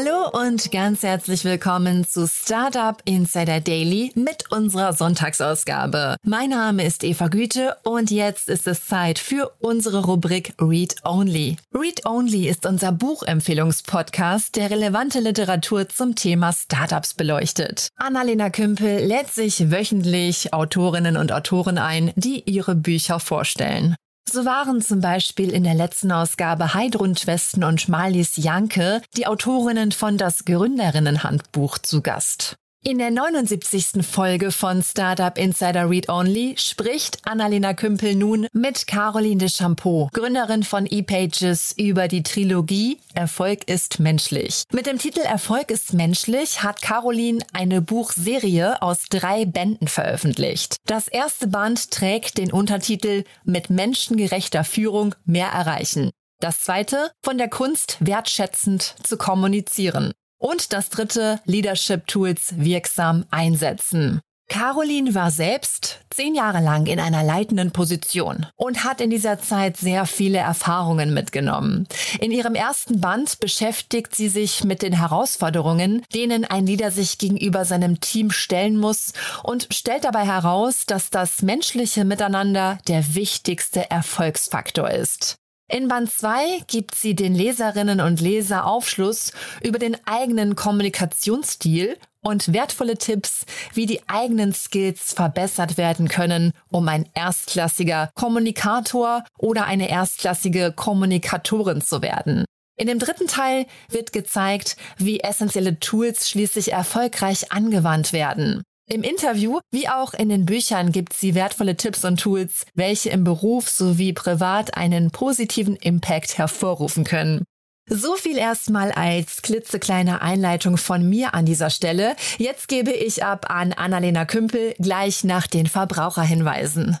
Hallo 0.00 0.30
und 0.32 0.72
ganz 0.72 1.02
herzlich 1.02 1.44
willkommen 1.44 2.06
zu 2.06 2.26
Startup 2.26 3.02
Insider 3.04 3.60
Daily 3.60 4.12
mit 4.14 4.50
unserer 4.50 4.94
Sonntagsausgabe. 4.94 6.16
Mein 6.22 6.50
Name 6.50 6.86
ist 6.86 7.04
Eva 7.04 7.28
Güte 7.28 7.76
und 7.82 8.10
jetzt 8.10 8.48
ist 8.48 8.66
es 8.66 8.86
Zeit 8.86 9.18
für 9.18 9.52
unsere 9.58 10.06
Rubrik 10.06 10.54
Read 10.58 10.94
Only. 11.04 11.58
Read 11.74 12.06
Only 12.06 12.48
ist 12.48 12.64
unser 12.64 12.92
Buchempfehlungspodcast, 12.92 14.56
der 14.56 14.70
relevante 14.70 15.20
Literatur 15.20 15.86
zum 15.90 16.14
Thema 16.14 16.54
Startups 16.54 17.12
beleuchtet. 17.12 17.88
Annalena 17.96 18.48
Kümpel 18.48 19.04
lädt 19.04 19.28
sich 19.28 19.70
wöchentlich 19.70 20.54
Autorinnen 20.54 21.18
und 21.18 21.30
Autoren 21.30 21.76
ein, 21.76 22.12
die 22.16 22.42
ihre 22.48 22.74
Bücher 22.74 23.20
vorstellen. 23.20 23.96
So 24.28 24.44
waren 24.44 24.80
zum 24.80 25.00
Beispiel 25.00 25.50
in 25.50 25.64
der 25.64 25.74
letzten 25.74 26.12
Ausgabe 26.12 26.74
Heidrun 26.74 27.16
Westen 27.16 27.64
und 27.64 27.88
Marlies 27.88 28.36
Janke, 28.36 29.02
die 29.16 29.26
Autorinnen 29.26 29.92
von 29.92 30.18
Das 30.18 30.44
Gründerinnenhandbuch, 30.44 31.78
zu 31.78 32.00
Gast. 32.00 32.56
In 32.82 32.96
der 32.96 33.10
79. 33.10 34.02
Folge 34.06 34.50
von 34.50 34.82
Startup 34.82 35.36
Insider 35.36 35.90
Read 35.90 36.08
Only 36.08 36.54
spricht 36.56 37.18
Annalena 37.26 37.74
Kümpel 37.74 38.14
nun 38.14 38.46
mit 38.54 38.86
Caroline 38.86 39.36
de 39.36 39.50
Champeau, 39.50 40.08
Gründerin 40.14 40.62
von 40.62 40.86
ePages, 40.86 41.74
über 41.76 42.08
die 42.08 42.22
Trilogie 42.22 42.98
Erfolg 43.12 43.68
ist 43.68 44.00
menschlich. 44.00 44.64
Mit 44.72 44.86
dem 44.86 44.96
Titel 44.96 45.20
Erfolg 45.20 45.70
ist 45.70 45.92
menschlich 45.92 46.62
hat 46.62 46.80
Caroline 46.80 47.44
eine 47.52 47.82
Buchserie 47.82 48.80
aus 48.80 49.04
drei 49.10 49.44
Bänden 49.44 49.86
veröffentlicht. 49.86 50.76
Das 50.86 51.06
erste 51.06 51.48
Band 51.48 51.90
trägt 51.90 52.38
den 52.38 52.50
Untertitel 52.50 53.24
Mit 53.44 53.68
menschengerechter 53.68 54.64
Führung 54.64 55.14
mehr 55.26 55.48
erreichen. 55.48 56.12
Das 56.40 56.62
zweite, 56.62 57.10
von 57.22 57.36
der 57.36 57.50
Kunst 57.50 57.98
wertschätzend 58.00 58.94
zu 59.02 59.18
kommunizieren. 59.18 60.12
Und 60.40 60.72
das 60.72 60.88
dritte, 60.88 61.38
Leadership 61.44 62.06
Tools 62.06 62.54
wirksam 62.56 63.26
einsetzen. 63.30 64.20
Caroline 64.48 65.14
war 65.14 65.30
selbst 65.30 66.00
zehn 66.10 66.34
Jahre 66.34 66.60
lang 66.60 66.86
in 66.86 66.98
einer 66.98 67.22
leitenden 67.22 67.70
Position 67.70 68.46
und 68.56 68.82
hat 68.82 69.00
in 69.00 69.10
dieser 69.10 69.38
Zeit 69.38 69.76
sehr 69.76 70.06
viele 70.06 70.38
Erfahrungen 70.38 71.14
mitgenommen. 71.14 71.86
In 72.18 72.32
ihrem 72.32 72.56
ersten 72.56 73.00
Band 73.00 73.38
beschäftigt 73.38 74.16
sie 74.16 74.28
sich 74.28 74.64
mit 74.64 74.82
den 74.82 74.94
Herausforderungen, 74.94 76.02
denen 76.14 76.44
ein 76.44 76.66
Leader 76.66 76.90
sich 76.90 77.18
gegenüber 77.18 77.64
seinem 77.64 78.00
Team 78.00 78.32
stellen 78.32 78.76
muss 78.76 79.12
und 79.44 79.68
stellt 79.70 80.02
dabei 80.04 80.26
heraus, 80.26 80.84
dass 80.84 81.10
das 81.10 81.42
menschliche 81.42 82.04
Miteinander 82.04 82.78
der 82.88 83.14
wichtigste 83.14 83.88
Erfolgsfaktor 83.88 84.90
ist. 84.90 85.39
In 85.72 85.86
Band 85.86 86.10
2 86.10 86.64
gibt 86.66 86.96
sie 86.96 87.14
den 87.14 87.32
Leserinnen 87.32 88.00
und 88.00 88.20
Leser 88.20 88.66
Aufschluss 88.66 89.30
über 89.62 89.78
den 89.78 89.96
eigenen 90.04 90.56
Kommunikationsstil 90.56 91.96
und 92.22 92.52
wertvolle 92.52 92.98
Tipps, 92.98 93.46
wie 93.72 93.86
die 93.86 94.00
eigenen 94.08 94.52
Skills 94.52 95.12
verbessert 95.12 95.78
werden 95.78 96.08
können, 96.08 96.52
um 96.72 96.88
ein 96.88 97.08
erstklassiger 97.14 98.10
Kommunikator 98.16 99.24
oder 99.38 99.66
eine 99.66 99.88
erstklassige 99.88 100.72
Kommunikatorin 100.74 101.80
zu 101.80 102.02
werden. 102.02 102.44
In 102.76 102.88
dem 102.88 102.98
dritten 102.98 103.28
Teil 103.28 103.66
wird 103.88 104.12
gezeigt, 104.12 104.76
wie 104.96 105.20
essentielle 105.20 105.78
Tools 105.78 106.28
schließlich 106.28 106.72
erfolgreich 106.72 107.52
angewandt 107.52 108.12
werden. 108.12 108.64
Im 108.92 109.04
Interview 109.04 109.60
wie 109.70 109.88
auch 109.88 110.14
in 110.14 110.28
den 110.28 110.46
Büchern 110.46 110.90
gibt 110.90 111.12
sie 111.12 111.36
wertvolle 111.36 111.76
Tipps 111.76 112.04
und 112.04 112.18
Tools, 112.18 112.66
welche 112.74 113.10
im 113.10 113.22
Beruf 113.22 113.68
sowie 113.68 114.12
privat 114.12 114.76
einen 114.76 115.12
positiven 115.12 115.76
Impact 115.76 116.38
hervorrufen 116.38 117.04
können. 117.04 117.44
So 117.88 118.14
viel 118.14 118.36
erstmal 118.36 118.90
als 118.90 119.42
klitzekleine 119.42 120.22
Einleitung 120.22 120.76
von 120.76 121.08
mir 121.08 121.34
an 121.34 121.46
dieser 121.46 121.70
Stelle. 121.70 122.16
Jetzt 122.38 122.66
gebe 122.66 122.90
ich 122.90 123.22
ab 123.24 123.46
an 123.48 123.72
Annalena 123.72 124.24
Kümpel 124.24 124.74
gleich 124.78 125.22
nach 125.22 125.46
den 125.46 125.66
Verbraucherhinweisen. 125.66 126.98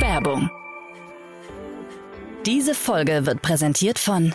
Werbung. 0.00 0.50
Diese 2.46 2.74
Folge 2.74 3.26
wird 3.26 3.42
präsentiert 3.42 4.00
von 4.00 4.34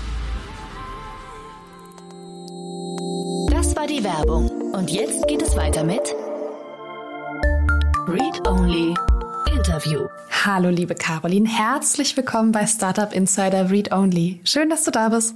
die 4.01 4.05
Werbung. 4.05 4.49
Und 4.73 4.91
jetzt 4.91 5.27
geht 5.27 5.41
es 5.41 5.55
weiter 5.55 5.83
mit 5.83 6.15
Read 8.07 8.47
Only 8.47 8.93
Interview. 9.53 10.07
Hallo 10.43 10.69
liebe 10.69 10.95
Caroline, 10.95 11.47
herzlich 11.47 12.15
willkommen 12.17 12.51
bei 12.51 12.65
Startup 12.65 13.13
Insider 13.13 13.69
Read 13.69 13.91
Only. 13.91 14.41
Schön, 14.43 14.69
dass 14.69 14.83
du 14.83 14.91
da 14.91 15.09
bist. 15.09 15.35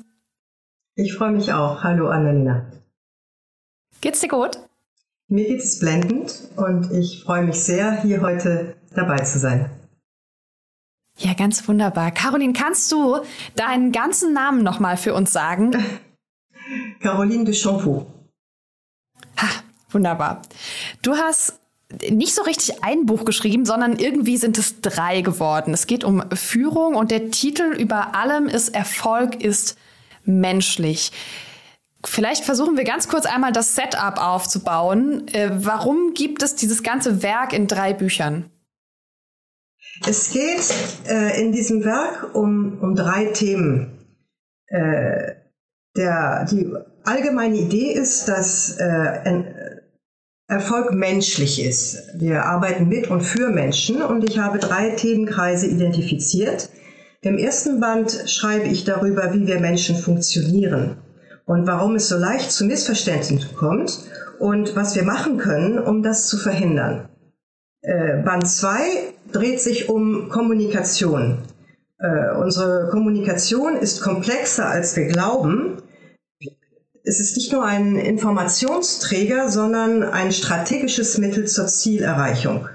Ich 0.95 1.13
freue 1.13 1.31
mich 1.31 1.53
auch. 1.53 1.83
Hallo 1.83 2.09
Annalena. 2.09 2.65
Geht's 4.01 4.21
dir 4.21 4.29
gut? 4.29 4.59
Mir 5.27 5.45
geht 5.47 5.61
es 5.61 5.79
blendend 5.79 6.33
und 6.55 6.91
ich 6.91 7.23
freue 7.23 7.43
mich 7.43 7.59
sehr, 7.59 8.01
hier 8.01 8.21
heute 8.21 8.75
dabei 8.93 9.17
zu 9.17 9.39
sein. 9.39 9.69
Ja, 11.17 11.33
ganz 11.33 11.67
wunderbar. 11.67 12.11
Caroline, 12.11 12.53
kannst 12.53 12.91
du 12.91 13.19
deinen 13.55 13.91
ganzen 13.91 14.33
Namen 14.33 14.63
nochmal 14.63 14.97
für 14.97 15.13
uns 15.13 15.31
sagen? 15.31 15.71
Caroline 16.99 17.45
de 17.45 17.53
Champeau. 17.53 18.14
Wunderbar. 19.95 20.41
Du 21.03 21.15
hast 21.15 21.53
nicht 22.09 22.35
so 22.35 22.41
richtig 22.41 22.83
ein 22.83 23.05
Buch 23.05 23.23
geschrieben, 23.23 23.65
sondern 23.65 23.97
irgendwie 23.97 24.35
sind 24.35 24.57
es 24.57 24.81
drei 24.81 25.21
geworden. 25.21 25.73
Es 25.73 25.87
geht 25.87 26.03
um 26.03 26.21
Führung 26.33 26.95
und 26.95 27.11
der 27.11 27.31
Titel 27.31 27.73
über 27.77 28.13
allem 28.13 28.47
ist 28.47 28.75
Erfolg 28.75 29.41
ist 29.41 29.77
menschlich. 30.25 31.13
Vielleicht 32.03 32.43
versuchen 32.43 32.75
wir 32.75 32.83
ganz 32.83 33.07
kurz 33.07 33.25
einmal 33.25 33.53
das 33.53 33.75
Setup 33.75 34.17
aufzubauen. 34.17 35.29
Äh, 35.29 35.51
warum 35.63 36.13
gibt 36.13 36.43
es 36.43 36.55
dieses 36.55 36.83
ganze 36.83 37.23
Werk 37.23 37.53
in 37.53 37.67
drei 37.67 37.93
Büchern? 37.93 38.51
Es 40.05 40.31
geht 40.31 40.75
äh, 41.07 41.41
in 41.41 41.53
diesem 41.53 41.85
Werk 41.85 42.35
um, 42.35 42.79
um 42.81 42.95
drei 42.95 43.27
Themen. 43.27 43.97
Äh, 44.67 45.35
der, 45.95 46.45
die 46.51 46.69
allgemeine 47.05 47.55
Idee 47.55 47.93
ist, 47.93 48.25
dass 48.25 48.77
äh, 48.77 49.75
Erfolg 50.47 50.93
menschlich 50.93 51.63
ist. 51.63 51.97
Wir 52.13 52.45
arbeiten 52.45 52.87
mit 52.87 53.09
und 53.09 53.21
für 53.21 53.49
Menschen 53.49 54.03
und 54.03 54.23
ich 54.29 54.37
habe 54.37 54.59
drei 54.59 54.91
Themenkreise 54.91 55.65
identifiziert. 55.65 56.69
Im 57.21 57.39
ersten 57.39 57.79
Band 57.79 58.25
schreibe 58.27 58.67
ich 58.67 58.83
darüber, 58.83 59.33
wie 59.33 59.47
wir 59.47 59.59
Menschen 59.59 59.95
funktionieren 59.95 60.97
und 61.45 61.65
warum 61.65 61.95
es 61.95 62.09
so 62.09 62.17
leicht 62.17 62.51
zu 62.51 62.65
Missverständnissen 62.65 63.55
kommt 63.55 64.05
und 64.37 64.75
was 64.75 64.95
wir 64.95 65.03
machen 65.03 65.37
können, 65.37 65.79
um 65.79 66.03
das 66.03 66.27
zu 66.27 66.37
verhindern. 66.37 67.09
Äh, 67.81 68.21
Band 68.23 68.47
2 68.47 68.77
dreht 69.31 69.59
sich 69.59 69.89
um 69.89 70.29
Kommunikation. 70.29 71.39
Äh, 71.97 72.35
unsere 72.35 72.89
Kommunikation 72.91 73.77
ist 73.77 74.01
komplexer, 74.01 74.67
als 74.67 74.95
wir 74.95 75.07
glauben 75.07 75.81
es 77.05 77.19
ist 77.19 77.37
nicht 77.37 77.51
nur 77.51 77.63
ein 77.63 77.97
Informationsträger, 77.97 79.49
sondern 79.49 80.03
ein 80.03 80.31
strategisches 80.31 81.17
Mittel 81.19 81.47
zur 81.47 81.67
Zielerreichung. 81.67 82.67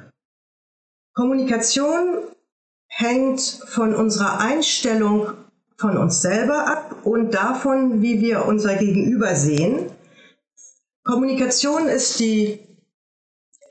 Kommunikation 1.15 2.23
hängt 2.87 3.41
von 3.41 3.95
unserer 3.95 4.39
Einstellung 4.39 5.33
von 5.77 5.97
uns 5.97 6.23
selber 6.23 6.67
ab 6.69 6.97
und 7.05 7.35
davon, 7.35 8.03
wie 8.03 8.21
wir 8.21 8.45
unser 8.47 8.77
Gegenüber 8.77 9.35
sehen. 9.35 9.91
Kommunikation 11.05 11.89
ist 11.89 12.21
die 12.21 12.61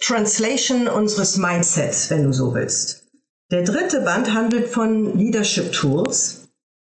Translation 0.01 0.87
unseres 0.87 1.37
Mindsets, 1.37 2.09
wenn 2.09 2.23
du 2.23 2.33
so 2.33 2.53
willst. 2.53 3.07
Der 3.51 3.63
dritte 3.63 4.01
Band 4.01 4.33
handelt 4.33 4.69
von 4.69 5.17
Leadership 5.17 5.71
Tools. 5.71 6.49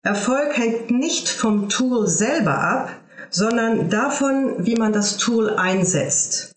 Erfolg 0.03 0.57
hängt 0.57 0.91
nicht 0.91 1.29
vom 1.29 1.69
Tool 1.69 2.07
selber 2.07 2.59
ab, 2.59 3.00
sondern 3.31 3.91
davon, 3.91 4.67
wie 4.67 4.77
man 4.77 4.93
das 4.93 5.17
Tool 5.17 5.50
einsetzt. 5.50 6.55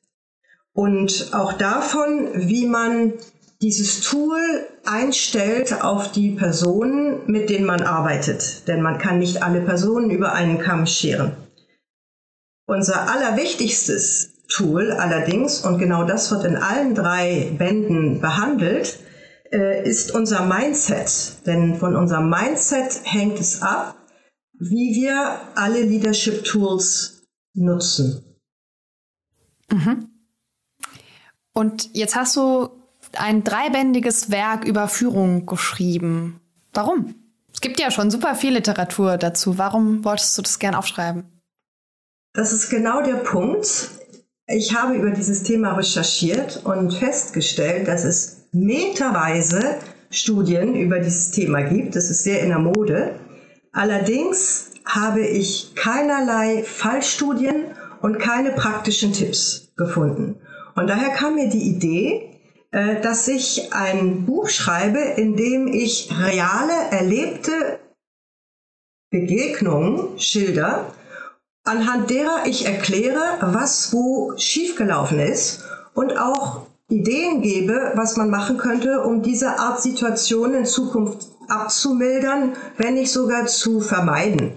und 0.74 1.30
auch 1.34 1.54
davon, 1.54 2.30
wie 2.34 2.66
man 2.66 3.14
dieses 3.62 4.02
Tool 4.02 4.40
einstellt 4.86 5.84
auf 5.84 6.12
die 6.12 6.32
Personen, 6.32 7.22
mit 7.28 7.50
denen 7.50 7.66
man 7.66 7.82
arbeitet. 7.82 8.68
Denn 8.68 8.82
man 8.82 8.98
kann 8.98 9.20
nicht 9.20 9.44
alle 9.44 9.62
Personen 9.62 10.10
über 10.10 10.34
einen 10.34 10.60
Kamm 10.60 10.86
scheren. 10.86 11.34
Unser 12.66 13.10
allerwichtigstes 13.10 14.32
Tool 14.50 14.92
allerdings, 14.92 15.62
und 15.62 15.78
genau 15.78 16.04
das 16.04 16.30
wird 16.32 16.44
in 16.44 16.58
allen 16.58 16.96
drei 16.96 17.54
Bänden 17.58 18.20
behandelt, 18.20 19.00
äh, 19.52 19.88
ist 19.88 20.14
unser 20.14 20.46
Mindset. 20.46 21.46
Denn 21.46 21.76
von 21.76 21.96
unserem 21.96 22.30
Mindset 22.30 23.02
hängt 23.04 23.40
es 23.40 23.62
ab, 23.62 23.96
wie 24.70 24.96
wir 24.96 25.40
alle 25.56 25.82
Leadership 25.82 26.44
Tools 26.44 27.24
nutzen. 27.54 28.24
Mhm. 29.72 30.10
Und 31.54 31.90
jetzt 31.94 32.16
hast 32.16 32.36
du 32.36 32.70
ein 33.14 33.44
dreibändiges 33.44 34.32
Werk 34.32 34.66
über 34.66 34.88
Führung 34.88 35.46
geschrieben. 35.46 36.40
Warum? 36.74 37.16
Es 37.54 37.62
gibt 37.62 37.80
ja 37.80 37.92
schon 37.92 38.10
super 38.10 38.36
viel 38.36 38.54
Literatur 38.54 39.18
dazu. 39.18 39.58
Warum 39.58 40.04
wolltest 40.04 40.38
du 40.38 40.42
das 40.42 40.58
gern 40.58 40.74
aufschreiben? 40.74 41.24
Das 42.34 42.52
ist 42.52 42.70
genau 42.70 43.04
der 43.04 43.18
Punkt. 43.18 43.90
Ich 44.48 44.76
habe 44.76 44.96
über 44.96 45.12
dieses 45.12 45.44
Thema 45.44 45.74
recherchiert 45.74 46.66
und 46.66 46.92
festgestellt, 46.92 47.88
dass 47.88 48.04
es 48.04 48.48
meterweise 48.52 49.78
Studien 50.10 50.76
über 50.76 51.00
dieses 51.00 51.32
Thema 51.32 51.62
gibt. 51.62 51.96
Das 51.96 52.10
ist 52.10 52.24
sehr 52.24 52.42
in 52.42 52.50
der 52.50 52.60
Mode. 52.60 53.20
Allerdings 53.74 54.72
habe 54.86 55.26
ich 55.26 55.74
keinerlei 55.76 56.64
Fallstudien 56.64 57.76
und 58.02 58.20
keine 58.20 58.52
praktischen 58.52 59.14
Tipps 59.14 59.74
gefunden. 59.76 60.40
Und 60.76 60.88
daher 60.88 61.10
kam 61.10 61.36
mir 61.36 61.50
die 61.50 61.64
Idee, 61.64 62.40
äh, 62.72 63.02
dass 63.02 63.28
ich 63.28 63.74
ein 63.74 64.26
Buch 64.26 64.50
schreibe, 64.50 65.00
in 65.00 65.36
dem 65.36 65.68
ich 65.68 66.10
reale, 66.20 66.74
erlebte 66.92 67.80
Begegnungen 69.10 70.20
schilder, 70.20 70.94
anhand 71.64 72.10
derer 72.10 72.46
ich 72.46 72.66
erkläre, 72.66 73.38
was 73.42 73.94
wo 73.94 74.34
schiefgelaufen 74.38 75.20
ist 75.20 75.64
und 75.94 76.18
auch 76.18 76.68
Ideen 76.90 77.42
gebe, 77.42 77.94
was 77.96 78.18
man 78.18 78.30
machen 78.30 78.58
könnte, 78.58 79.02
um 79.02 79.22
diese 79.22 79.60
Art 79.60 79.82
Situation 79.82 80.54
in 80.54 80.66
Zukunft 80.66 81.33
abzumildern, 81.54 82.54
wenn 82.78 82.96
nicht 82.96 83.12
sogar 83.12 83.46
zu 83.46 83.80
vermeiden. 83.80 84.54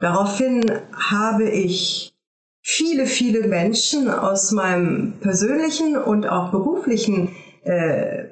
Daraufhin 0.00 0.62
habe 0.92 1.48
ich 1.48 2.14
viele, 2.62 3.06
viele 3.06 3.46
Menschen 3.46 4.10
aus 4.10 4.52
meinem 4.52 5.14
persönlichen 5.20 5.96
und 5.96 6.26
auch 6.26 6.50
beruflichen 6.50 7.34
äh, 7.62 8.24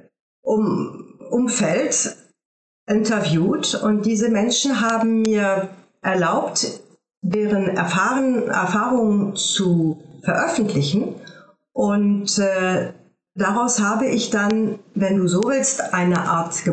um, 0.42 1.18
Umfeld 1.30 2.16
interviewt 2.86 3.74
und 3.74 4.04
diese 4.04 4.28
Menschen 4.28 4.80
haben 4.80 5.22
mir 5.22 5.70
erlaubt, 6.02 6.80
deren 7.22 7.68
Erfahren, 7.68 8.48
Erfahrungen 8.48 9.36
zu 9.36 10.02
veröffentlichen 10.22 11.14
und 11.72 12.38
äh, 12.38 12.92
daraus 13.34 13.80
habe 13.80 14.06
ich 14.06 14.30
dann, 14.30 14.78
wenn 14.94 15.16
du 15.16 15.28
so 15.28 15.42
willst, 15.44 15.94
eine 15.94 16.20
Art 16.28 16.64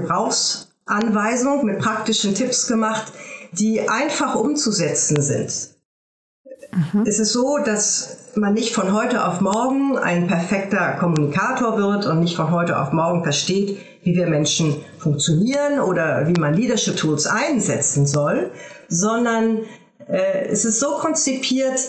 Gebrauchsanweisung 0.92 1.66
mit 1.66 1.80
praktischen 1.80 2.36
Tipps 2.36 2.68
gemacht, 2.68 3.12
die 3.54 3.88
einfach 3.88 4.36
umzusetzen 4.36 5.22
sind. 5.22 5.70
Mhm. 6.94 7.04
Es 7.06 7.20
ist 7.20 7.34
so, 7.34 7.58
dass 7.58 8.18
man 8.36 8.54
nicht 8.54 8.74
von 8.74 8.94
heute 8.94 9.26
auf 9.26 9.42
morgen 9.42 9.98
ein 9.98 10.28
perfekter 10.28 10.94
Kommunikator 11.00 11.78
wird 11.78 12.06
und 12.06 12.22
nicht 12.22 12.36
von 12.36 12.52
heute 12.52 12.80
auf 12.80 12.94
morgen 12.94 13.24
versteht, 13.24 13.78
wie 14.04 14.16
wir 14.16 14.28
Menschen 14.28 14.78
funktionieren 14.98 15.80
oder 15.80 16.28
wie 16.28 16.40
man 16.40 16.54
Leadership 16.54 16.96
Tools 16.96 17.28
einsetzen 17.28 18.06
soll, 18.06 18.52
sondern 18.88 19.60
äh, 20.08 20.48
es 20.48 20.66
ist 20.66 20.80
so 20.80 20.98
konzipiert, 20.98 21.80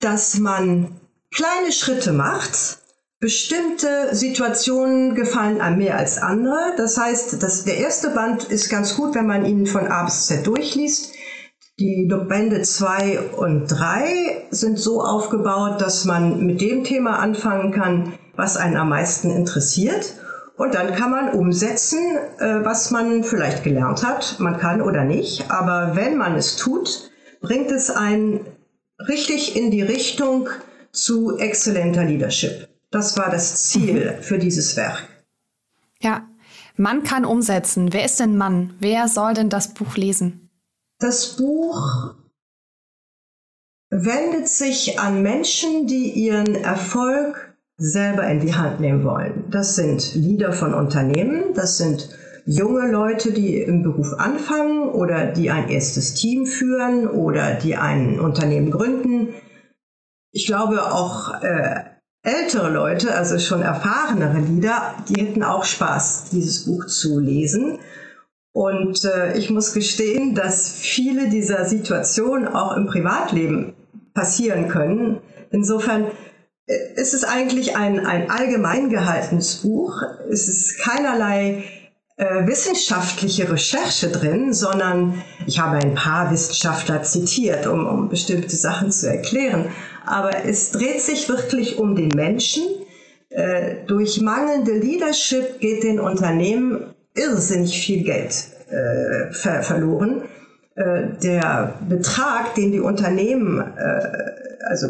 dass 0.00 0.38
man 0.38 1.00
kleine 1.32 1.72
Schritte 1.72 2.12
macht. 2.12 2.78
Bestimmte 3.22 4.14
Situationen 4.14 5.14
gefallen 5.14 5.60
einem 5.60 5.76
mehr 5.76 5.98
als 5.98 6.16
andere. 6.16 6.72
Das 6.78 6.96
heißt, 6.96 7.42
dass 7.42 7.64
der 7.64 7.76
erste 7.76 8.08
Band 8.08 8.44
ist 8.44 8.70
ganz 8.70 8.96
gut, 8.96 9.14
wenn 9.14 9.26
man 9.26 9.44
ihn 9.44 9.66
von 9.66 9.88
A 9.88 10.04
bis 10.04 10.24
Z 10.24 10.46
durchliest. 10.46 11.12
Die 11.78 12.08
Bände 12.28 12.62
2 12.62 13.20
und 13.36 13.66
3 13.66 14.46
sind 14.50 14.78
so 14.78 15.02
aufgebaut, 15.02 15.82
dass 15.82 16.06
man 16.06 16.46
mit 16.46 16.62
dem 16.62 16.82
Thema 16.82 17.18
anfangen 17.18 17.72
kann, 17.72 18.14
was 18.36 18.56
einen 18.56 18.78
am 18.78 18.88
meisten 18.88 19.30
interessiert. 19.30 20.14
Und 20.56 20.74
dann 20.74 20.94
kann 20.94 21.10
man 21.10 21.34
umsetzen, 21.34 21.98
äh, 22.38 22.64
was 22.64 22.90
man 22.90 23.22
vielleicht 23.22 23.64
gelernt 23.64 24.02
hat. 24.02 24.36
Man 24.38 24.56
kann 24.56 24.80
oder 24.80 25.04
nicht. 25.04 25.50
Aber 25.50 25.94
wenn 25.94 26.16
man 26.16 26.36
es 26.36 26.56
tut, 26.56 27.10
bringt 27.42 27.70
es 27.70 27.90
einen 27.90 28.46
richtig 29.08 29.56
in 29.56 29.70
die 29.70 29.82
Richtung 29.82 30.48
zu 30.90 31.36
exzellenter 31.36 32.04
Leadership. 32.04 32.69
Das 32.90 33.16
war 33.16 33.30
das 33.30 33.68
Ziel 33.68 34.18
für 34.20 34.38
dieses 34.38 34.76
Werk. 34.76 35.08
Ja, 36.00 36.26
man 36.76 37.04
kann 37.04 37.24
umsetzen. 37.24 37.92
Wer 37.92 38.04
ist 38.04 38.20
denn 38.20 38.36
Mann? 38.36 38.74
Wer 38.80 39.06
soll 39.08 39.34
denn 39.34 39.48
das 39.48 39.74
Buch 39.74 39.96
lesen? 39.96 40.50
Das 40.98 41.36
Buch 41.36 42.14
wendet 43.90 44.48
sich 44.48 44.98
an 44.98 45.22
Menschen, 45.22 45.86
die 45.86 46.10
ihren 46.10 46.54
Erfolg 46.54 47.56
selber 47.76 48.26
in 48.28 48.40
die 48.40 48.54
Hand 48.54 48.80
nehmen 48.80 49.04
wollen. 49.04 49.44
Das 49.50 49.74
sind 49.74 50.14
Leader 50.14 50.52
von 50.52 50.74
Unternehmen, 50.74 51.54
das 51.54 51.78
sind 51.78 52.10
junge 52.44 52.90
Leute, 52.90 53.32
die 53.32 53.60
im 53.60 53.82
Beruf 53.82 54.14
anfangen 54.18 54.88
oder 54.88 55.26
die 55.26 55.50
ein 55.50 55.68
erstes 55.68 56.14
Team 56.14 56.46
führen 56.46 57.08
oder 57.08 57.54
die 57.54 57.76
ein 57.76 58.20
Unternehmen 58.20 58.70
gründen. 58.70 59.34
Ich 60.32 60.46
glaube 60.46 60.92
auch 60.92 61.42
äh, 61.42 61.84
ältere 62.22 62.70
Leute, 62.70 63.14
also 63.14 63.38
schon 63.38 63.62
erfahrenere 63.62 64.40
Leader, 64.40 64.94
die 65.08 65.20
hätten 65.20 65.42
auch 65.42 65.64
Spaß, 65.64 66.30
dieses 66.30 66.66
Buch 66.66 66.86
zu 66.86 67.18
lesen. 67.18 67.78
Und 68.52 69.04
äh, 69.04 69.38
ich 69.38 69.50
muss 69.50 69.72
gestehen, 69.72 70.34
dass 70.34 70.68
viele 70.68 71.28
dieser 71.28 71.64
Situationen 71.64 72.48
auch 72.48 72.76
im 72.76 72.86
Privatleben 72.86 73.74
passieren 74.12 74.68
können. 74.68 75.20
Insofern 75.50 76.06
äh, 76.66 76.74
ist 76.96 77.14
es 77.14 77.24
eigentlich 77.24 77.76
ein, 77.76 78.04
ein 78.04 78.30
allgemein 78.30 78.90
gehaltenes 78.90 79.56
Buch. 79.56 80.02
Es 80.28 80.48
ist 80.48 80.78
keinerlei 80.80 81.64
äh, 82.16 82.46
wissenschaftliche 82.46 83.50
Recherche 83.50 84.08
drin, 84.08 84.52
sondern 84.52 85.22
ich 85.46 85.60
habe 85.60 85.76
ein 85.76 85.94
paar 85.94 86.30
Wissenschaftler 86.30 87.02
zitiert, 87.02 87.66
um, 87.66 87.86
um 87.86 88.08
bestimmte 88.08 88.56
Sachen 88.56 88.90
zu 88.90 89.08
erklären. 89.08 89.70
Aber 90.06 90.44
es 90.44 90.72
dreht 90.72 91.00
sich 91.00 91.28
wirklich 91.28 91.78
um 91.78 91.94
den 91.94 92.08
Menschen. 92.08 92.62
Äh, 93.28 93.84
durch 93.86 94.20
mangelnde 94.20 94.72
Leadership 94.72 95.60
geht 95.60 95.82
den 95.82 96.00
Unternehmen 96.00 96.94
irrsinnig 97.14 97.80
viel 97.80 98.02
Geld 98.04 98.34
äh, 98.70 99.32
ver 99.32 99.62
verloren. 99.62 100.22
Äh, 100.74 101.18
der 101.22 101.74
Betrag, 101.88 102.54
den 102.54 102.72
die 102.72 102.80
Unternehmen, 102.80 103.60
äh, 103.60 104.64
also 104.68 104.88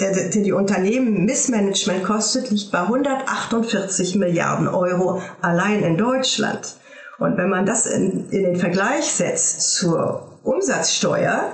der, 0.00 0.12
der, 0.12 0.30
die 0.30 0.52
Unternehmen 0.52 1.24
Missmanagement 1.24 2.04
kostet, 2.04 2.50
liegt 2.50 2.72
bei 2.72 2.80
148 2.80 4.16
Milliarden 4.16 4.66
Euro 4.66 5.22
allein 5.40 5.82
in 5.82 5.96
Deutschland. 5.96 6.76
Und 7.18 7.36
wenn 7.36 7.48
man 7.48 7.64
das 7.64 7.86
in, 7.86 8.28
in 8.30 8.42
den 8.42 8.56
Vergleich 8.56 9.04
setzt 9.04 9.74
zur 9.74 10.38
Umsatzsteuer, 10.42 11.52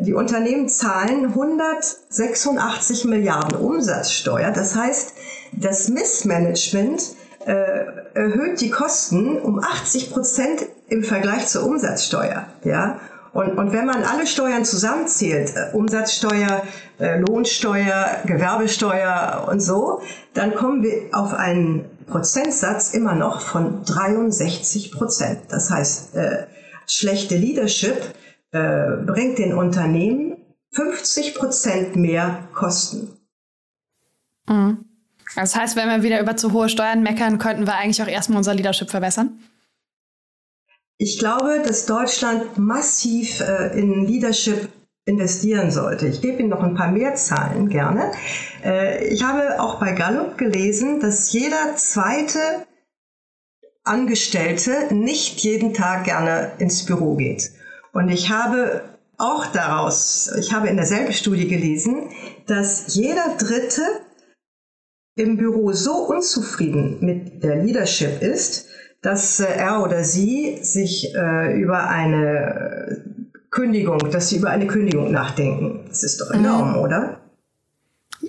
die 0.00 0.14
Unternehmen 0.14 0.68
zahlen 0.68 1.26
186 1.26 3.04
Milliarden 3.04 3.58
Umsatzsteuer. 3.58 4.50
Das 4.50 4.74
heißt, 4.74 5.14
das 5.52 5.88
Missmanagement 5.88 7.02
äh, 7.44 7.52
erhöht 8.14 8.60
die 8.60 8.70
Kosten 8.70 9.38
um 9.38 9.60
80 9.62 10.10
Prozent 10.10 10.66
im 10.88 11.04
Vergleich 11.04 11.46
zur 11.46 11.64
Umsatzsteuer. 11.64 12.46
Ja? 12.64 13.00
Und, 13.32 13.58
und 13.58 13.72
wenn 13.72 13.84
man 13.84 14.02
alle 14.02 14.26
Steuern 14.26 14.64
zusammenzählt, 14.64 15.52
äh, 15.54 15.74
Umsatzsteuer, 15.76 16.62
äh, 16.98 17.18
Lohnsteuer, 17.18 18.22
Gewerbesteuer 18.24 19.46
und 19.50 19.60
so, 19.60 20.00
dann 20.34 20.54
kommen 20.54 20.82
wir 20.82 21.08
auf 21.12 21.34
einen 21.34 21.84
Prozentsatz 22.06 22.94
immer 22.94 23.14
noch 23.14 23.40
von 23.40 23.84
63 23.84 24.92
Prozent. 24.92 25.40
Das 25.50 25.70
heißt, 25.70 26.16
äh, 26.16 26.46
schlechte 26.86 27.36
Leadership 27.36 27.96
äh, 28.56 29.04
bringt 29.04 29.38
den 29.38 29.52
Unternehmen 29.54 30.36
50 30.72 31.34
Prozent 31.34 31.96
mehr 31.96 32.48
Kosten. 32.52 33.16
Mhm. 34.48 34.84
Das 35.34 35.56
heißt, 35.56 35.76
wenn 35.76 35.88
wir 35.88 36.02
wieder 36.02 36.20
über 36.20 36.36
zu 36.36 36.52
hohe 36.52 36.68
Steuern 36.68 37.02
meckern, 37.02 37.38
könnten 37.38 37.66
wir 37.66 37.74
eigentlich 37.74 38.02
auch 38.02 38.08
erstmal 38.08 38.38
unser 38.38 38.54
Leadership 38.54 38.90
verbessern? 38.90 39.38
Ich 40.98 41.18
glaube, 41.18 41.62
dass 41.64 41.84
Deutschland 41.84 42.56
massiv 42.56 43.40
äh, 43.40 43.78
in 43.78 44.06
Leadership 44.06 44.70
investieren 45.04 45.70
sollte. 45.70 46.08
Ich 46.08 46.20
gebe 46.20 46.40
Ihnen 46.40 46.48
noch 46.48 46.62
ein 46.62 46.74
paar 46.74 46.90
mehr 46.90 47.14
Zahlen 47.14 47.68
gerne. 47.68 48.12
Äh, 48.64 49.06
ich 49.08 49.22
habe 49.22 49.60
auch 49.60 49.78
bei 49.78 49.92
Gallup 49.92 50.38
gelesen, 50.38 51.00
dass 51.00 51.32
jeder 51.32 51.76
zweite 51.76 52.38
Angestellte 53.84 54.92
nicht 54.92 55.40
jeden 55.40 55.74
Tag 55.74 56.04
gerne 56.04 56.52
ins 56.58 56.84
Büro 56.86 57.14
geht. 57.14 57.52
Und 57.96 58.10
ich 58.10 58.28
habe 58.28 58.82
auch 59.16 59.46
daraus, 59.46 60.30
ich 60.38 60.52
habe 60.52 60.68
in 60.68 60.76
derselben 60.76 61.14
Studie 61.14 61.48
gelesen, 61.48 62.10
dass 62.46 62.94
jeder 62.94 63.38
Dritte 63.38 63.80
im 65.14 65.38
Büro 65.38 65.72
so 65.72 65.94
unzufrieden 66.06 66.98
mit 67.00 67.42
der 67.42 67.56
Leadership 67.64 68.20
ist, 68.20 68.68
dass 69.00 69.40
äh, 69.40 69.46
er 69.46 69.82
oder 69.82 70.04
sie 70.04 70.58
sich 70.60 71.14
äh, 71.14 71.58
über 71.58 71.88
eine 71.88 73.02
Kündigung, 73.50 74.10
dass 74.10 74.28
sie 74.28 74.36
über 74.36 74.50
eine 74.50 74.66
Kündigung 74.66 75.10
nachdenken. 75.10 75.86
Das 75.88 76.02
ist 76.02 76.20
doch 76.20 76.30
enorm, 76.32 76.72
mhm. 76.72 76.80
oder? 76.80 77.20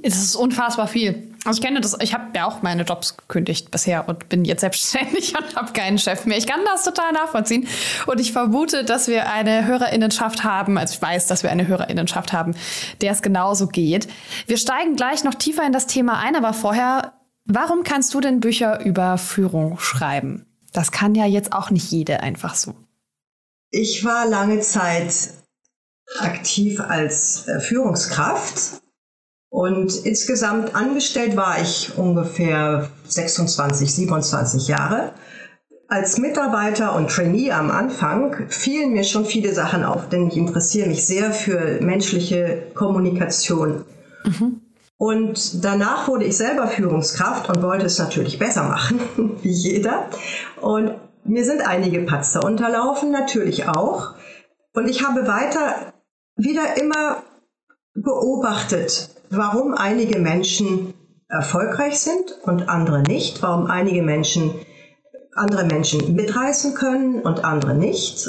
Es 0.01 0.15
ist 0.15 0.37
unfassbar 0.37 0.87
viel. 0.87 1.26
Also 1.47 1.59
ich 1.59 1.65
kenne 1.65 1.79
das, 1.79 1.95
ich 2.01 2.13
habe 2.13 2.25
ja 2.35 2.45
auch 2.45 2.61
meine 2.61 2.83
Jobs 2.83 3.15
gekündigt 3.15 3.71
bisher 3.71 4.09
und 4.09 4.27
bin 4.27 4.43
jetzt 4.43 4.59
selbstständig 4.59 5.33
und 5.37 5.55
habe 5.55 5.71
keinen 5.71 5.97
Chef 5.97 6.25
mehr. 6.25 6.37
Ich 6.37 6.45
kann 6.45 6.59
das 6.65 6.83
total 6.83 7.13
nachvollziehen. 7.13 7.65
Und 8.05 8.19
ich 8.19 8.33
vermute, 8.33 8.83
dass 8.83 9.07
wir 9.07 9.31
eine 9.31 9.65
Hörerinnenschaft 9.65 10.43
haben, 10.43 10.77
also 10.77 10.93
ich 10.93 11.01
weiß, 11.01 11.27
dass 11.27 11.43
wir 11.43 11.49
eine 11.49 11.65
Hörerinnenschaft 11.65 12.33
haben, 12.33 12.53
der 12.99 13.13
es 13.13 13.21
genauso 13.21 13.67
geht. 13.67 14.09
Wir 14.45 14.57
steigen 14.57 14.97
gleich 14.97 15.23
noch 15.23 15.35
tiefer 15.35 15.65
in 15.65 15.71
das 15.71 15.87
Thema 15.87 16.19
ein, 16.19 16.35
aber 16.35 16.51
vorher, 16.51 17.13
warum 17.45 17.85
kannst 17.85 18.13
du 18.13 18.19
denn 18.19 18.41
Bücher 18.41 18.81
über 18.83 19.17
Führung 19.17 19.79
schreiben? 19.79 20.45
Das 20.73 20.91
kann 20.91 21.15
ja 21.15 21.25
jetzt 21.25 21.53
auch 21.53 21.69
nicht 21.69 21.89
jede 21.91 22.19
einfach 22.19 22.55
so. 22.55 22.75
Ich 23.71 24.03
war 24.03 24.27
lange 24.27 24.59
Zeit 24.59 25.13
aktiv 26.19 26.81
als 26.81 27.47
äh, 27.47 27.61
Führungskraft 27.61 28.81
und 29.57 30.05
insgesamt 30.05 30.75
angestellt 30.75 31.35
war 31.35 31.59
ich 31.59 31.97
ungefähr 31.97 32.91
26, 33.07 33.91
27 33.91 34.67
Jahre. 34.67 35.13
Als 35.87 36.19
Mitarbeiter 36.19 36.93
und 36.93 37.09
Trainee 37.09 37.51
am 37.51 37.71
Anfang 37.71 38.45
fielen 38.49 38.93
mir 38.93 39.03
schon 39.03 39.25
viele 39.25 39.51
Sachen 39.55 39.83
auf, 39.83 40.09
denn 40.09 40.27
ich 40.27 40.37
interessiere 40.37 40.87
mich 40.87 41.07
sehr 41.07 41.31
für 41.31 41.81
menschliche 41.81 42.67
Kommunikation. 42.75 43.83
Mhm. 44.25 44.61
Und 44.97 45.65
danach 45.65 46.07
wurde 46.07 46.25
ich 46.25 46.37
selber 46.37 46.67
Führungskraft 46.67 47.49
und 47.49 47.63
wollte 47.63 47.87
es 47.87 47.97
natürlich 47.97 48.37
besser 48.37 48.61
machen, 48.61 48.99
wie 49.41 49.49
jeder. 49.49 50.05
Und 50.61 50.91
mir 51.23 51.43
sind 51.43 51.67
einige 51.67 52.01
Patzer 52.01 52.45
unterlaufen, 52.45 53.09
natürlich 53.09 53.67
auch. 53.67 54.13
Und 54.75 54.87
ich 54.87 55.03
habe 55.03 55.27
weiter 55.27 55.93
wieder 56.35 56.79
immer 56.79 57.23
beobachtet, 58.03 59.09
warum 59.29 59.73
einige 59.73 60.19
Menschen 60.19 60.93
erfolgreich 61.27 61.99
sind 61.99 62.37
und 62.43 62.69
andere 62.69 63.01
nicht, 63.01 63.41
warum 63.41 63.67
einige 63.67 64.01
Menschen 64.01 64.51
andere 65.37 65.65
Menschen 65.65 66.15
mitreißen 66.15 66.73
können 66.73 67.21
und 67.21 67.43
andere 67.43 67.75
nicht. 67.75 68.27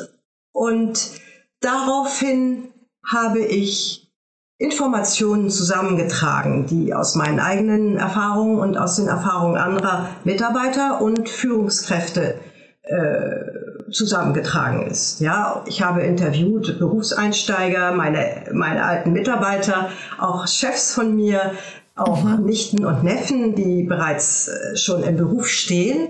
Und 0.52 1.12
daraufhin 1.60 2.68
habe 3.06 3.40
ich 3.40 4.12
Informationen 4.58 5.50
zusammengetragen, 5.50 6.66
die 6.66 6.92
aus 6.92 7.14
meinen 7.14 7.38
eigenen 7.38 7.96
Erfahrungen 7.96 8.58
und 8.58 8.76
aus 8.76 8.96
den 8.96 9.06
Erfahrungen 9.06 9.56
anderer 9.56 10.08
Mitarbeiter 10.24 11.00
und 11.00 11.28
Führungskräfte 11.28 12.34
äh, 12.82 13.67
zusammengetragen 13.90 14.86
ist. 14.86 15.20
Ja, 15.20 15.64
ich 15.66 15.82
habe 15.82 16.02
interviewt 16.02 16.78
Berufseinsteiger, 16.78 17.92
meine, 17.92 18.44
meine 18.52 18.84
alten 18.84 19.12
Mitarbeiter, 19.12 19.90
auch 20.18 20.46
Chefs 20.46 20.94
von 20.94 21.14
mir, 21.14 21.52
auch 21.96 22.22
mhm. 22.22 22.44
Nichten 22.44 22.84
und 22.84 23.02
Neffen, 23.02 23.54
die 23.54 23.82
bereits 23.82 24.48
äh, 24.48 24.76
schon 24.76 25.02
im 25.02 25.16
Beruf 25.16 25.48
stehen. 25.48 26.08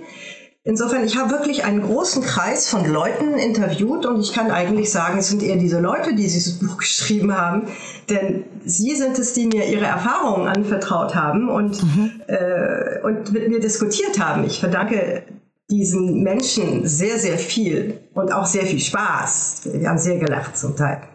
Insofern, 0.64 1.04
ich 1.04 1.16
habe 1.16 1.30
wirklich 1.30 1.64
einen 1.64 1.80
großen 1.80 2.22
Kreis 2.22 2.68
von 2.68 2.84
Leuten 2.84 3.38
interviewt 3.38 4.04
und 4.04 4.20
ich 4.20 4.34
kann 4.34 4.50
eigentlich 4.50 4.92
sagen, 4.92 5.18
es 5.18 5.28
sind 5.28 5.42
eher 5.42 5.56
diese 5.56 5.80
Leute, 5.80 6.10
die 6.10 6.24
dieses 6.24 6.58
Buch 6.58 6.76
geschrieben 6.78 7.34
haben, 7.34 7.68
denn 8.10 8.44
sie 8.66 8.94
sind 8.94 9.18
es, 9.18 9.32
die 9.32 9.46
mir 9.46 9.66
ihre 9.66 9.86
Erfahrungen 9.86 10.46
anvertraut 10.46 11.14
haben 11.14 11.48
und, 11.48 11.82
mhm. 11.82 12.20
äh, 12.26 13.00
und 13.02 13.32
mit 13.32 13.48
mir 13.48 13.60
diskutiert 13.60 14.18
haben. 14.18 14.44
Ich 14.44 14.60
verdanke 14.60 15.22
diesen 15.70 16.22
Menschen 16.22 16.86
sehr, 16.86 17.18
sehr 17.18 17.38
viel 17.38 18.00
und 18.14 18.32
auch 18.32 18.46
sehr 18.46 18.66
viel 18.66 18.80
Spaß. 18.80 19.68
Wir 19.72 19.88
haben 19.88 19.98
sehr 19.98 20.18
gelacht 20.18 20.56
zum 20.56 20.76
Teil. 20.76 21.06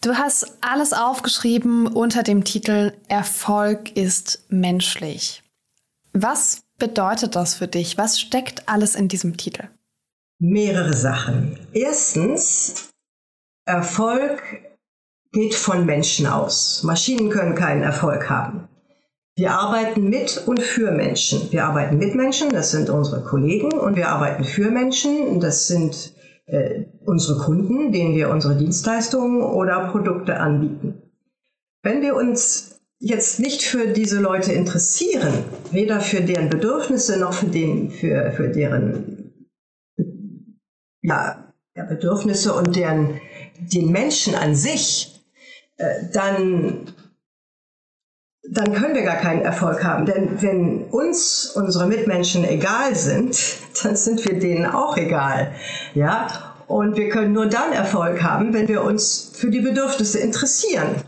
Du 0.00 0.14
hast 0.16 0.58
alles 0.60 0.92
aufgeschrieben 0.92 1.86
unter 1.86 2.22
dem 2.22 2.44
Titel 2.44 2.92
Erfolg 3.08 3.96
ist 3.96 4.44
menschlich. 4.48 5.42
Was 6.12 6.62
bedeutet 6.78 7.34
das 7.34 7.54
für 7.54 7.68
dich? 7.68 7.96
Was 7.96 8.20
steckt 8.20 8.68
alles 8.68 8.94
in 8.94 9.08
diesem 9.08 9.36
Titel? 9.36 9.68
Mehrere 10.38 10.92
Sachen. 10.92 11.58
Erstens, 11.72 12.90
Erfolg 13.66 14.42
geht 15.32 15.54
von 15.54 15.86
Menschen 15.86 16.26
aus. 16.26 16.82
Maschinen 16.82 17.30
können 17.30 17.54
keinen 17.54 17.82
Erfolg 17.82 18.28
haben. 18.28 18.68
Wir 19.36 19.52
arbeiten 19.52 20.08
mit 20.08 20.44
und 20.46 20.60
für 20.60 20.92
Menschen. 20.92 21.50
Wir 21.50 21.64
arbeiten 21.64 21.98
mit 21.98 22.14
Menschen, 22.14 22.50
das 22.50 22.70
sind 22.70 22.88
unsere 22.88 23.24
Kollegen, 23.24 23.72
und 23.72 23.96
wir 23.96 24.08
arbeiten 24.08 24.44
für 24.44 24.70
Menschen, 24.70 25.40
das 25.40 25.66
sind 25.66 26.14
äh, 26.46 26.84
unsere 27.04 27.40
Kunden, 27.40 27.90
denen 27.90 28.14
wir 28.14 28.30
unsere 28.30 28.56
Dienstleistungen 28.56 29.42
oder 29.42 29.88
Produkte 29.88 30.38
anbieten. 30.38 31.02
Wenn 31.82 32.00
wir 32.00 32.14
uns 32.14 32.80
jetzt 33.00 33.40
nicht 33.40 33.62
für 33.62 33.88
diese 33.88 34.20
Leute 34.20 34.52
interessieren, 34.52 35.44
weder 35.72 36.00
für 36.00 36.20
deren 36.20 36.48
Bedürfnisse 36.48 37.18
noch 37.18 37.32
für, 37.32 37.46
den, 37.46 37.90
für, 37.90 38.30
für 38.32 38.48
deren 38.48 39.34
ja, 41.02 41.52
Bedürfnisse 41.74 42.54
und 42.54 42.76
deren, 42.76 43.20
den 43.58 43.90
Menschen 43.90 44.36
an 44.36 44.54
sich, 44.54 45.20
äh, 45.76 46.04
dann 46.12 46.93
dann 48.50 48.74
können 48.74 48.94
wir 48.94 49.02
gar 49.02 49.16
keinen 49.16 49.42
Erfolg 49.42 49.82
haben. 49.84 50.06
Denn 50.06 50.42
wenn 50.42 50.84
uns 50.84 51.46
unsere 51.54 51.86
Mitmenschen 51.86 52.44
egal 52.44 52.94
sind, 52.94 53.38
dann 53.82 53.96
sind 53.96 54.24
wir 54.24 54.38
denen 54.38 54.66
auch 54.66 54.96
egal. 54.96 55.52
Ja? 55.94 56.28
Und 56.66 56.96
wir 56.96 57.08
können 57.08 57.32
nur 57.32 57.46
dann 57.46 57.72
Erfolg 57.72 58.22
haben, 58.22 58.54
wenn 58.54 58.68
wir 58.68 58.82
uns 58.82 59.32
für 59.34 59.50
die 59.50 59.60
Bedürfnisse 59.60 60.18
interessieren. 60.18 61.02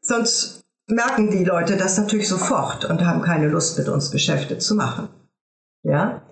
Sonst 0.00 0.62
merken 0.86 1.30
die 1.30 1.44
Leute 1.44 1.76
das 1.76 1.98
natürlich 1.98 2.28
sofort 2.28 2.84
und 2.84 3.04
haben 3.04 3.22
keine 3.22 3.48
Lust, 3.48 3.78
mit 3.78 3.88
uns 3.88 4.10
Geschäfte 4.10 4.58
zu 4.58 4.74
machen. 4.74 5.08
Ja? 5.82 6.22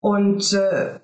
Und 0.00 0.52
äh, 0.52 1.00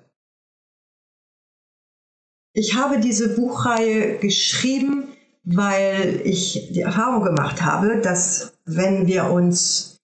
ich 2.53 2.75
habe 2.75 2.99
diese 2.99 3.35
Buchreihe 3.35 4.17
geschrieben, 4.17 5.14
weil 5.45 6.21
ich 6.23 6.71
die 6.73 6.81
Erfahrung 6.81 7.23
gemacht 7.23 7.61
habe, 7.61 8.01
dass 8.01 8.53
wenn 8.65 9.07
wir 9.07 9.29
uns 9.29 9.99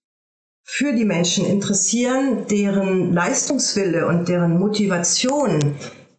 für 0.64 0.92
die 0.94 1.04
Menschen 1.04 1.44
interessieren, 1.44 2.46
deren 2.48 3.12
Leistungswille 3.12 4.06
und 4.06 4.28
deren 4.28 4.58
Motivation 4.58 5.74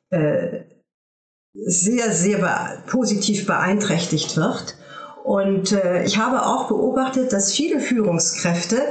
äh, 0.10 0.60
sehr, 1.54 2.12
sehr 2.12 2.40
be 2.40 2.84
positiv 2.88 3.46
beeinträchtigt 3.46 4.36
wird. 4.36 4.76
Und 5.24 5.72
äh, 5.72 6.04
ich 6.04 6.18
habe 6.18 6.46
auch 6.46 6.68
beobachtet, 6.68 7.32
dass 7.32 7.54
viele 7.54 7.80
Führungskräfte 7.80 8.82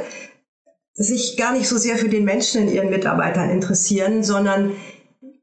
sich 0.94 1.36
gar 1.36 1.52
nicht 1.52 1.68
so 1.68 1.76
sehr 1.76 1.96
für 1.96 2.08
den 2.08 2.24
Menschen 2.24 2.62
in 2.62 2.74
ihren 2.74 2.90
Mitarbeitern 2.90 3.50
interessieren, 3.50 4.22
sondern 4.22 4.72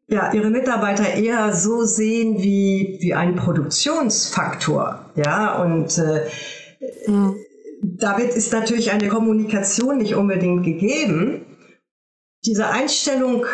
ja, 0.10 0.34
ihre 0.34 0.50
Mitarbeiter 0.50 1.13
eher 1.13 1.54
so 1.54 1.84
sehen 1.84 2.42
wie, 2.42 2.98
wie 3.00 3.13
ein 3.13 3.36
Produktionsfaktor. 3.36 5.06
Ja, 5.16 5.62
und 5.62 5.98
äh, 5.98 6.25
mhm. 7.08 7.36
damit 7.82 8.30
ist 8.30 8.51
natürlich 8.51 8.92
eine 8.92 9.08
Kommunikation 9.08 10.00
nicht 10.00 10.16
unbedingt 10.16 10.66
gegeben. 10.66 11.46
Diese 12.46 12.68
Einstellung 12.68 13.46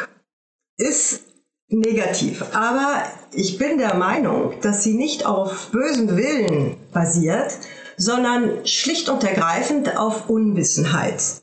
ist 0.77 1.23
negativ, 1.67 2.43
aber 2.53 3.03
ich 3.33 3.57
bin 3.57 3.77
der 3.77 3.95
Meinung, 3.95 4.53
dass 4.61 4.83
sie 4.83 4.93
nicht 4.93 5.25
auf 5.25 5.71
bösem 5.71 6.15
Willen 6.15 6.77
basiert, 6.93 7.57
sondern 7.97 8.65
schlicht 8.65 9.09
und 9.09 9.23
ergreifend 9.23 9.97
auf 9.97 10.29
Unwissenheit. 10.29 11.41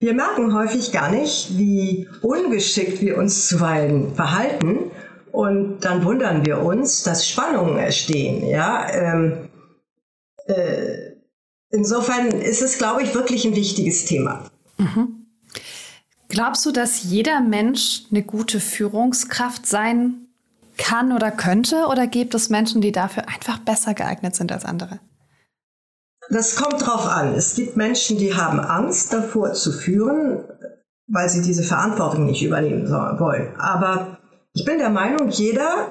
Wir 0.00 0.14
merken 0.14 0.54
häufig 0.54 0.92
gar 0.92 1.10
nicht, 1.10 1.58
wie 1.58 2.08
ungeschickt 2.22 3.02
wir 3.02 3.18
uns 3.18 3.48
zuweilen 3.48 4.14
verhalten. 4.14 4.90
Und 5.30 5.80
dann 5.80 6.04
wundern 6.04 6.44
wir 6.46 6.62
uns, 6.62 7.02
dass 7.02 7.28
Spannungen 7.28 7.76
entstehen. 7.76 8.46
Ja? 8.46 8.90
Ähm, 8.90 9.50
äh, 10.46 11.12
insofern 11.70 12.28
ist 12.28 12.62
es, 12.62 12.78
glaube 12.78 13.02
ich, 13.02 13.14
wirklich 13.14 13.44
ein 13.44 13.54
wichtiges 13.54 14.06
Thema. 14.06 14.50
Mhm. 14.78 15.26
Glaubst 16.28 16.64
du, 16.64 16.72
dass 16.72 17.04
jeder 17.04 17.40
Mensch 17.42 18.04
eine 18.10 18.22
gute 18.22 18.58
Führungskraft 18.58 19.66
sein 19.66 20.28
kann 20.78 21.12
oder 21.12 21.30
könnte? 21.30 21.86
Oder 21.86 22.06
gibt 22.06 22.34
es 22.34 22.48
Menschen, 22.48 22.80
die 22.80 22.92
dafür 22.92 23.28
einfach 23.28 23.58
besser 23.58 23.92
geeignet 23.92 24.34
sind 24.34 24.50
als 24.50 24.64
andere? 24.64 24.98
Das 26.30 26.54
kommt 26.54 26.86
drauf 26.86 27.06
an. 27.06 27.34
Es 27.34 27.56
gibt 27.56 27.76
Menschen, 27.76 28.16
die 28.16 28.34
haben 28.34 28.60
Angst 28.60 29.12
davor 29.12 29.52
zu 29.52 29.72
führen, 29.72 30.44
weil 31.08 31.28
sie 31.28 31.42
diese 31.42 31.64
Verantwortung 31.64 32.26
nicht 32.26 32.42
übernehmen 32.42 32.88
wollen. 32.88 33.54
Aber 33.58 34.18
ich 34.52 34.64
bin 34.64 34.78
der 34.78 34.90
Meinung, 34.90 35.28
jeder 35.28 35.88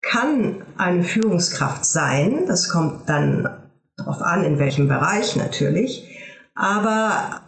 kann 0.00 0.62
eine 0.78 1.04
Führungskraft 1.04 1.84
sein. 1.84 2.44
Das 2.46 2.70
kommt 2.70 3.08
dann 3.08 3.48
darauf 3.96 4.22
an, 4.22 4.44
in 4.44 4.58
welchem 4.58 4.88
Bereich 4.88 5.36
natürlich. 5.36 6.08
Aber 6.54 7.42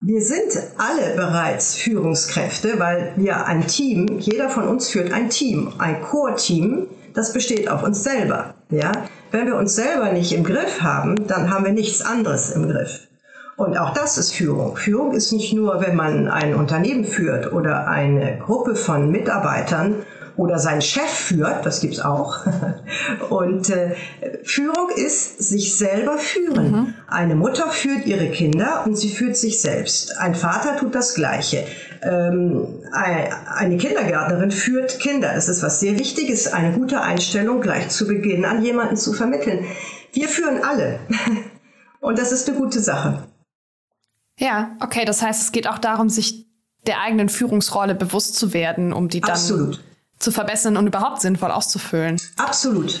wir 0.00 0.22
sind 0.22 0.58
alle 0.76 1.16
bereits 1.16 1.74
Führungskräfte, 1.74 2.78
weil 2.78 3.14
wir 3.16 3.46
ein 3.46 3.66
Team, 3.66 4.18
jeder 4.20 4.50
von 4.50 4.68
uns 4.68 4.90
führt 4.90 5.12
ein 5.12 5.30
Team, 5.30 5.72
ein 5.78 6.02
Core-Team, 6.02 6.86
das 7.14 7.32
besteht 7.32 7.68
auf 7.68 7.82
uns 7.82 8.04
selber. 8.04 8.54
Ja? 8.70 8.92
Wenn 9.30 9.46
wir 9.46 9.56
uns 9.56 9.74
selber 9.74 10.12
nicht 10.12 10.32
im 10.32 10.42
Griff 10.42 10.80
haben, 10.80 11.26
dann 11.26 11.50
haben 11.50 11.66
wir 11.66 11.72
nichts 11.72 12.00
anderes 12.00 12.50
im 12.50 12.68
Griff. 12.68 13.08
Und 13.56 13.76
auch 13.76 13.92
das 13.92 14.16
ist 14.16 14.32
Führung. 14.32 14.76
Führung 14.76 15.12
ist 15.12 15.32
nicht 15.32 15.52
nur, 15.52 15.82
wenn 15.82 15.96
man 15.96 16.28
ein 16.28 16.54
Unternehmen 16.54 17.04
führt 17.04 17.52
oder 17.52 17.88
eine 17.88 18.38
Gruppe 18.38 18.74
von 18.74 19.10
Mitarbeitern 19.10 19.96
oder 20.38 20.60
seinen 20.60 20.82
Chef 20.82 21.10
führt, 21.10 21.66
das 21.66 21.80
gibt's 21.80 21.98
auch. 21.98 22.46
Und 23.28 23.70
äh, 23.70 23.96
Führung 24.44 24.88
ist 24.94 25.40
sich 25.40 25.76
selber 25.76 26.16
führen. 26.16 26.70
Mhm. 26.70 26.94
Eine 27.08 27.34
Mutter 27.34 27.68
führt 27.70 28.06
ihre 28.06 28.28
Kinder 28.30 28.84
und 28.86 28.96
sie 28.96 29.10
führt 29.10 29.36
sich 29.36 29.60
selbst. 29.60 30.16
Ein 30.16 30.36
Vater 30.36 30.76
tut 30.76 30.94
das 30.94 31.14
Gleiche. 31.14 31.66
Ähm, 32.02 32.68
eine 32.92 33.76
Kindergärtnerin 33.76 34.52
führt 34.52 35.00
Kinder. 35.00 35.32
Das 35.34 35.48
ist 35.48 35.62
was 35.62 35.80
sehr 35.80 35.98
Wichtiges, 35.98 36.52
eine 36.52 36.72
gute 36.72 37.00
Einstellung 37.00 37.60
gleich 37.60 37.88
zu 37.88 38.06
Beginn 38.06 38.44
an 38.44 38.62
jemanden 38.62 38.96
zu 38.96 39.12
vermitteln. 39.12 39.64
Wir 40.12 40.28
führen 40.28 40.62
alle. 40.62 41.00
Und 42.00 42.16
das 42.16 42.30
ist 42.30 42.48
eine 42.48 42.58
gute 42.58 42.78
Sache. 42.78 43.24
Ja, 44.38 44.76
okay. 44.80 45.04
Das 45.04 45.20
heißt, 45.20 45.42
es 45.42 45.52
geht 45.52 45.66
auch 45.66 45.78
darum, 45.78 46.08
sich 46.08 46.46
der 46.86 47.00
eigenen 47.00 47.28
Führungsrolle 47.28 47.96
bewusst 47.96 48.36
zu 48.36 48.52
werden, 48.52 48.92
um 48.92 49.08
die 49.08 49.20
dann 49.20 49.32
Absolut 49.32 49.80
zu 50.18 50.32
verbessern 50.32 50.76
und 50.76 50.86
überhaupt 50.86 51.20
sinnvoll 51.20 51.50
auszufüllen. 51.50 52.20
Absolut. 52.36 53.00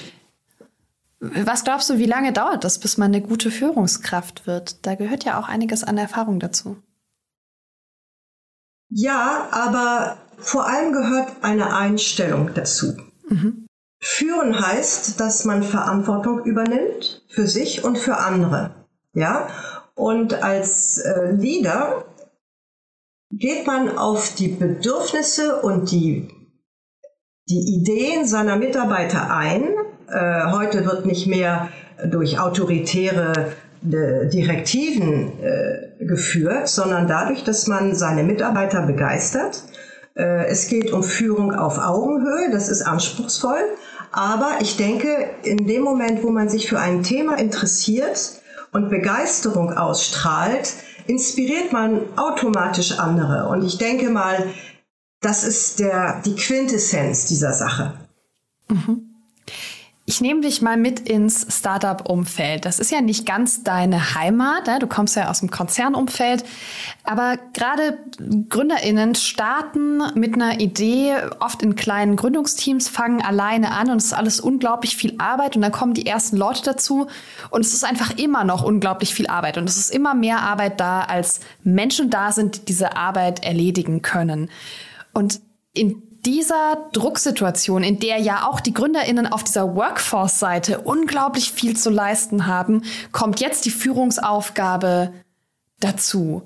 Was 1.20 1.64
glaubst 1.64 1.90
du, 1.90 1.98
wie 1.98 2.06
lange 2.06 2.32
dauert 2.32 2.62
das, 2.62 2.78
bis 2.78 2.96
man 2.96 3.12
eine 3.12 3.22
gute 3.22 3.50
Führungskraft 3.50 4.46
wird? 4.46 4.86
Da 4.86 4.94
gehört 4.94 5.24
ja 5.24 5.40
auch 5.40 5.48
einiges 5.48 5.82
an 5.82 5.98
Erfahrung 5.98 6.38
dazu. 6.38 6.76
Ja, 8.90 9.48
aber 9.50 10.18
vor 10.38 10.66
allem 10.66 10.92
gehört 10.92 11.42
eine 11.42 11.76
Einstellung 11.76 12.54
dazu. 12.54 12.96
Mhm. 13.28 13.66
Führen 14.00 14.64
heißt, 14.64 15.18
dass 15.18 15.44
man 15.44 15.64
Verantwortung 15.64 16.44
übernimmt 16.44 17.22
für 17.28 17.48
sich 17.48 17.82
und 17.82 17.98
für 17.98 18.18
andere. 18.18 18.86
Ja? 19.12 19.48
Und 19.94 20.34
als 20.34 20.98
äh, 20.98 21.32
Leader 21.32 22.04
geht 23.32 23.66
man 23.66 23.98
auf 23.98 24.36
die 24.36 24.48
Bedürfnisse 24.48 25.60
und 25.60 25.90
die 25.90 26.28
die 27.48 27.74
Ideen 27.74 28.26
seiner 28.26 28.56
Mitarbeiter 28.56 29.34
ein. 29.34 29.64
Äh, 30.08 30.50
heute 30.52 30.84
wird 30.84 31.06
nicht 31.06 31.26
mehr 31.26 31.68
durch 32.04 32.38
autoritäre 32.38 33.52
äh, 33.82 34.28
Direktiven 34.28 35.32
äh, 35.40 36.04
geführt, 36.04 36.68
sondern 36.68 37.06
dadurch, 37.08 37.44
dass 37.44 37.66
man 37.66 37.94
seine 37.94 38.22
Mitarbeiter 38.22 38.82
begeistert. 38.82 39.62
Äh, 40.14 40.46
es 40.46 40.68
geht 40.68 40.92
um 40.92 41.02
Führung 41.02 41.54
auf 41.54 41.78
Augenhöhe, 41.78 42.50
das 42.52 42.68
ist 42.68 42.82
anspruchsvoll. 42.82 43.60
Aber 44.12 44.58
ich 44.60 44.76
denke, 44.76 45.08
in 45.42 45.66
dem 45.66 45.82
Moment, 45.82 46.22
wo 46.22 46.30
man 46.30 46.48
sich 46.48 46.68
für 46.68 46.78
ein 46.78 47.02
Thema 47.02 47.38
interessiert 47.38 48.40
und 48.72 48.88
Begeisterung 48.88 49.72
ausstrahlt, 49.72 50.74
inspiriert 51.06 51.72
man 51.72 52.00
automatisch 52.16 52.98
andere. 52.98 53.48
Und 53.48 53.64
ich 53.64 53.78
denke 53.78 54.10
mal, 54.10 54.44
das 55.20 55.44
ist 55.44 55.78
der, 55.78 56.22
die 56.24 56.34
Quintessenz 56.34 57.26
dieser 57.26 57.52
Sache. 57.52 57.94
Mhm. 58.68 59.08
Ich 60.08 60.22
nehme 60.22 60.40
dich 60.40 60.62
mal 60.62 60.78
mit 60.78 61.00
ins 61.00 61.58
Startup-Umfeld. 61.58 62.64
Das 62.64 62.78
ist 62.78 62.90
ja 62.90 63.02
nicht 63.02 63.26
ganz 63.26 63.62
deine 63.62 64.14
Heimat. 64.14 64.66
Ne? 64.66 64.78
Du 64.78 64.86
kommst 64.86 65.16
ja 65.16 65.28
aus 65.28 65.40
dem 65.40 65.50
Konzernumfeld. 65.50 66.46
Aber 67.04 67.36
gerade 67.52 67.98
GründerInnen 68.48 69.16
starten 69.16 70.00
mit 70.14 70.32
einer 70.32 70.60
Idee, 70.60 71.14
oft 71.40 71.62
in 71.62 71.76
kleinen 71.76 72.16
Gründungsteams, 72.16 72.88
fangen 72.88 73.20
alleine 73.20 73.72
an 73.72 73.90
und 73.90 73.98
es 73.98 74.06
ist 74.06 74.12
alles 74.14 74.40
unglaublich 74.40 74.96
viel 74.96 75.14
Arbeit. 75.18 75.56
Und 75.56 75.62
dann 75.62 75.72
kommen 75.72 75.92
die 75.92 76.06
ersten 76.06 76.38
Leute 76.38 76.62
dazu 76.62 77.08
und 77.50 77.60
es 77.60 77.74
ist 77.74 77.84
einfach 77.84 78.16
immer 78.16 78.44
noch 78.44 78.62
unglaublich 78.62 79.12
viel 79.14 79.26
Arbeit. 79.26 79.58
Und 79.58 79.68
es 79.68 79.76
ist 79.76 79.90
immer 79.90 80.14
mehr 80.14 80.40
Arbeit 80.40 80.80
da, 80.80 81.02
als 81.02 81.40
Menschen 81.64 82.08
da 82.08 82.32
sind, 82.32 82.56
die 82.56 82.64
diese 82.64 82.96
Arbeit 82.96 83.44
erledigen 83.44 84.00
können. 84.00 84.48
Und 85.18 85.40
in 85.72 86.00
dieser 86.24 86.88
Drucksituation, 86.92 87.82
in 87.82 87.98
der 87.98 88.18
ja 88.18 88.46
auch 88.46 88.60
die 88.60 88.72
GründerInnen 88.72 89.26
auf 89.26 89.42
dieser 89.42 89.74
Workforce-Seite 89.74 90.78
unglaublich 90.82 91.50
viel 91.50 91.76
zu 91.76 91.90
leisten 91.90 92.46
haben, 92.46 92.82
kommt 93.10 93.40
jetzt 93.40 93.64
die 93.64 93.72
Führungsaufgabe 93.72 95.12
dazu. 95.80 96.44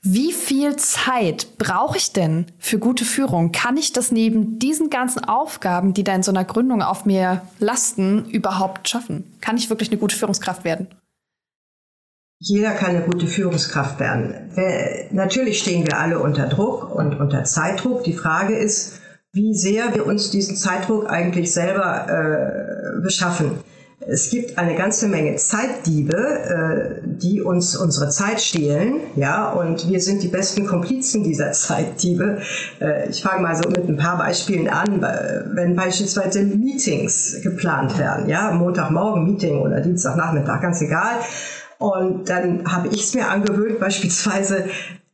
Wie 0.00 0.32
viel 0.32 0.76
Zeit 0.76 1.58
brauche 1.58 1.96
ich 1.96 2.12
denn 2.12 2.46
für 2.60 2.78
gute 2.78 3.04
Führung? 3.04 3.50
Kann 3.50 3.76
ich 3.76 3.92
das 3.92 4.12
neben 4.12 4.60
diesen 4.60 4.90
ganzen 4.90 5.24
Aufgaben, 5.24 5.92
die 5.92 6.04
da 6.04 6.14
in 6.14 6.22
so 6.22 6.30
einer 6.30 6.44
Gründung 6.44 6.82
auf 6.82 7.06
mir 7.06 7.42
lasten, 7.58 8.26
überhaupt 8.26 8.88
schaffen? 8.88 9.24
Kann 9.40 9.56
ich 9.56 9.70
wirklich 9.70 9.90
eine 9.90 9.98
gute 9.98 10.14
Führungskraft 10.14 10.62
werden? 10.62 10.86
Jeder 12.38 12.72
kann 12.72 12.90
eine 12.90 13.04
gute 13.04 13.26
Führungskraft 13.26 13.98
werden. 14.00 14.50
Natürlich 15.12 15.60
stehen 15.60 15.86
wir 15.86 15.98
alle 15.98 16.18
unter 16.18 16.46
Druck 16.46 16.94
und 16.94 17.18
unter 17.18 17.44
Zeitdruck. 17.44 18.04
Die 18.04 18.12
Frage 18.12 18.56
ist, 18.56 19.00
wie 19.32 19.54
sehr 19.54 19.94
wir 19.94 20.06
uns 20.06 20.30
diesen 20.30 20.56
Zeitdruck 20.56 21.10
eigentlich 21.10 21.52
selber 21.52 22.06
äh, 22.08 23.02
beschaffen. 23.02 23.58
Es 24.06 24.28
gibt 24.30 24.58
eine 24.58 24.74
ganze 24.76 25.08
Menge 25.08 25.36
Zeitdiebe, 25.36 26.16
äh, 26.16 27.00
die 27.04 27.40
uns 27.40 27.74
unsere 27.74 28.10
Zeit 28.10 28.40
stehlen, 28.40 29.00
ja, 29.16 29.50
und 29.50 29.88
wir 29.88 30.00
sind 30.00 30.22
die 30.22 30.28
besten 30.28 30.66
Komplizen 30.66 31.24
dieser 31.24 31.52
Zeitdiebe. 31.52 32.42
Äh, 32.80 33.08
ich 33.08 33.22
fange 33.22 33.42
mal 33.42 33.56
so 33.56 33.68
mit 33.70 33.88
ein 33.88 33.96
paar 33.96 34.18
Beispielen 34.18 34.68
an, 34.68 35.00
wenn 35.54 35.74
beispielsweise 35.74 36.42
Meetings 36.42 37.40
geplant 37.42 37.98
werden, 37.98 38.28
ja, 38.28 38.50
Montagmorgen 38.52 39.24
Meeting 39.24 39.60
oder 39.60 39.80
Dienstagnachmittag, 39.80 40.60
ganz 40.60 40.82
egal 40.82 41.20
und 41.84 42.30
dann 42.30 42.72
habe 42.72 42.88
ich 42.88 43.02
es 43.02 43.14
mir 43.14 43.28
angewöhnt, 43.28 43.78
beispielsweise, 43.78 44.64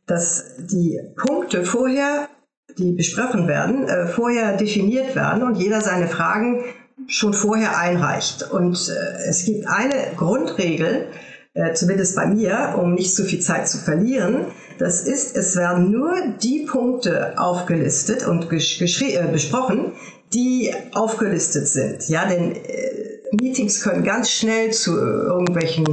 dass 0.05 0.55
die 0.57 1.01
Punkte 1.17 1.65
vorher, 1.65 2.29
die 2.77 2.93
besprochen 2.93 3.49
werden, 3.49 3.89
äh, 3.89 4.07
vorher 4.07 4.55
definiert 4.55 5.13
werden 5.13 5.43
und 5.43 5.55
jeder 5.55 5.81
seine 5.81 6.07
Fragen 6.07 6.63
schon 7.07 7.33
vorher 7.33 7.77
einreicht. 7.77 8.49
Und 8.51 8.87
äh, 8.87 9.27
es 9.27 9.43
gibt 9.43 9.67
eine 9.67 10.15
Grundregel, 10.15 11.07
äh, 11.53 11.73
zumindest 11.73 12.15
bei 12.15 12.27
mir, 12.27 12.75
um 12.81 12.93
nicht 12.93 13.13
zu 13.13 13.25
viel 13.25 13.41
Zeit 13.41 13.67
zu 13.67 13.77
verlieren. 13.77 14.45
Das 14.79 15.01
ist, 15.01 15.35
es 15.35 15.57
werden 15.57 15.91
nur 15.91 16.13
die 16.41 16.65
Punkte 16.71 17.37
aufgelistet 17.37 18.25
und 18.25 18.45
äh, 18.49 19.27
besprochen, 19.29 19.91
die 20.33 20.73
aufgelistet 20.93 21.67
sind. 21.67 22.07
Ja, 22.07 22.25
denn 22.25 22.55
äh, 22.55 23.01
Meetings 23.33 23.81
können 23.81 24.05
ganz 24.05 24.31
schnell 24.31 24.71
zu 24.71 24.97
irgendwelchen 24.97 25.85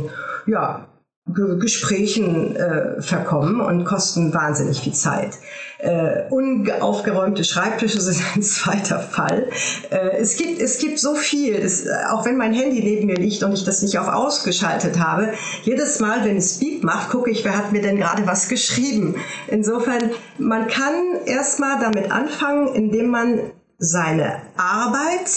ja, 0.48 0.88
Gesprächen 1.34 2.56
äh, 2.56 3.02
verkommen 3.02 3.60
und 3.60 3.84
kosten 3.84 4.32
wahnsinnig 4.32 4.80
viel 4.80 4.94
Zeit. 4.94 5.36
Äh, 5.78 6.22
unaufgeräumte 6.30 7.44
Schreibtische 7.44 8.00
sind 8.00 8.22
ein 8.34 8.42
zweiter 8.42 8.98
Fall. 8.98 9.50
Äh, 9.90 10.16
es, 10.18 10.36
gibt, 10.36 10.60
es 10.60 10.78
gibt 10.78 10.98
so 10.98 11.14
viel, 11.14 11.60
das, 11.60 11.84
auch 12.10 12.24
wenn 12.24 12.36
mein 12.36 12.54
Handy 12.54 12.82
neben 12.82 13.06
mir 13.06 13.16
liegt 13.16 13.42
und 13.42 13.52
ich 13.52 13.64
das 13.64 13.82
nicht 13.82 13.98
auf 13.98 14.08
ausgeschaltet 14.08 14.98
habe, 14.98 15.34
jedes 15.64 16.00
Mal, 16.00 16.24
wenn 16.24 16.38
es 16.38 16.58
Beep 16.58 16.82
macht, 16.82 17.10
gucke 17.10 17.30
ich, 17.30 17.44
wer 17.44 17.56
hat 17.56 17.72
mir 17.72 17.82
denn 17.82 17.96
gerade 17.96 18.26
was 18.26 18.48
geschrieben. 18.48 19.16
Insofern, 19.48 20.10
man 20.38 20.66
kann 20.66 20.94
erstmal 21.26 21.78
damit 21.78 22.10
anfangen, 22.10 22.74
indem 22.74 23.08
man 23.08 23.40
seine 23.78 24.40
Arbeit 24.56 25.30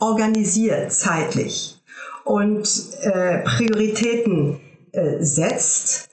organisiert 0.00 0.92
zeitlich 0.92 1.75
und 2.26 2.68
äh, 3.02 3.38
Prioritäten 3.38 4.60
äh, 4.92 5.24
setzt. 5.24 6.08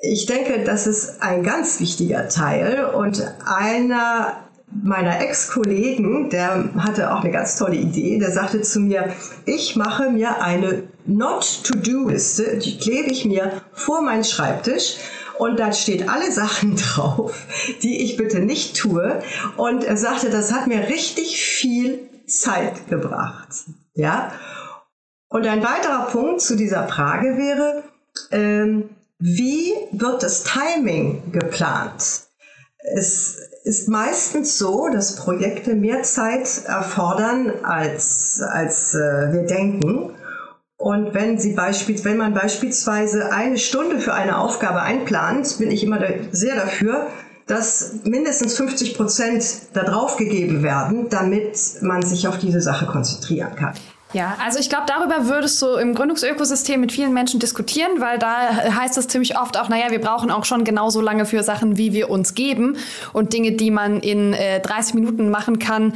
Ich 0.00 0.26
denke, 0.26 0.64
das 0.64 0.86
ist 0.86 1.22
ein 1.22 1.42
ganz 1.42 1.80
wichtiger 1.80 2.28
Teil 2.28 2.86
und 2.86 3.22
einer 3.44 4.48
meiner 4.82 5.20
Ex-Kollegen, 5.20 6.30
der 6.30 6.70
hatte 6.76 7.12
auch 7.12 7.22
eine 7.22 7.32
ganz 7.32 7.56
tolle 7.56 7.76
Idee, 7.76 8.18
der 8.18 8.30
sagte 8.30 8.60
zu 8.60 8.80
mir, 8.80 9.14
ich 9.46 9.76
mache 9.76 10.10
mir 10.10 10.42
eine 10.42 10.84
Not-to-Do-Liste, 11.06 12.58
die 12.58 12.78
klebe 12.78 13.10
ich 13.10 13.24
mir 13.24 13.62
vor 13.72 14.02
meinen 14.02 14.24
Schreibtisch 14.24 14.96
und 15.38 15.58
da 15.58 15.72
steht 15.72 16.08
alle 16.08 16.30
Sachen 16.32 16.76
drauf, 16.94 17.46
die 17.82 18.02
ich 18.02 18.16
bitte 18.16 18.40
nicht 18.40 18.76
tue. 18.76 19.22
Und 19.56 19.84
er 19.84 19.96
sagte, 19.96 20.30
das 20.30 20.52
hat 20.52 20.66
mir 20.66 20.88
richtig 20.88 21.40
viel 21.40 22.08
Zeit 22.26 22.88
gebracht. 22.88 23.48
Ja. 23.94 24.32
Und 25.28 25.46
ein 25.46 25.62
weiterer 25.62 26.06
Punkt 26.06 26.40
zu 26.40 26.56
dieser 26.56 26.88
Frage 26.88 27.36
wäre, 27.36 27.82
ähm, 28.30 28.90
wie 29.18 29.74
wird 29.92 30.22
das 30.22 30.44
Timing 30.44 31.32
geplant? 31.32 32.22
Es 32.94 33.36
ist 33.64 33.88
meistens 33.88 34.56
so, 34.56 34.88
dass 34.88 35.16
Projekte 35.16 35.74
mehr 35.74 36.02
Zeit 36.02 36.64
erfordern, 36.64 37.52
als, 37.62 38.40
als 38.40 38.94
äh, 38.94 39.32
wir 39.32 39.42
denken. 39.42 40.14
Und 40.78 41.12
wenn, 41.12 41.38
Sie 41.38 41.52
beispielsweise, 41.52 42.08
wenn 42.08 42.16
man 42.16 42.34
beispielsweise 42.34 43.32
eine 43.32 43.58
Stunde 43.58 43.98
für 43.98 44.14
eine 44.14 44.38
Aufgabe 44.38 44.80
einplant, 44.80 45.58
bin 45.58 45.70
ich 45.70 45.82
immer 45.82 46.00
sehr 46.30 46.54
dafür, 46.54 47.08
dass 47.46 47.96
mindestens 48.04 48.56
50 48.56 48.96
Prozent 48.96 49.44
da 49.72 49.82
drauf 49.82 50.16
gegeben 50.16 50.62
werden, 50.62 51.08
damit 51.10 51.58
man 51.82 52.02
sich 52.02 52.28
auf 52.28 52.38
diese 52.38 52.60
Sache 52.60 52.86
konzentrieren 52.86 53.56
kann. 53.56 53.74
Ja, 54.14 54.38
also 54.42 54.58
ich 54.58 54.70
glaube, 54.70 54.84
darüber 54.86 55.28
würdest 55.28 55.60
du 55.60 55.74
im 55.74 55.94
Gründungsökosystem 55.94 56.80
mit 56.80 56.92
vielen 56.92 57.12
Menschen 57.12 57.40
diskutieren, 57.40 58.00
weil 58.00 58.18
da 58.18 58.74
heißt 58.74 58.96
es 58.96 59.06
ziemlich 59.06 59.38
oft 59.38 59.58
auch, 59.58 59.68
naja, 59.68 59.90
wir 59.90 60.00
brauchen 60.00 60.30
auch 60.30 60.46
schon 60.46 60.64
genauso 60.64 61.02
lange 61.02 61.26
für 61.26 61.42
Sachen, 61.42 61.76
wie 61.76 61.92
wir 61.92 62.08
uns 62.08 62.34
geben. 62.34 62.76
Und 63.12 63.34
Dinge, 63.34 63.52
die 63.52 63.70
man 63.70 64.00
in 64.00 64.32
äh, 64.32 64.60
30 64.60 64.94
Minuten 64.94 65.28
machen 65.28 65.58
kann, 65.58 65.92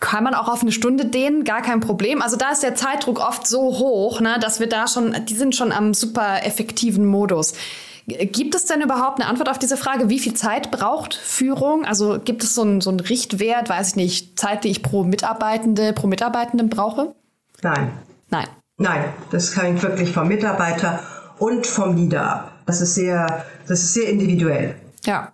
kann 0.00 0.24
man 0.24 0.34
auch 0.34 0.48
auf 0.48 0.60
eine 0.60 0.72
Stunde 0.72 1.06
dehnen, 1.06 1.44
gar 1.44 1.62
kein 1.62 1.80
Problem. 1.80 2.20
Also 2.20 2.36
da 2.36 2.50
ist 2.50 2.62
der 2.62 2.74
Zeitdruck 2.74 3.20
oft 3.26 3.46
so 3.46 3.78
hoch, 3.78 4.20
ne, 4.20 4.38
dass 4.38 4.60
wir 4.60 4.68
da 4.68 4.86
schon, 4.86 5.16
die 5.26 5.34
sind 5.34 5.56
schon 5.56 5.72
am 5.72 5.94
super 5.94 6.44
effektiven 6.44 7.06
Modus. 7.06 7.54
Gibt 8.06 8.54
es 8.54 8.66
denn 8.66 8.82
überhaupt 8.82 9.20
eine 9.20 9.28
Antwort 9.28 9.48
auf 9.48 9.58
diese 9.58 9.76
Frage, 9.76 10.10
wie 10.10 10.20
viel 10.20 10.34
Zeit 10.34 10.70
braucht 10.70 11.14
Führung? 11.14 11.84
Also 11.86 12.20
gibt 12.22 12.44
es 12.44 12.54
so 12.54 12.62
einen, 12.62 12.80
so 12.80 12.90
einen 12.90 13.00
Richtwert, 13.00 13.68
weiß 13.68 13.88
ich 13.90 13.96
nicht, 13.96 14.38
Zeit, 14.38 14.62
die 14.62 14.68
ich 14.68 14.82
pro 14.82 15.02
Mitarbeitende, 15.02 15.92
pro 15.92 16.06
Mitarbeitenden 16.06 16.68
brauche? 16.68 17.14
Nein. 17.62 17.92
Nein. 18.30 18.48
Nein, 18.78 19.04
das 19.30 19.56
hängt 19.56 19.82
wirklich 19.82 20.12
vom 20.12 20.28
Mitarbeiter 20.28 21.02
und 21.38 21.66
vom 21.66 21.96
Leader 21.96 22.30
ab. 22.30 22.52
Das 22.66 22.80
ist 22.80 22.94
sehr, 22.94 23.46
das 23.66 23.82
ist 23.82 23.94
sehr 23.94 24.08
individuell. 24.08 24.74
Ja. 25.04 25.32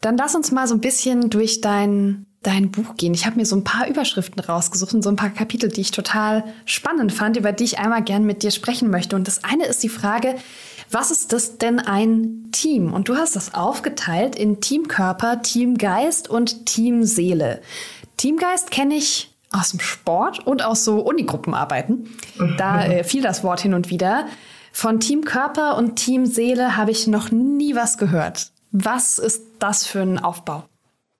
Dann 0.00 0.16
lass 0.16 0.34
uns 0.34 0.50
mal 0.50 0.66
so 0.66 0.74
ein 0.74 0.80
bisschen 0.80 1.30
durch 1.30 1.60
dein 1.60 2.26
dein 2.42 2.70
Buch 2.70 2.96
gehen. 2.96 3.14
Ich 3.14 3.24
habe 3.24 3.36
mir 3.36 3.46
so 3.46 3.56
ein 3.56 3.64
paar 3.64 3.88
Überschriften 3.88 4.40
rausgesucht 4.40 4.94
und 4.94 5.02
so 5.02 5.10
ein 5.10 5.16
paar 5.16 5.30
Kapitel, 5.30 5.70
die 5.70 5.80
ich 5.80 5.92
total 5.92 6.44
spannend 6.64 7.12
fand, 7.12 7.36
über 7.36 7.52
die 7.52 7.64
ich 7.64 7.78
einmal 7.78 8.02
gern 8.02 8.24
mit 8.24 8.42
dir 8.42 8.50
sprechen 8.50 8.90
möchte. 8.90 9.16
Und 9.16 9.28
das 9.28 9.44
eine 9.44 9.66
ist 9.66 9.82
die 9.82 9.88
Frage, 9.88 10.34
was 10.90 11.10
ist 11.10 11.32
das 11.32 11.58
denn 11.58 11.78
ein 11.78 12.48
Team? 12.52 12.92
Und 12.92 13.08
du 13.08 13.16
hast 13.16 13.36
das 13.36 13.54
aufgeteilt 13.54 14.36
in 14.36 14.60
Teamkörper, 14.60 15.42
Teamgeist 15.42 16.28
und 16.28 16.66
Teamseele. 16.66 17.62
Teamgeist 18.16 18.70
kenne 18.70 18.96
ich 18.96 19.31
aus 19.52 19.70
dem 19.70 19.80
Sport 19.80 20.46
und 20.46 20.64
aus 20.64 20.84
so 20.84 21.00
Unigruppenarbeiten. 21.00 22.08
Da 22.56 22.84
äh, 22.84 23.04
fiel 23.04 23.22
das 23.22 23.44
Wort 23.44 23.60
hin 23.60 23.74
und 23.74 23.90
wieder. 23.90 24.26
Von 24.72 25.00
Teamkörper 25.00 25.76
und 25.76 25.96
Teamseele 25.96 26.76
habe 26.76 26.90
ich 26.90 27.06
noch 27.06 27.30
nie 27.30 27.74
was 27.74 27.98
gehört. 27.98 28.52
Was 28.72 29.18
ist 29.18 29.42
das 29.58 29.84
für 29.84 30.00
ein 30.00 30.18
Aufbau? 30.18 30.64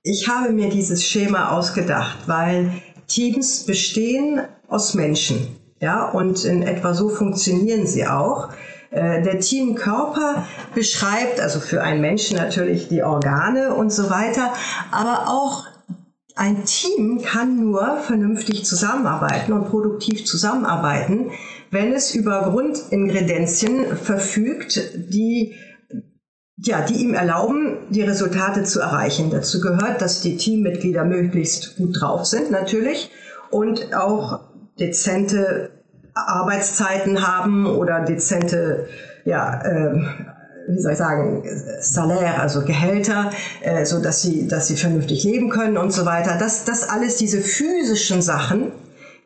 Ich 0.02 0.26
habe 0.28 0.52
mir 0.52 0.70
dieses 0.70 1.06
Schema 1.06 1.50
ausgedacht, 1.50 2.16
weil 2.26 2.72
Teams 3.06 3.64
bestehen 3.64 4.40
aus 4.68 4.94
Menschen. 4.94 5.56
Ja, 5.80 6.08
und 6.10 6.44
in 6.44 6.62
etwa 6.62 6.94
so 6.94 7.08
funktionieren 7.08 7.86
sie 7.86 8.06
auch. 8.06 8.48
Äh, 8.90 9.22
der 9.22 9.40
Teamkörper 9.40 10.46
beschreibt 10.74 11.40
also 11.40 11.60
für 11.60 11.82
einen 11.82 12.00
Menschen 12.00 12.36
natürlich 12.36 12.88
die 12.88 13.02
Organe 13.02 13.74
und 13.74 13.90
so 13.90 14.08
weiter, 14.08 14.52
aber 14.90 15.28
auch 15.28 15.66
ein 16.36 16.64
Team 16.64 17.20
kann 17.22 17.60
nur 17.60 17.98
vernünftig 17.98 18.64
zusammenarbeiten 18.64 19.52
und 19.52 19.68
produktiv 19.68 20.24
zusammenarbeiten, 20.24 21.30
wenn 21.70 21.92
es 21.92 22.14
über 22.14 22.42
Grundingredienzien 22.42 23.96
verfügt, 23.96 24.80
die 25.12 25.54
ja, 26.64 26.80
die 26.82 26.94
ihm 26.94 27.14
erlauben, 27.14 27.78
die 27.90 28.02
Resultate 28.02 28.62
zu 28.62 28.80
erreichen. 28.80 29.30
Dazu 29.30 29.60
gehört, 29.60 30.00
dass 30.00 30.20
die 30.20 30.36
Teammitglieder 30.36 31.04
möglichst 31.04 31.76
gut 31.76 32.00
drauf 32.00 32.24
sind, 32.24 32.52
natürlich, 32.52 33.10
und 33.50 33.94
auch 33.96 34.40
dezente 34.78 35.70
Arbeitszeiten 36.14 37.26
haben 37.26 37.66
oder 37.66 38.04
dezente, 38.04 38.86
ja, 39.24 39.60
äh, 39.62 40.04
wie 40.74 40.80
soll 40.80 40.92
ich 40.92 40.98
sagen, 40.98 41.42
Salär, 41.80 42.40
also 42.40 42.64
Gehälter, 42.64 43.30
äh, 43.62 43.84
so 43.84 44.00
dass 44.00 44.22
sie, 44.22 44.48
dass 44.48 44.68
sie 44.68 44.76
vernünftig 44.76 45.24
leben 45.24 45.50
können 45.50 45.76
und 45.76 45.92
so 45.92 46.06
weiter. 46.06 46.36
Das, 46.38 46.64
das 46.64 46.88
alles, 46.88 47.16
diese 47.16 47.40
physischen 47.40 48.22
Sachen, 48.22 48.72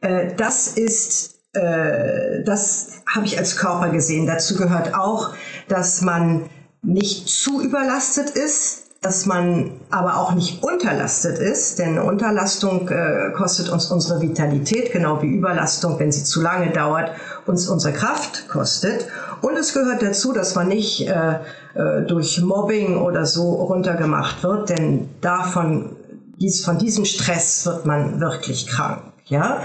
äh, 0.01 0.35
das 0.37 0.69
ist, 0.69 1.37
äh, 1.53 2.43
das 2.45 3.03
habe 3.07 3.27
ich 3.27 3.39
als 3.39 3.57
Körper 3.57 3.91
gesehen. 3.91 4.27
Dazu 4.27 4.57
gehört 4.57 4.95
auch, 4.95 5.35
dass 5.69 6.01
man 6.01 6.49
nicht 6.83 7.29
zu 7.29 7.61
überlastet 7.61 8.31
ist, 8.31 8.87
dass 9.03 9.27
man 9.27 9.71
aber 9.91 10.17
auch 10.17 10.35
nicht 10.35 10.65
unterlastet 10.65 11.39
ist, 11.39 11.79
denn 11.79 11.99
Unterlastung 11.99 12.89
äh, 12.89 13.31
kostet 13.37 13.69
uns 13.69 13.91
unsere 13.91 14.21
Vitalität, 14.21 14.93
genau 14.93 15.23
wie 15.23 15.29
Überlastung, 15.29 15.99
wenn 16.01 16.11
sie 16.11 16.25
zu 16.25 16.41
lange 16.41 16.71
dauert, 16.71 17.11
uns 17.47 17.69
unsere 17.69 17.93
Kraft 17.93 18.49
kostet. 18.49 19.07
Und 19.43 19.57
es 19.57 19.75
gehört 19.75 20.03
dazu, 20.03 20.33
dass 20.33 20.55
man 20.55 20.69
nicht 20.69 21.09
äh, 21.09 21.41
äh, 21.75 22.03
durch 22.07 22.41
Mobbing 22.41 22.99
oder 22.99 23.27
so 23.27 23.55
runtergemacht 23.55 24.43
wird, 24.43 24.71
denn 24.71 25.09
davon, 25.21 25.97
dies, 26.39 26.65
von 26.65 26.79
diesem 26.79 27.05
Stress 27.05 27.67
wird 27.67 27.87
man 27.87 28.21
wirklich 28.21 28.67
krank. 28.67 29.03
Ja, 29.27 29.63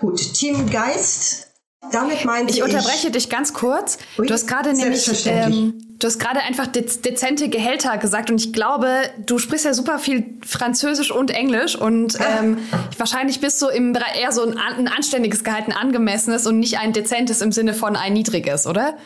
gut. 0.00 0.34
Team 0.34 0.70
Geist 0.70 1.53
damit 1.92 2.24
meinte 2.24 2.52
ich. 2.52 2.58
Ich 2.58 2.64
unterbreche 2.64 3.10
dich 3.10 3.28
ganz 3.28 3.52
kurz. 3.52 3.98
Ui, 4.18 4.26
du 4.26 4.34
hast 4.34 4.46
gerade 4.46 4.72
nämlich, 4.74 5.26
ähm, 5.26 5.74
du 5.98 6.06
hast 6.06 6.18
gerade 6.18 6.40
einfach 6.40 6.66
dez 6.66 7.00
dezente 7.00 7.48
Gehälter 7.48 7.96
gesagt 7.98 8.30
und 8.30 8.40
ich 8.40 8.52
glaube, 8.52 8.88
du 9.26 9.38
sprichst 9.38 9.64
ja 9.64 9.74
super 9.74 9.98
viel 9.98 10.24
Französisch 10.44 11.10
und 11.10 11.30
Englisch 11.30 11.76
und 11.76 12.18
ähm, 12.20 12.58
wahrscheinlich 12.98 13.40
bist 13.40 13.60
du 13.62 13.68
im 13.68 13.94
eher 13.94 14.32
so 14.32 14.42
ein, 14.42 14.58
ein 14.58 14.88
anständiges 14.88 15.44
Gehalt, 15.44 15.66
ein 15.68 15.72
angemessenes 15.72 16.46
und 16.46 16.58
nicht 16.58 16.78
ein 16.78 16.92
dezentes 16.92 17.40
im 17.40 17.52
Sinne 17.52 17.74
von 17.74 17.96
ein 17.96 18.12
niedriges, 18.12 18.66
oder? 18.66 18.96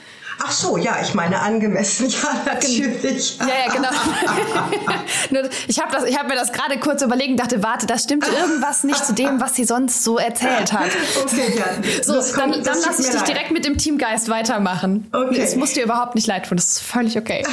Ach 0.41 0.53
so, 0.53 0.77
ja, 0.77 0.97
ich 1.03 1.15
meine 1.15 1.41
angemessen, 1.41 2.09
ja, 2.11 2.43
natürlich. 2.45 3.39
Ja, 3.39 3.47
ja, 3.67 3.73
genau. 3.73 3.89
ich 5.69 5.81
habe 5.81 5.97
hab 5.97 6.29
mir 6.29 6.35
das 6.37 6.53
gerade 6.53 6.79
kurz 6.79 7.03
überlegt 7.03 7.31
und 7.31 7.37
dachte, 7.41 7.63
warte, 7.63 7.87
da 7.87 7.99
stimmt 7.99 8.27
irgendwas 8.27 8.85
nicht 8.85 9.05
zu 9.05 9.15
dem, 9.15 9.41
was 9.41 9.57
sie 9.57 9.65
sonst 9.65 10.05
so 10.05 10.17
erzählt 10.19 10.73
hat. 10.73 10.91
Okay, 11.25 11.55
ja. 11.59 11.65
So, 12.03 12.15
Das 12.15 12.33
dann, 12.33 12.53
kommt- 12.53 12.57
dann 12.67 12.75
das 12.75 12.87
lass 12.87 12.97
tut 12.97 13.05
ich 13.07 13.11
dich 13.11 13.21
leid. 13.21 13.29
direkt 13.29 13.51
mit 13.51 13.65
dem 13.65 13.79
Teamgeist 13.79 14.29
weitermachen. 14.29 15.09
Okay. 15.13 15.41
Es 15.41 15.57
muss 15.57 15.73
dir 15.73 15.83
überhaupt 15.85 16.15
nicht 16.15 16.27
leid 16.27 16.47
tun, 16.49 16.57
das 16.57 16.67
ist 16.67 16.81
völlig 16.83 17.19
okay. 17.19 17.45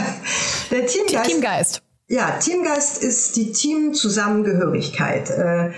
Der 0.70 0.86
Teamgeist, 0.86 1.24
Teamgeist. 1.30 1.82
Ja, 2.08 2.30
Teamgeist 2.38 3.02
ist 3.02 3.36
die 3.36 3.52
Teamzusammengehörigkeit. 3.52 5.30
Äh, 5.30 5.70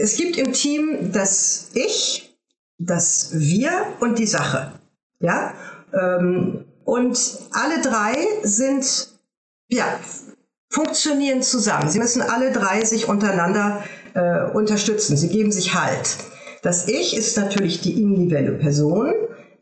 Es 0.00 0.16
gibt 0.16 0.36
im 0.36 0.52
Team 0.52 1.12
das 1.12 1.68
Ich, 1.74 2.34
das 2.78 3.30
Wir 3.34 3.70
und 4.00 4.18
die 4.18 4.26
Sache. 4.26 4.72
Ja, 5.20 5.54
ähm, 5.92 6.64
und 6.84 7.38
alle 7.52 7.80
drei 7.82 8.14
sind, 8.42 9.10
ja, 9.68 9.84
funktionieren 10.70 11.42
zusammen. 11.42 11.88
Sie 11.88 11.98
müssen 11.98 12.22
alle 12.22 12.52
drei 12.52 12.84
sich 12.84 13.08
untereinander 13.08 13.82
äh, 14.14 14.50
unterstützen. 14.52 15.16
Sie 15.16 15.28
geben 15.28 15.52
sich 15.52 15.74
Halt. 15.74 16.16
Das 16.62 16.88
Ich 16.88 17.16
ist 17.16 17.36
natürlich 17.36 17.80
die 17.80 18.00
individuelle 18.00 18.52
Person. 18.52 19.12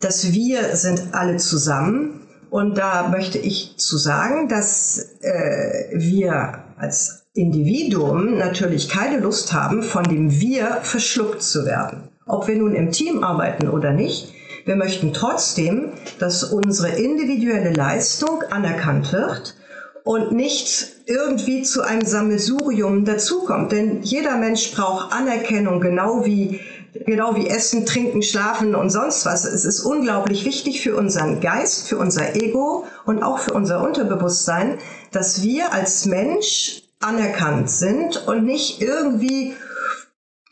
Das 0.00 0.32
Wir 0.32 0.76
sind 0.76 1.08
alle 1.12 1.36
zusammen. 1.36 2.26
Und 2.50 2.78
da 2.78 3.08
möchte 3.08 3.38
ich 3.38 3.76
zu 3.76 3.98
sagen, 3.98 4.48
dass 4.48 5.16
äh, 5.20 5.90
wir 5.92 6.64
als 6.78 7.26
Individuum 7.34 8.38
natürlich 8.38 8.88
keine 8.88 9.18
Lust 9.18 9.52
haben, 9.52 9.82
von 9.82 10.02
dem 10.04 10.40
Wir 10.40 10.78
verschluckt 10.82 11.42
zu 11.42 11.66
werden. 11.66 12.08
Ob 12.26 12.48
wir 12.48 12.56
nun 12.56 12.74
im 12.74 12.90
Team 12.90 13.22
arbeiten 13.22 13.68
oder 13.68 13.92
nicht. 13.92 14.32
Wir 14.68 14.76
möchten 14.76 15.14
trotzdem, 15.14 15.94
dass 16.18 16.44
unsere 16.44 16.90
individuelle 16.90 17.72
Leistung 17.72 18.42
anerkannt 18.50 19.14
wird 19.14 19.54
und 20.04 20.32
nicht 20.32 20.88
irgendwie 21.06 21.62
zu 21.62 21.80
einem 21.80 22.04
Sammelsurium 22.04 23.06
dazukommt. 23.06 23.72
Denn 23.72 24.02
jeder 24.02 24.36
Mensch 24.36 24.74
braucht 24.74 25.10
Anerkennung, 25.10 25.80
genau 25.80 26.26
wie, 26.26 26.60
genau 27.06 27.34
wie 27.34 27.48
Essen, 27.48 27.86
Trinken, 27.86 28.22
Schlafen 28.22 28.74
und 28.74 28.90
sonst 28.90 29.24
was. 29.24 29.46
Es 29.46 29.64
ist 29.64 29.80
unglaublich 29.80 30.44
wichtig 30.44 30.82
für 30.82 30.96
unseren 30.96 31.40
Geist, 31.40 31.88
für 31.88 31.96
unser 31.96 32.36
Ego 32.36 32.84
und 33.06 33.22
auch 33.22 33.38
für 33.38 33.54
unser 33.54 33.82
Unterbewusstsein, 33.82 34.76
dass 35.12 35.42
wir 35.42 35.72
als 35.72 36.04
Mensch 36.04 36.82
anerkannt 37.00 37.70
sind 37.70 38.26
und 38.26 38.44
nicht 38.44 38.82
irgendwie 38.82 39.54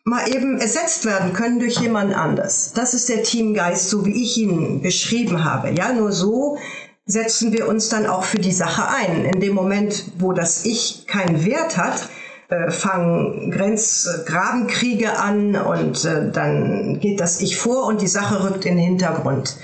mal 0.06 0.32
eben 0.32 0.58
ersetzt 0.60 1.04
werden 1.04 1.32
können 1.32 1.58
durch 1.58 1.80
jemand 1.80 2.14
anders. 2.14 2.72
Das 2.72 2.94
ist 2.94 3.08
der 3.08 3.24
Teamgeist, 3.24 3.90
so 3.90 4.06
wie 4.06 4.22
ich 4.22 4.38
ihn 4.38 4.80
beschrieben 4.80 5.44
habe. 5.44 5.72
Ja, 5.72 5.92
nur 5.92 6.12
so 6.12 6.58
setzen 7.06 7.52
wir 7.52 7.66
uns 7.68 7.88
dann 7.88 8.06
auch 8.06 8.22
für 8.22 8.38
die 8.38 8.52
Sache 8.52 8.88
ein. 8.88 9.24
In 9.24 9.40
dem 9.40 9.52
Moment, 9.52 10.12
wo 10.18 10.32
das 10.32 10.64
Ich 10.64 11.08
keinen 11.08 11.44
Wert 11.44 11.76
hat, 11.76 12.08
äh, 12.48 12.70
fangen 12.70 13.50
Grenzgrabenkriege 13.50 15.18
an 15.18 15.56
und 15.56 16.04
äh, 16.04 16.30
dann 16.30 17.00
geht 17.00 17.18
das 17.18 17.40
Ich 17.40 17.56
vor 17.56 17.86
und 17.86 18.00
die 18.00 18.06
Sache 18.06 18.44
rückt 18.44 18.64
in 18.64 18.76
den 18.76 18.86
Hintergrund. 18.86 19.56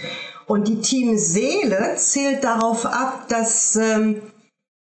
Und 0.46 0.66
die 0.66 0.80
Teamseele 0.80 1.94
zählt 1.96 2.42
darauf 2.42 2.84
ab, 2.84 3.28
dass 3.28 3.76
ähm, 3.76 4.22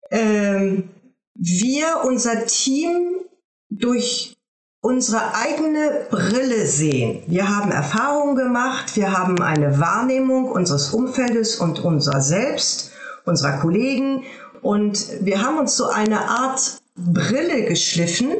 ähm, 0.09 0.89
wir 1.35 2.03
unser 2.05 2.45
Team 2.45 3.25
durch 3.69 4.37
unsere 4.83 5.33
eigene 5.33 6.07
Brille 6.11 6.65
sehen. 6.65 7.23
Wir 7.27 7.47
haben 7.47 7.71
Erfahrungen 7.71 8.35
gemacht, 8.35 8.97
wir 8.97 9.17
haben 9.17 9.41
eine 9.41 9.79
Wahrnehmung 9.79 10.51
unseres 10.51 10.89
Umfeldes 10.93 11.55
und 11.55 11.79
unserer 11.85 12.19
selbst, 12.19 12.91
unserer 13.23 13.53
Kollegen 13.59 14.23
und 14.61 15.07
wir 15.21 15.41
haben 15.41 15.57
uns 15.57 15.77
so 15.77 15.87
eine 15.87 16.27
Art 16.27 16.81
Brille 16.97 17.63
geschliffen, 17.63 18.31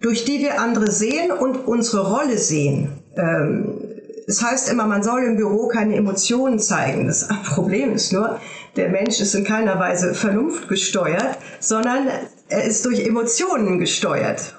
durch 0.00 0.24
die 0.24 0.40
wir 0.40 0.60
andere 0.60 0.90
sehen 0.90 1.30
und 1.30 1.68
unsere 1.68 2.12
Rolle 2.12 2.36
sehen. 2.36 2.98
Ähm, 3.16 3.78
es 4.26 4.42
heißt 4.42 4.72
immer, 4.72 4.86
man 4.88 5.04
soll 5.04 5.22
im 5.22 5.36
Büro 5.36 5.68
keine 5.68 5.94
Emotionen 5.94 6.58
zeigen. 6.58 7.06
Das 7.06 7.28
Problem 7.44 7.92
ist 7.94 8.12
nur, 8.12 8.40
der 8.74 8.88
Mensch 8.88 9.20
ist 9.20 9.36
in 9.36 9.44
keiner 9.44 9.78
Weise 9.78 10.14
vernunftgesteuert, 10.14 11.38
sondern 11.60 12.08
er 12.48 12.64
ist 12.64 12.84
durch 12.86 13.06
Emotionen 13.06 13.78
gesteuert. 13.78 14.56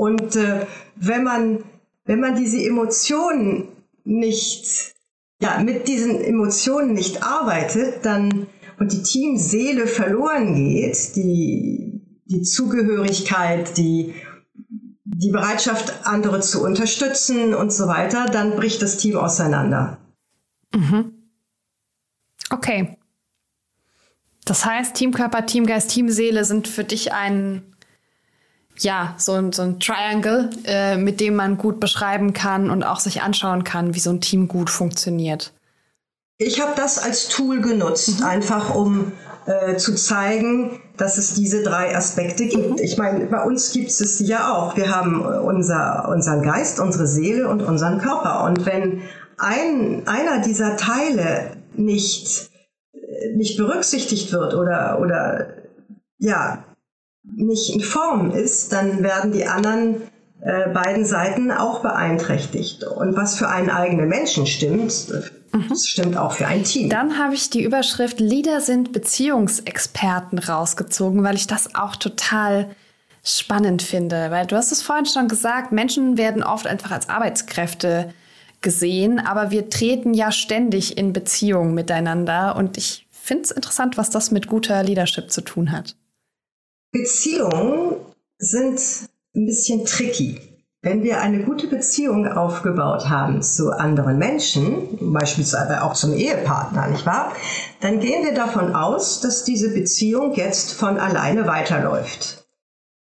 Und 0.00 0.34
äh, 0.34 0.64
wenn 0.96 1.24
man 1.24 1.62
wenn 2.06 2.20
man 2.20 2.34
diese 2.34 2.58
Emotionen 2.64 3.68
nicht 4.02 4.94
ja 5.42 5.62
mit 5.62 5.88
diesen 5.88 6.18
Emotionen 6.22 6.94
nicht 6.94 7.22
arbeitet, 7.22 8.06
dann 8.06 8.46
und 8.78 8.92
die 8.92 9.02
Teamseele 9.02 9.86
verloren 9.86 10.54
geht, 10.54 11.16
die 11.16 12.00
die 12.24 12.40
Zugehörigkeit, 12.40 13.76
die 13.76 14.14
die 15.04 15.30
Bereitschaft, 15.30 16.06
andere 16.06 16.40
zu 16.40 16.64
unterstützen 16.64 17.52
und 17.52 17.70
so 17.70 17.86
weiter, 17.86 18.24
dann 18.24 18.56
bricht 18.56 18.80
das 18.80 18.96
Team 18.96 19.18
auseinander. 19.18 19.98
Mhm. 20.74 21.12
Okay. 22.48 22.96
Das 24.46 24.64
heißt, 24.64 24.94
Teamkörper, 24.94 25.44
Teamgeist, 25.44 25.90
Teamseele 25.90 26.46
sind 26.46 26.68
für 26.68 26.84
dich 26.84 27.12
ein, 27.12 27.70
ja, 28.82 29.14
so 29.18 29.32
ein, 29.32 29.52
so 29.52 29.62
ein 29.62 29.80
Triangle, 29.80 30.50
äh, 30.64 30.96
mit 30.96 31.20
dem 31.20 31.36
man 31.36 31.58
gut 31.58 31.80
beschreiben 31.80 32.32
kann 32.32 32.70
und 32.70 32.82
auch 32.82 33.00
sich 33.00 33.22
anschauen 33.22 33.64
kann, 33.64 33.94
wie 33.94 34.00
so 34.00 34.10
ein 34.10 34.20
Team 34.20 34.48
gut 34.48 34.70
funktioniert. 34.70 35.52
Ich 36.38 36.60
habe 36.60 36.72
das 36.74 36.98
als 36.98 37.28
Tool 37.28 37.60
genutzt, 37.60 38.20
mhm. 38.20 38.26
einfach 38.26 38.74
um 38.74 39.12
äh, 39.46 39.76
zu 39.76 39.94
zeigen, 39.94 40.80
dass 40.96 41.18
es 41.18 41.34
diese 41.34 41.62
drei 41.62 41.94
Aspekte 41.94 42.46
gibt. 42.46 42.70
Mhm. 42.70 42.76
Ich 42.80 42.96
meine, 42.96 43.26
bei 43.26 43.42
uns 43.42 43.72
gibt 43.72 43.88
es 43.88 44.20
ja 44.20 44.54
auch. 44.54 44.76
Wir 44.76 44.94
haben 44.94 45.22
unser, 45.22 46.08
unseren 46.08 46.42
Geist, 46.42 46.80
unsere 46.80 47.06
Seele 47.06 47.48
und 47.48 47.62
unseren 47.62 47.98
Körper. 47.98 48.44
Und 48.44 48.64
wenn 48.64 49.02
ein, 49.36 50.06
einer 50.06 50.40
dieser 50.40 50.76
Teile 50.76 51.56
nicht, 51.74 52.50
nicht 53.34 53.56
berücksichtigt 53.56 54.32
wird 54.32 54.54
oder, 54.54 54.98
oder 55.00 55.48
ja, 56.18 56.64
nicht 57.36 57.74
in 57.74 57.80
Form 57.80 58.30
ist, 58.30 58.72
dann 58.72 59.02
werden 59.02 59.32
die 59.32 59.46
anderen 59.46 60.02
äh, 60.40 60.68
beiden 60.70 61.04
Seiten 61.04 61.50
auch 61.50 61.80
beeinträchtigt. 61.80 62.84
Und 62.84 63.16
was 63.16 63.36
für 63.36 63.48
einen 63.48 63.70
eigenen 63.70 64.08
Menschen 64.08 64.46
stimmt, 64.46 65.08
mhm. 65.52 65.66
das 65.68 65.86
stimmt 65.86 66.16
auch 66.16 66.32
für 66.32 66.46
ein 66.46 66.64
Team. 66.64 66.88
Dann 66.88 67.18
habe 67.18 67.34
ich 67.34 67.50
die 67.50 67.62
Überschrift 67.62 68.20
Leader 68.20 68.60
sind 68.60 68.92
Beziehungsexperten 68.92 70.38
rausgezogen, 70.38 71.22
weil 71.24 71.36
ich 71.36 71.46
das 71.46 71.74
auch 71.74 71.96
total 71.96 72.70
spannend 73.22 73.82
finde. 73.82 74.30
Weil 74.30 74.46
du 74.46 74.56
hast 74.56 74.72
es 74.72 74.82
vorhin 74.82 75.06
schon 75.06 75.28
gesagt, 75.28 75.72
Menschen 75.72 76.16
werden 76.16 76.42
oft 76.42 76.66
einfach 76.66 76.90
als 76.90 77.08
Arbeitskräfte 77.08 78.14
gesehen, 78.62 79.18
aber 79.18 79.50
wir 79.50 79.70
treten 79.70 80.14
ja 80.14 80.32
ständig 80.32 80.98
in 80.98 81.12
Beziehungen 81.12 81.74
miteinander 81.74 82.56
und 82.56 82.76
ich 82.76 83.06
finde 83.10 83.44
es 83.44 83.50
interessant, 83.50 83.96
was 83.96 84.10
das 84.10 84.30
mit 84.30 84.46
guter 84.48 84.82
Leadership 84.82 85.30
zu 85.30 85.40
tun 85.40 85.72
hat. 85.72 85.96
Beziehungen 86.92 87.96
sind 88.38 88.80
ein 89.34 89.46
bisschen 89.46 89.84
tricky. 89.84 90.40
Wenn 90.82 91.02
wir 91.02 91.20
eine 91.20 91.44
gute 91.44 91.66
Beziehung 91.66 92.26
aufgebaut 92.26 93.10
haben 93.10 93.42
zu 93.42 93.70
anderen 93.70 94.16
Menschen, 94.16 95.12
beispielsweise 95.12 95.82
auch 95.82 95.92
zum 95.92 96.14
Ehepartner, 96.14 96.88
nicht 96.88 97.04
wahr? 97.04 97.32
Dann 97.82 98.00
gehen 98.00 98.24
wir 98.24 98.32
davon 98.32 98.74
aus, 98.74 99.20
dass 99.20 99.44
diese 99.44 99.74
Beziehung 99.74 100.32
jetzt 100.34 100.72
von 100.72 100.98
alleine 100.98 101.46
weiterläuft. 101.46 102.40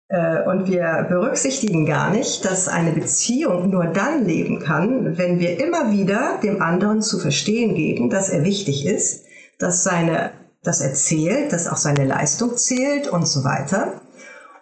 Äh, 0.08 0.48
und 0.48 0.66
wir 0.66 1.06
berücksichtigen 1.10 1.84
gar 1.84 2.10
nicht, 2.10 2.46
dass 2.46 2.68
eine 2.68 2.92
Beziehung 2.92 3.68
nur 3.68 3.84
dann 3.84 4.24
leben 4.24 4.60
kann, 4.60 5.18
wenn 5.18 5.38
wir 5.38 5.62
immer 5.62 5.92
wieder 5.92 6.38
dem 6.42 6.62
anderen 6.62 7.02
zu 7.02 7.18
verstehen 7.18 7.74
geben, 7.74 8.08
dass 8.08 8.30
er 8.30 8.44
wichtig 8.44 8.86
ist, 8.86 9.26
dass 9.58 9.84
seine, 9.84 10.30
dass 10.62 10.80
er 10.80 10.94
zählt, 10.94 11.52
dass 11.52 11.68
auch 11.68 11.76
seine 11.76 12.04
Leistung 12.04 12.56
zählt 12.56 13.08
und 13.08 13.26
so 13.26 13.44
weiter. 13.44 14.00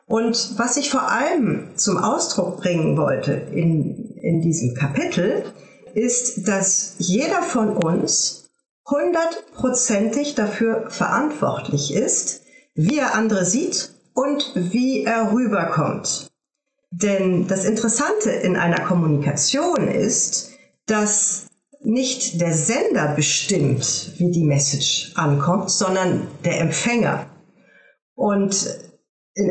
Und 0.07 0.59
was 0.59 0.77
ich 0.77 0.91
vor 0.91 1.11
allem 1.11 1.69
zum 1.77 1.99
Ausdruck 1.99 2.59
bringen 2.59 2.97
wollte 2.97 3.33
in, 3.33 4.15
in 4.21 4.41
diesem 4.41 4.75
Kapitel, 4.75 5.45
ist, 5.95 6.47
dass 6.47 6.95
jeder 6.99 7.43
von 7.43 7.77
uns 7.77 8.51
hundertprozentig 8.89 10.35
dafür 10.35 10.91
verantwortlich 10.91 11.93
ist, 11.93 12.43
wie 12.75 12.99
er 12.99 13.15
andere 13.15 13.45
sieht 13.45 13.91
und 14.15 14.53
wie 14.55 15.05
er 15.05 15.33
rüberkommt. 15.33 16.31
Denn 16.91 17.49
das 17.49 17.65
Interessante 17.65 18.31
in 18.31 18.57
einer 18.57 18.85
Kommunikation 18.85 19.89
ist, 19.89 20.53
dass 20.87 21.46
nicht 21.87 22.41
der 22.41 22.53
Sender 22.53 23.15
bestimmt, 23.15 24.13
wie 24.19 24.33
die 24.33 24.45
Message 24.45 25.13
ankommt, 25.15 25.71
sondern 25.71 26.27
der 26.45 26.61
Empfänger. 26.61 27.27
Und 28.17 28.81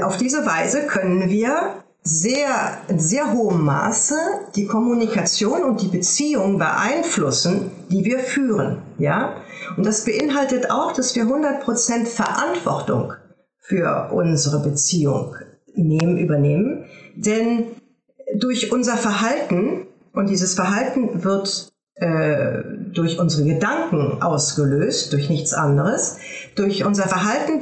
auf 0.03 0.17
diese 0.17 0.45
Weise 0.45 0.85
können 0.85 1.29
wir 1.29 1.85
sehr, 2.01 2.77
in 2.89 2.99
sehr 2.99 3.31
hohem 3.31 3.61
Maße 3.61 4.15
die 4.53 4.67
Kommunikation 4.67 5.63
und 5.63 5.81
die 5.81 5.87
Beziehung 5.87 6.59
beeinflussen, 6.59 7.71
die 7.89 8.03
wir 8.03 8.19
führen. 8.19 8.81
Ja? 8.97 9.37
Und 9.77 9.85
das 9.85 10.03
beinhaltet 10.03 10.69
auch, 10.69 10.91
dass 10.91 11.15
wir 11.15 11.23
100% 11.23 12.05
Verantwortung 12.05 13.13
für 13.59 14.11
unsere 14.11 14.61
Beziehung 14.61 15.35
nehmen, 15.73 16.17
übernehmen. 16.17 16.85
Denn 17.15 17.67
durch 18.35 18.73
unser 18.73 18.97
Verhalten, 18.97 19.87
und 20.11 20.29
dieses 20.29 20.53
Verhalten 20.53 21.23
wird 21.23 21.71
äh, 21.95 22.63
durch 22.93 23.19
unsere 23.19 23.47
Gedanken 23.47 24.21
ausgelöst, 24.21 25.13
durch 25.13 25.29
nichts 25.29 25.53
anderes, 25.53 26.17
durch 26.55 26.83
unser 26.83 27.07
Verhalten 27.07 27.61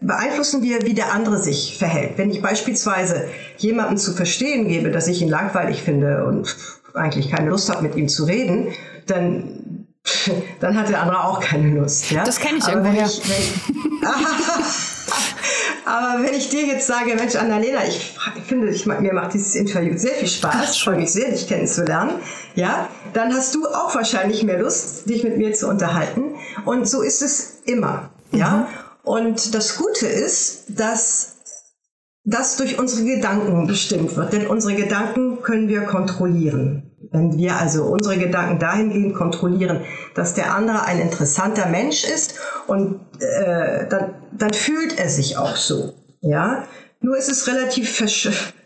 beeinflussen 0.00 0.62
wir, 0.62 0.82
wie 0.82 0.94
der 0.94 1.12
andere 1.12 1.38
sich 1.38 1.76
verhält. 1.78 2.18
Wenn 2.18 2.30
ich 2.30 2.42
beispielsweise 2.42 3.28
jemandem 3.56 3.96
zu 3.96 4.12
verstehen 4.12 4.68
gebe, 4.68 4.90
dass 4.90 5.08
ich 5.08 5.22
ihn 5.22 5.28
langweilig 5.28 5.82
finde 5.82 6.24
und 6.24 6.56
eigentlich 6.94 7.30
keine 7.30 7.50
Lust 7.50 7.70
habe, 7.70 7.82
mit 7.82 7.94
ihm 7.96 8.08
zu 8.08 8.24
reden, 8.24 8.68
dann, 9.06 9.86
dann 10.60 10.76
hat 10.76 10.88
der 10.88 11.02
andere 11.02 11.24
auch 11.24 11.40
keine 11.40 11.70
Lust. 11.70 12.10
Ja? 12.10 12.24
Das 12.24 12.40
kenne 12.40 12.58
ich 12.58 12.68
irgendwo 12.68 12.90
her. 12.90 13.08
aber 15.88 16.22
wenn 16.22 16.34
ich 16.34 16.50
dir 16.50 16.66
jetzt 16.66 16.86
sage, 16.86 17.14
Mensch, 17.14 17.34
Annalena, 17.34 17.84
ich, 17.86 18.14
ich 18.36 18.44
finde, 18.44 18.68
ich, 18.68 18.84
mir 18.84 19.12
macht 19.14 19.32
dieses 19.32 19.54
Interview 19.54 19.96
sehr 19.96 20.12
viel 20.12 20.28
Spaß, 20.28 20.72
ich 20.72 20.82
freue 20.82 20.96
mich 20.96 21.12
sehr, 21.12 21.30
dich 21.30 21.48
kennenzulernen, 21.48 22.16
ja, 22.54 22.88
dann 23.14 23.34
hast 23.34 23.54
du 23.54 23.66
auch 23.66 23.94
wahrscheinlich 23.94 24.42
mehr 24.42 24.58
Lust, 24.58 25.08
dich 25.08 25.24
mit 25.24 25.38
mir 25.38 25.54
zu 25.54 25.66
unterhalten. 25.68 26.34
Und 26.66 26.88
so 26.88 27.02
ist 27.02 27.22
es 27.22 27.60
immer, 27.64 28.10
ja. 28.32 28.50
Mhm. 28.50 28.66
Und 29.02 29.54
das 29.54 29.78
Gute 29.78 30.06
ist, 30.06 30.64
dass 30.68 31.36
das 32.24 32.58
durch 32.58 32.78
unsere 32.78 33.06
Gedanken 33.06 33.66
bestimmt 33.66 34.14
wird, 34.16 34.34
denn 34.34 34.46
unsere 34.46 34.74
Gedanken 34.74 35.40
können 35.40 35.68
wir 35.68 35.82
kontrollieren. 35.82 36.87
Wenn 37.10 37.36
wir 37.38 37.56
also 37.56 37.84
unsere 37.84 38.18
Gedanken 38.18 38.58
dahingehend 38.58 39.14
kontrollieren, 39.14 39.80
dass 40.14 40.34
der 40.34 40.54
andere 40.54 40.84
ein 40.84 40.98
interessanter 40.98 41.66
Mensch 41.66 42.04
ist 42.04 42.34
und 42.66 43.00
äh, 43.20 43.88
dann, 43.88 44.14
dann 44.36 44.52
fühlt 44.52 44.98
er 44.98 45.08
sich 45.08 45.36
auch 45.36 45.56
so. 45.56 45.94
Ja, 46.20 46.64
nur 47.00 47.16
ist 47.16 47.30
es 47.30 47.46
relativ 47.46 48.04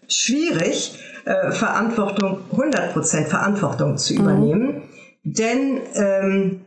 schwierig, 0.09 0.99
äh, 1.25 1.53
Verantwortung 1.53 2.41
100% 2.53 3.27
Verantwortung 3.27 3.99
zu 3.99 4.15
mhm. 4.15 4.21
übernehmen, 4.21 4.67
mhm. 5.23 5.33
denn 5.33 5.81
ähm, 5.95 6.61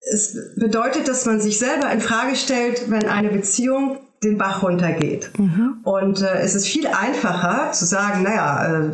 es 0.00 0.36
bedeutet, 0.56 1.08
dass 1.08 1.26
man 1.26 1.40
sich 1.40 1.58
selber 1.58 1.90
in 1.90 2.00
Frage 2.00 2.36
stellt, 2.36 2.90
wenn 2.90 3.08
eine 3.08 3.28
Beziehung 3.28 3.98
den 4.22 4.38
Bach 4.38 4.62
runtergeht. 4.62 5.30
Mhm. 5.38 5.80
Und 5.84 6.22
äh, 6.22 6.38
es 6.38 6.54
ist 6.54 6.66
viel 6.66 6.86
einfacher 6.86 7.72
zu 7.72 7.84
sagen, 7.84 8.22
naja, 8.22 8.88
äh, 8.88 8.92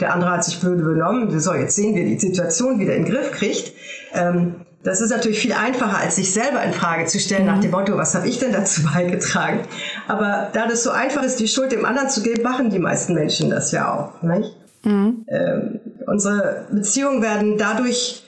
der 0.00 0.14
andere 0.14 0.30
hat 0.30 0.44
sich 0.44 0.60
blöde 0.60 0.82
benommen, 0.82 1.38
so 1.38 1.54
jetzt 1.54 1.76
sehen 1.76 1.94
wir 1.94 2.04
die 2.04 2.18
Situation 2.18 2.78
wieder 2.78 2.94
in 2.94 3.04
den 3.04 3.12
Griff 3.12 3.32
kriegt. 3.32 3.72
Ähm, 4.14 4.56
das 4.82 5.02
ist 5.02 5.10
natürlich 5.10 5.40
viel 5.40 5.52
einfacher, 5.52 5.98
als 5.98 6.16
sich 6.16 6.32
selber 6.32 6.62
in 6.62 6.72
Frage 6.72 7.04
zu 7.04 7.18
stellen 7.20 7.42
mhm. 7.42 7.48
nach 7.48 7.60
dem 7.60 7.70
Motto, 7.70 7.96
was 7.96 8.14
habe 8.14 8.28
ich 8.28 8.38
denn 8.38 8.52
dazu 8.52 8.82
beigetragen? 8.94 9.60
Aber 10.08 10.48
da 10.52 10.66
das 10.66 10.82
so 10.82 10.90
einfach 10.90 11.22
ist, 11.22 11.38
die 11.40 11.48
Schuld 11.48 11.72
dem 11.72 11.84
anderen 11.84 12.08
zu 12.08 12.22
geben, 12.22 12.42
machen 12.42 12.70
die 12.70 12.78
meisten 12.78 13.14
Menschen 13.14 13.50
das 13.50 13.72
ja 13.72 13.92
auch. 13.92 14.22
Nicht? 14.22 14.56
Mhm. 14.84 15.26
Ähm, 15.28 15.80
unsere 16.06 16.66
Beziehungen 16.72 17.22
werden 17.22 17.58
dadurch 17.58 18.24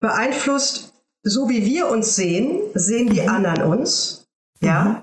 beeinflusst, 0.00 0.94
so 1.22 1.48
wie 1.48 1.64
wir 1.64 1.88
uns 1.88 2.16
sehen, 2.16 2.60
sehen 2.74 3.08
die 3.08 3.22
mhm. 3.22 3.28
anderen 3.28 3.62
uns. 3.62 4.26
Ja. 4.60 4.84
Mhm. 4.84 4.96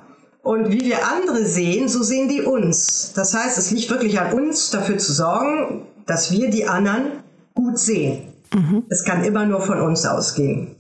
Und 0.44 0.72
wie 0.72 0.82
wir 0.82 1.08
andere 1.08 1.46
sehen, 1.46 1.88
so 1.88 2.02
sehen 2.02 2.28
die 2.28 2.42
uns. 2.42 3.14
Das 3.14 3.36
heißt, 3.36 3.60
es 3.60 3.70
liegt 3.70 3.92
wirklich 3.92 4.20
an 4.20 4.34
uns, 4.34 4.72
dafür 4.72 4.98
zu 4.98 5.14
sorgen, 5.14 5.86
dass 6.06 6.32
wir 6.32 6.50
die 6.50 6.68
anderen 6.68 7.24
gut 7.54 7.78
sehen. 7.78 8.34
Mhm. 8.54 8.84
Es 8.90 9.04
kann 9.04 9.24
immer 9.24 9.46
nur 9.46 9.62
von 9.62 9.80
uns 9.82 10.06
ausgehen. 10.06 10.76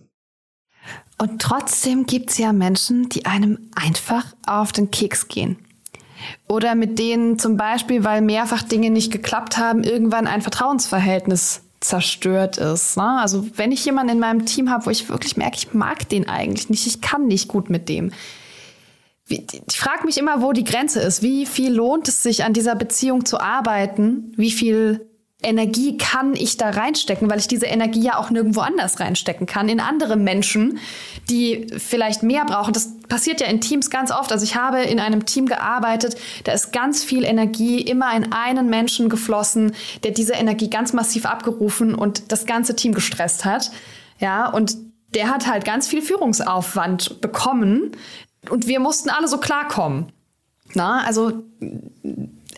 Und 1.17 1.41
trotzdem 1.41 2.07
gibt 2.07 2.31
es 2.31 2.37
ja 2.39 2.51
Menschen, 2.51 3.07
die 3.09 3.25
einem 3.25 3.69
einfach 3.75 4.25
auf 4.47 4.71
den 4.71 4.89
Keks 4.89 5.27
gehen. 5.27 5.57
Oder 6.47 6.75
mit 6.75 6.99
denen 6.99 7.39
zum 7.39 7.57
Beispiel, 7.57 8.03
weil 8.03 8.21
mehrfach 8.21 8.63
Dinge 8.63 8.89
nicht 8.89 9.11
geklappt 9.11 9.57
haben, 9.57 9.83
irgendwann 9.83 10.27
ein 10.27 10.41
Vertrauensverhältnis 10.41 11.61
zerstört 11.79 12.57
ist. 12.57 12.97
Ne? 12.97 13.19
Also 13.19 13.45
wenn 13.55 13.71
ich 13.71 13.83
jemanden 13.85 14.13
in 14.13 14.19
meinem 14.19 14.45
Team 14.45 14.69
habe, 14.69 14.85
wo 14.85 14.89
ich 14.89 15.09
wirklich 15.09 15.37
merke, 15.37 15.57
ich 15.57 15.73
mag 15.73 16.07
den 16.09 16.29
eigentlich 16.29 16.69
nicht, 16.69 16.87
ich 16.87 17.01
kann 17.01 17.27
nicht 17.27 17.47
gut 17.47 17.69
mit 17.69 17.89
dem. 17.89 18.11
Ich 19.27 19.79
frage 19.79 20.05
mich 20.05 20.17
immer, 20.17 20.41
wo 20.41 20.51
die 20.51 20.63
Grenze 20.63 20.99
ist. 20.99 21.21
Wie 21.21 21.45
viel 21.45 21.73
lohnt 21.73 22.07
es 22.07 22.21
sich, 22.21 22.43
an 22.43 22.53
dieser 22.53 22.75
Beziehung 22.75 23.25
zu 23.25 23.39
arbeiten? 23.39 24.33
Wie 24.35 24.51
viel 24.51 25.07
Energie 25.43 25.97
kann 25.97 26.35
ich 26.35 26.57
da 26.57 26.69
reinstecken, 26.69 27.29
weil 27.29 27.39
ich 27.39 27.47
diese 27.47 27.65
Energie 27.65 28.03
ja 28.03 28.17
auch 28.17 28.29
nirgendwo 28.29 28.61
anders 28.61 28.99
reinstecken 28.99 29.47
kann, 29.47 29.69
in 29.69 29.79
andere 29.79 30.15
Menschen, 30.15 30.79
die 31.29 31.67
vielleicht 31.77 32.21
mehr 32.21 32.45
brauchen. 32.45 32.73
Das 32.73 32.93
passiert 33.07 33.41
ja 33.41 33.47
in 33.47 33.59
Teams 33.59 33.89
ganz 33.89 34.11
oft. 34.11 34.31
Also 34.31 34.43
ich 34.43 34.55
habe 34.55 34.81
in 34.81 34.99
einem 34.99 35.25
Team 35.25 35.47
gearbeitet, 35.47 36.15
da 36.43 36.51
ist 36.51 36.71
ganz 36.71 37.03
viel 37.03 37.23
Energie 37.23 37.81
immer 37.81 38.15
in 38.15 38.31
einen 38.31 38.69
Menschen 38.69 39.09
geflossen, 39.09 39.73
der 40.03 40.11
diese 40.11 40.33
Energie 40.33 40.69
ganz 40.69 40.93
massiv 40.93 41.25
abgerufen 41.25 41.95
und 41.95 42.31
das 42.31 42.45
ganze 42.45 42.75
Team 42.75 42.93
gestresst 42.93 43.43
hat. 43.43 43.71
Ja, 44.19 44.47
und 44.47 44.77
der 45.15 45.29
hat 45.29 45.47
halt 45.47 45.65
ganz 45.65 45.87
viel 45.87 46.01
Führungsaufwand 46.01 47.19
bekommen 47.19 47.91
und 48.49 48.67
wir 48.67 48.79
mussten 48.79 49.09
alle 49.09 49.27
so 49.27 49.39
klarkommen. 49.39 50.11
Na, 50.73 51.03
also 51.03 51.43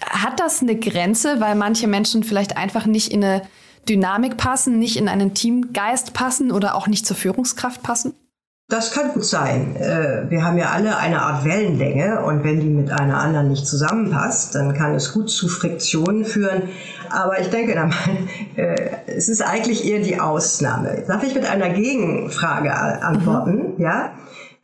hat 0.09 0.39
das 0.39 0.61
eine 0.61 0.77
Grenze, 0.77 1.39
weil 1.39 1.55
manche 1.55 1.87
Menschen 1.87 2.23
vielleicht 2.23 2.57
einfach 2.57 2.85
nicht 2.85 3.11
in 3.11 3.23
eine 3.23 3.43
Dynamik 3.87 4.37
passen, 4.37 4.79
nicht 4.79 4.97
in 4.97 5.07
einen 5.07 5.33
Teamgeist 5.33 6.13
passen 6.13 6.51
oder 6.51 6.75
auch 6.75 6.87
nicht 6.87 7.05
zur 7.05 7.17
Führungskraft 7.17 7.83
passen? 7.83 8.13
Das 8.69 8.91
kann 8.91 9.11
gut 9.11 9.25
sein. 9.25 9.75
Äh, 9.75 10.29
wir 10.29 10.43
haben 10.43 10.57
ja 10.57 10.69
alle 10.69 10.97
eine 10.97 11.21
Art 11.21 11.43
Wellenlänge 11.43 12.23
und 12.23 12.43
wenn 12.43 12.61
die 12.61 12.69
mit 12.69 12.91
einer 12.91 13.19
anderen 13.19 13.49
nicht 13.49 13.67
zusammenpasst, 13.67 14.55
dann 14.55 14.73
kann 14.73 14.95
es 14.95 15.13
gut 15.13 15.29
zu 15.29 15.49
Friktionen 15.49 16.23
führen. 16.23 16.69
Aber 17.09 17.39
ich 17.39 17.49
denke, 17.49 17.73
äh, 18.55 18.75
es 19.05 19.27
ist 19.27 19.41
eigentlich 19.41 19.85
eher 19.85 19.99
die 19.99 20.19
Ausnahme. 20.19 21.03
Darf 21.07 21.23
ich 21.23 21.35
mit 21.35 21.45
einer 21.45 21.69
Gegenfrage 21.69 22.73
antworten? 22.73 23.75
Mhm. 23.75 23.83
Ja? 23.83 24.13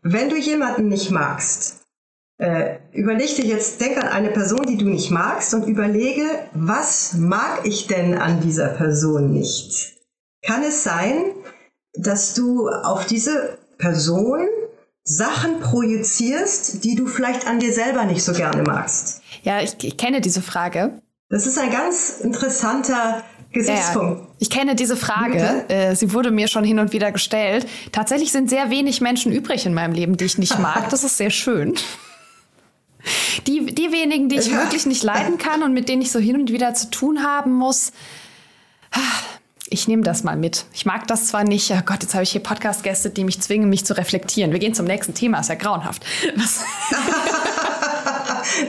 Wenn 0.02 0.30
du 0.30 0.38
jemanden 0.38 0.88
nicht 0.88 1.12
magst, 1.12 1.79
äh, 2.40 2.78
überleg 2.94 3.36
dir 3.36 3.46
jetzt, 3.46 3.82
denk 3.82 3.98
an 3.98 4.08
eine 4.08 4.30
Person, 4.30 4.66
die 4.66 4.78
du 4.78 4.86
nicht 4.86 5.12
magst 5.12 5.54
und 5.54 5.68
überlege, 5.68 6.24
was 6.54 7.14
mag 7.14 7.66
ich 7.66 7.88
denn 7.88 8.18
an 8.18 8.40
dieser 8.40 8.70
Person 8.70 9.32
nicht? 9.32 9.98
Kann 10.42 10.64
es 10.64 10.84
sein, 10.84 11.26
dass 11.94 12.34
du 12.34 12.70
auf 12.70 13.06
diese 13.06 13.58
Person 13.78 14.48
Sachen 15.04 15.60
projizierst, 15.60 16.84
die 16.86 16.96
du 16.96 17.08
vielleicht 17.08 17.46
an 17.46 17.60
dir 17.60 17.74
selber 17.74 18.06
nicht 18.06 18.24
so 18.24 18.32
gerne 18.32 18.64
magst? 18.64 19.22
Ja, 19.44 19.62
ich, 19.62 19.76
ich 19.84 19.98
kenne 19.98 20.22
diese 20.22 20.42
Frage. 20.42 21.02
Das 21.30 21.46
ist 21.46 21.60
ein 21.60 21.72
ganz 21.72 22.22
interessanter 22.22 23.24
Gesichtspunkt. 23.52 24.22
Ja, 24.22 24.28
ich 24.40 24.50
kenne 24.50 24.76
diese 24.76 24.96
Frage. 24.96 25.66
Äh, 25.68 25.96
sie 25.96 26.14
wurde 26.14 26.32
mir 26.32 26.48
schon 26.48 26.64
hin 26.64 26.80
und 26.80 26.94
wieder 26.94 27.12
gestellt. 27.12 27.68
Tatsächlich 27.92 28.32
sind 28.32 28.50
sehr 28.50 28.70
wenig 28.70 29.02
Menschen 29.02 29.34
übrig 29.34 29.66
in 29.66 29.74
meinem 29.74 29.94
Leben, 29.94 30.16
die 30.16 30.26
ich 30.26 30.38
nicht 30.38 30.58
mag. 30.60 30.90
Das 30.90 31.04
ist 31.04 31.18
sehr 31.18 31.32
schön. 31.32 31.76
Die, 33.48 33.74
die 33.74 33.92
wenigen, 33.92 34.30
die 34.30 34.38
ich 34.38 34.48
ja. 34.48 34.58
wirklich 34.58 34.86
nicht 34.86 35.04
leiden 35.04 35.38
kann 35.38 35.64
und 35.64 35.74
mit 35.74 35.88
denen 35.88 36.02
ich 36.02 36.12
so 36.12 36.20
hin 36.20 36.36
und 36.36 36.52
wieder 36.52 36.74
zu 36.74 36.90
tun 36.90 37.24
haben 37.24 37.54
muss, 37.54 37.92
ich 39.70 39.88
nehme 39.88 40.04
das 40.04 40.24
mal 40.24 40.36
mit. 40.36 40.66
Ich 40.74 40.86
mag 40.86 41.08
das 41.08 41.28
zwar 41.28 41.44
nicht, 41.44 41.72
oh 41.72 41.82
Gott, 41.86 42.02
jetzt 42.02 42.14
habe 42.14 42.24
ich 42.24 42.32
hier 42.32 42.42
Podcast-Gäste, 42.42 43.12
die 43.12 43.24
mich 43.24 43.40
zwingen, 43.40 43.70
mich 43.70 43.86
zu 43.86 43.96
reflektieren. 43.96 44.52
Wir 44.52 44.60
gehen 44.60 44.74
zum 44.74 44.86
nächsten 44.86 45.14
Thema, 45.14 45.40
ist 45.40 45.50
ja 45.50 45.56
grauenhaft. 45.56 46.04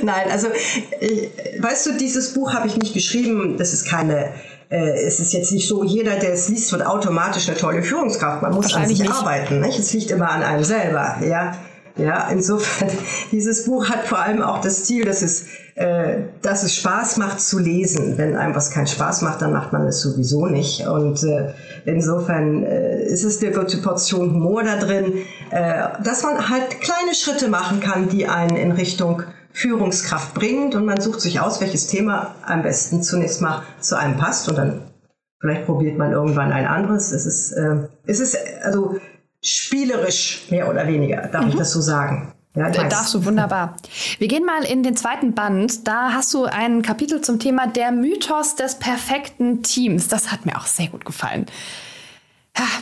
Nein, 0.03 0.31
also 0.31 0.49
weißt 0.49 1.87
du, 1.87 1.97
dieses 1.97 2.35
Buch 2.35 2.53
habe 2.53 2.69
ich 2.69 2.77
nicht 2.77 2.93
geschrieben, 2.95 3.57
das 3.57 3.73
ist 3.73 3.87
keine 3.89 4.35
äh, 4.71 5.05
es 5.05 5.19
ist 5.19 5.33
jetzt 5.33 5.53
nicht 5.53 5.67
so, 5.67 5.83
jeder, 5.83 6.17
der 6.17 6.33
es 6.33 6.49
liest, 6.49 6.71
wird 6.71 6.87
automatisch 6.87 7.49
eine 7.49 7.57
tolle 7.57 7.83
Führungskraft. 7.83 8.43
Man 8.43 8.55
muss 8.55 8.73
an 8.73 8.87
sich 8.87 9.01
nicht. 9.01 9.11
arbeiten. 9.11 9.61
Nicht? 9.61 9.79
Es 9.79 9.93
liegt 9.93 10.13
immer 10.13 10.31
an 10.31 10.43
einem 10.45 10.63
selber. 10.63 11.17
Ja? 11.27 11.57
Ja, 12.01 12.29
insofern, 12.31 12.91
dieses 13.33 13.67
Buch 13.67 13.89
hat 13.89 14.07
vor 14.07 14.19
allem 14.19 14.43
auch 14.43 14.61
das 14.61 14.85
Ziel, 14.85 15.05
dass 15.05 15.23
es, 15.23 15.47
äh, 15.75 16.23
dass 16.41 16.63
es 16.63 16.75
Spaß 16.75 17.19
macht 17.19 17.41
zu 17.41 17.59
lesen. 17.59 18.17
Wenn 18.17 18.37
einem 18.37 18.55
was 18.55 18.71
keinen 18.71 18.87
Spaß 18.87 19.23
macht, 19.23 19.43
dann 19.43 19.53
macht 19.53 19.73
man 19.73 19.87
es 19.87 20.01
sowieso 20.01 20.47
nicht. 20.47 20.87
Und 20.87 21.23
äh, 21.25 21.53
insofern 21.85 22.65
äh, 22.65 23.05
ist 23.05 23.25
es 23.25 23.43
eine 23.43 23.53
gute 23.53 23.79
Portion 23.79 24.33
Humor 24.33 24.63
da 24.63 24.77
drin, 24.77 25.13
äh, 25.51 25.89
dass 26.03 26.23
man 26.23 26.49
halt 26.49 26.81
kleine 26.81 27.15
Schritte 27.15 27.49
machen 27.49 27.81
kann, 27.81 28.09
die 28.09 28.27
einen 28.27 28.57
in 28.57 28.73
Richtung 28.73 29.23
Führungskraft 29.53 30.35
bringt 30.35 30.75
und 30.75 30.85
man 30.85 31.01
sucht 31.01 31.21
sich 31.21 31.41
aus, 31.41 31.61
welches 31.61 31.89
Thema 31.89 32.37
am 32.47 32.63
besten 32.63 33.03
zunächst 33.03 33.43
mal 33.43 33.63
zu 33.81 33.99
einem 33.99 34.17
passt 34.17 34.49
und 34.49 34.57
dann 34.57 34.83
vielleicht 35.41 35.67
probiert 35.67 35.99
man 35.99 36.13
irgendwann 36.13 36.53
ein 36.53 36.67
anderes. 36.67 37.13
Es 37.13 37.27
ist, 37.27 37.53
äh, 37.53 37.89
es 38.07 38.21
ist 38.21 38.39
also 38.63 38.97
spielerisch, 39.43 40.43
mehr 40.51 40.69
oder 40.69 40.87
weniger, 40.87 41.29
darf 41.29 41.45
mhm. 41.45 41.51
ich 41.51 41.57
das 41.57 41.73
so 41.73 41.81
sagen. 41.81 42.33
Ja, 42.55 42.69
ich 42.69 42.77
Darfst 42.77 43.15
du, 43.15 43.25
wunderbar. 43.25 43.77
Wir 44.19 44.27
gehen 44.27 44.45
mal 44.45 44.65
in 44.65 44.83
den 44.83 44.97
zweiten 44.97 45.35
Band. 45.35 45.87
Da 45.87 46.13
hast 46.13 46.35
du 46.35 46.47
ein 46.47 46.83
Kapitel 46.83 47.21
zum 47.21 47.39
Thema 47.39 47.69
der 47.69 47.93
Mythos 47.93 48.57
des 48.57 48.75
perfekten 48.75 49.63
Teams. 49.63 50.09
Das 50.09 50.33
hat 50.33 50.47
mir 50.47 50.57
auch 50.57 50.67
sehr 50.67 50.89
gut 50.89 51.05
gefallen. 51.05 51.47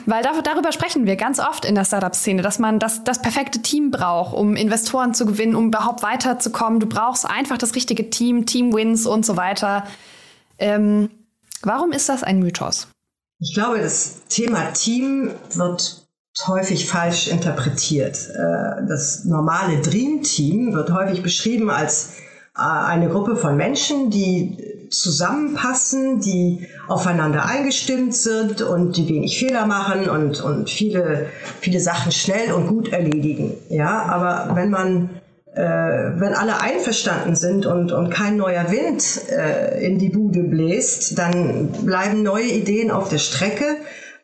Weil 0.06 0.22
darüber 0.22 0.72
sprechen 0.72 1.04
wir 1.04 1.16
ganz 1.16 1.38
oft 1.38 1.66
in 1.66 1.74
der 1.74 1.84
Startup-Szene, 1.84 2.40
dass 2.40 2.58
man 2.58 2.78
das, 2.78 3.04
das 3.04 3.20
perfekte 3.20 3.60
Team 3.60 3.90
braucht, 3.90 4.34
um 4.34 4.56
Investoren 4.56 5.12
zu 5.12 5.26
gewinnen, 5.26 5.54
um 5.54 5.66
überhaupt 5.66 6.02
weiterzukommen. 6.02 6.80
Du 6.80 6.86
brauchst 6.86 7.28
einfach 7.28 7.58
das 7.58 7.74
richtige 7.74 8.08
Team, 8.08 8.46
Team-Wins 8.46 9.06
und 9.06 9.26
so 9.26 9.36
weiter. 9.36 9.86
Ähm, 10.58 11.10
warum 11.60 11.92
ist 11.92 12.08
das 12.08 12.22
ein 12.22 12.38
Mythos? 12.38 12.88
Ich 13.40 13.54
glaube, 13.54 13.78
das 13.78 14.22
Thema 14.28 14.72
Team 14.72 15.32
wird 15.52 15.97
häufig 16.46 16.86
falsch 16.86 17.28
interpretiert. 17.28 18.28
Äh, 18.30 18.86
das 18.86 19.24
normale 19.24 19.80
Dream 19.80 20.22
Team 20.22 20.72
wird 20.74 20.92
häufig 20.92 21.22
beschrieben 21.22 21.70
als 21.70 22.12
äh, 22.56 22.60
eine 22.60 23.08
Gruppe 23.08 23.36
von 23.36 23.56
Menschen, 23.56 24.10
die 24.10 24.86
zusammenpassen, 24.90 26.20
die 26.20 26.66
aufeinander 26.86 27.44
eingestimmt 27.44 28.14
sind 28.14 28.62
und 28.62 28.96
die 28.96 29.08
wenig 29.08 29.38
Fehler 29.38 29.66
machen 29.66 30.08
und, 30.08 30.40
und 30.40 30.70
viele, 30.70 31.26
viele 31.60 31.80
Sachen 31.80 32.12
schnell 32.12 32.52
und 32.52 32.68
gut 32.68 32.92
erledigen. 32.92 33.54
Ja, 33.68 34.02
aber 34.04 34.54
wenn 34.54 34.70
man 34.70 35.10
äh, 35.54 35.60
wenn 35.60 36.34
alle 36.34 36.60
einverstanden 36.60 37.34
sind 37.34 37.66
und, 37.66 37.92
und 37.92 38.10
kein 38.10 38.36
neuer 38.36 38.70
Wind 38.70 39.22
in 39.80 39.98
die 39.98 40.08
Bude 40.08 40.44
bläst, 40.44 41.18
dann 41.18 41.72
bleiben 41.84 42.22
neue 42.22 42.46
Ideen 42.46 42.90
auf 42.90 43.08
der 43.08 43.18
Strecke 43.18 43.76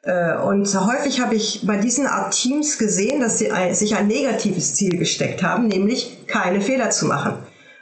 und 0.07 0.67
häufig 0.87 1.21
habe 1.21 1.35
ich 1.35 1.63
bei 1.67 1.79
diesen 1.79 2.07
Art 2.07 2.35
Teams 2.35 2.79
gesehen, 2.79 3.21
dass 3.21 3.39
sie 3.39 3.51
sich 3.73 3.97
ein 3.97 4.07
negatives 4.07 4.75
Ziel 4.75 4.99
gesteckt 4.99 5.43
haben, 5.43 5.69
nämlich 5.69 6.27
keine 6.27 6.61
Fehler 6.61 6.91
zu 6.91 7.07
machen. 7.07 7.35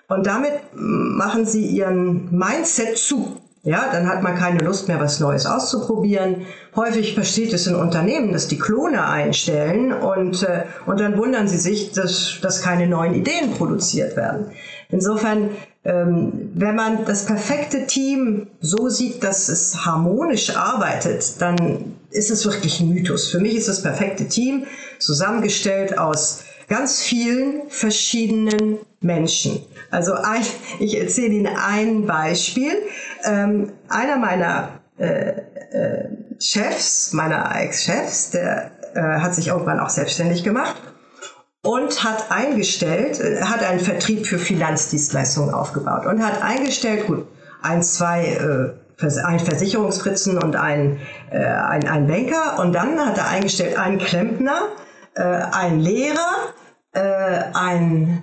Und 0.09 0.27
damit 0.27 0.53
machen 0.75 1.47
sie 1.47 1.67
ihren 1.67 2.29
Mindset 2.31 2.99
zu. 2.99 3.39
Ja, 3.65 3.91
dann 3.93 4.09
hat 4.09 4.23
man 4.23 4.37
keine 4.37 4.59
Lust 4.59 4.89
mehr, 4.89 4.99
was 4.99 5.21
Neues 5.21 5.47
auszuprobieren. 5.47 6.47
Häufig 6.75 7.15
passiert 7.15 7.53
es 7.53 7.69
in 7.69 7.77
Unternehmen, 7.77 8.33
dass 8.33 8.49
die 8.49 8.59
Klone 8.59 9.07
einstellen 9.07 9.93
und, 9.93 10.43
äh, 10.43 10.65
und 10.87 10.99
dann 10.99 11.17
wundern 11.17 11.47
sie 11.47 11.59
sich, 11.59 11.93
dass, 11.93 12.39
dass 12.43 12.61
keine 12.61 12.89
neuen 12.89 13.15
Ideen 13.15 13.53
produziert 13.53 14.17
werden. 14.17 14.51
Insofern 14.89 15.51
wenn 15.85 16.77
man 16.77 17.05
das 17.07 17.27
perfekte 17.27 17.87
Team 17.89 18.47
so 18.61 18.89
sieht, 18.89 19.25
dass 19.25 19.49
es 19.49 19.85
harmonisch 19.85 20.55
arbeitet, 20.55 21.41
dann 21.41 21.97
ist 22.11 22.31
es 22.31 22.45
wirklich 22.45 22.79
ein 22.81 22.91
Mythos. 22.91 23.29
Für 23.29 23.41
mich 23.41 23.57
ist 23.57 23.69
das 23.69 23.83
perfekte 23.83 24.29
Team 24.29 24.67
zusammengestellt 25.01 25.99
aus 25.99 26.45
ganz 26.69 27.01
vielen 27.01 27.69
verschiedenen 27.69 28.79
Menschen. 29.01 29.61
Also 29.91 30.13
ein, 30.15 30.43
ich 30.79 30.99
erzähle 31.01 31.35
Ihnen 31.35 31.49
ein 31.57 32.07
Beispiel. 32.07 32.73
Ähm, 33.25 33.73
einer 33.89 34.19
meiner 34.19 34.81
äh, 34.99 35.31
äh, 35.73 36.09
Chefs, 36.39 37.13
meiner 37.13 37.61
Ex-Chefs, 37.61 38.31
der 38.31 38.71
äh, 38.95 39.01
hat 39.01 39.35
sich 39.35 39.49
irgendwann 39.49 39.81
auch 39.81 39.91
selbstständig 39.91 40.45
gemacht 40.45 40.77
und 41.63 42.03
hat 42.03 42.31
eingestellt, 42.31 43.21
äh, 43.21 43.43
hat 43.43 43.63
einen 43.63 43.81
Vertrieb 43.81 44.27
für 44.27 44.39
Finanzdienstleistungen 44.39 45.55
aufgebaut 45.55 46.07
und 46.07 46.25
hat 46.25 46.43
eingestellt, 46.43 47.07
gut, 47.07 47.27
ein, 47.63 47.83
zwei, 47.83 48.27
äh, 48.27 48.83
ein 49.25 49.41
Versicherungsfritzen 49.41 50.39
und 50.39 50.57
ein, 50.57 51.01
äh, 51.31 51.39
ein, 51.39 51.89
ein 51.89 52.07
Banker 52.07 52.59
und 52.59 52.73
dann 52.73 53.05
hat 53.05 53.19
er 53.19 53.29
eingestellt 53.29 53.79
einen 53.79 53.99
Klempner, 53.99 54.69
äh, 55.15 55.23
einen 55.23 55.81
Lehrer, 55.81 56.55
äh, 56.93 57.01
ein, 57.55 58.23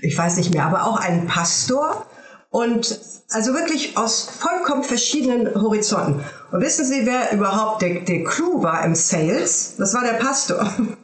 ich 0.00 0.16
weiß 0.16 0.36
nicht 0.36 0.52
mehr, 0.54 0.64
aber 0.64 0.86
auch 0.86 1.00
einen 1.00 1.26
Pastor 1.26 2.06
und 2.50 2.98
also 3.32 3.54
wirklich 3.54 3.96
aus 3.96 4.28
vollkommen 4.38 4.84
verschiedenen 4.84 5.54
Horizonten. 5.54 6.24
Und 6.50 6.60
wissen 6.60 6.84
Sie, 6.84 7.06
wer 7.06 7.32
überhaupt 7.32 7.82
der, 7.82 8.00
der 8.00 8.24
Clou 8.24 8.62
war 8.62 8.84
im 8.84 8.94
Sales? 8.94 9.74
Das 9.78 9.94
war 9.94 10.02
der 10.02 10.14
Pastor. 10.14 10.72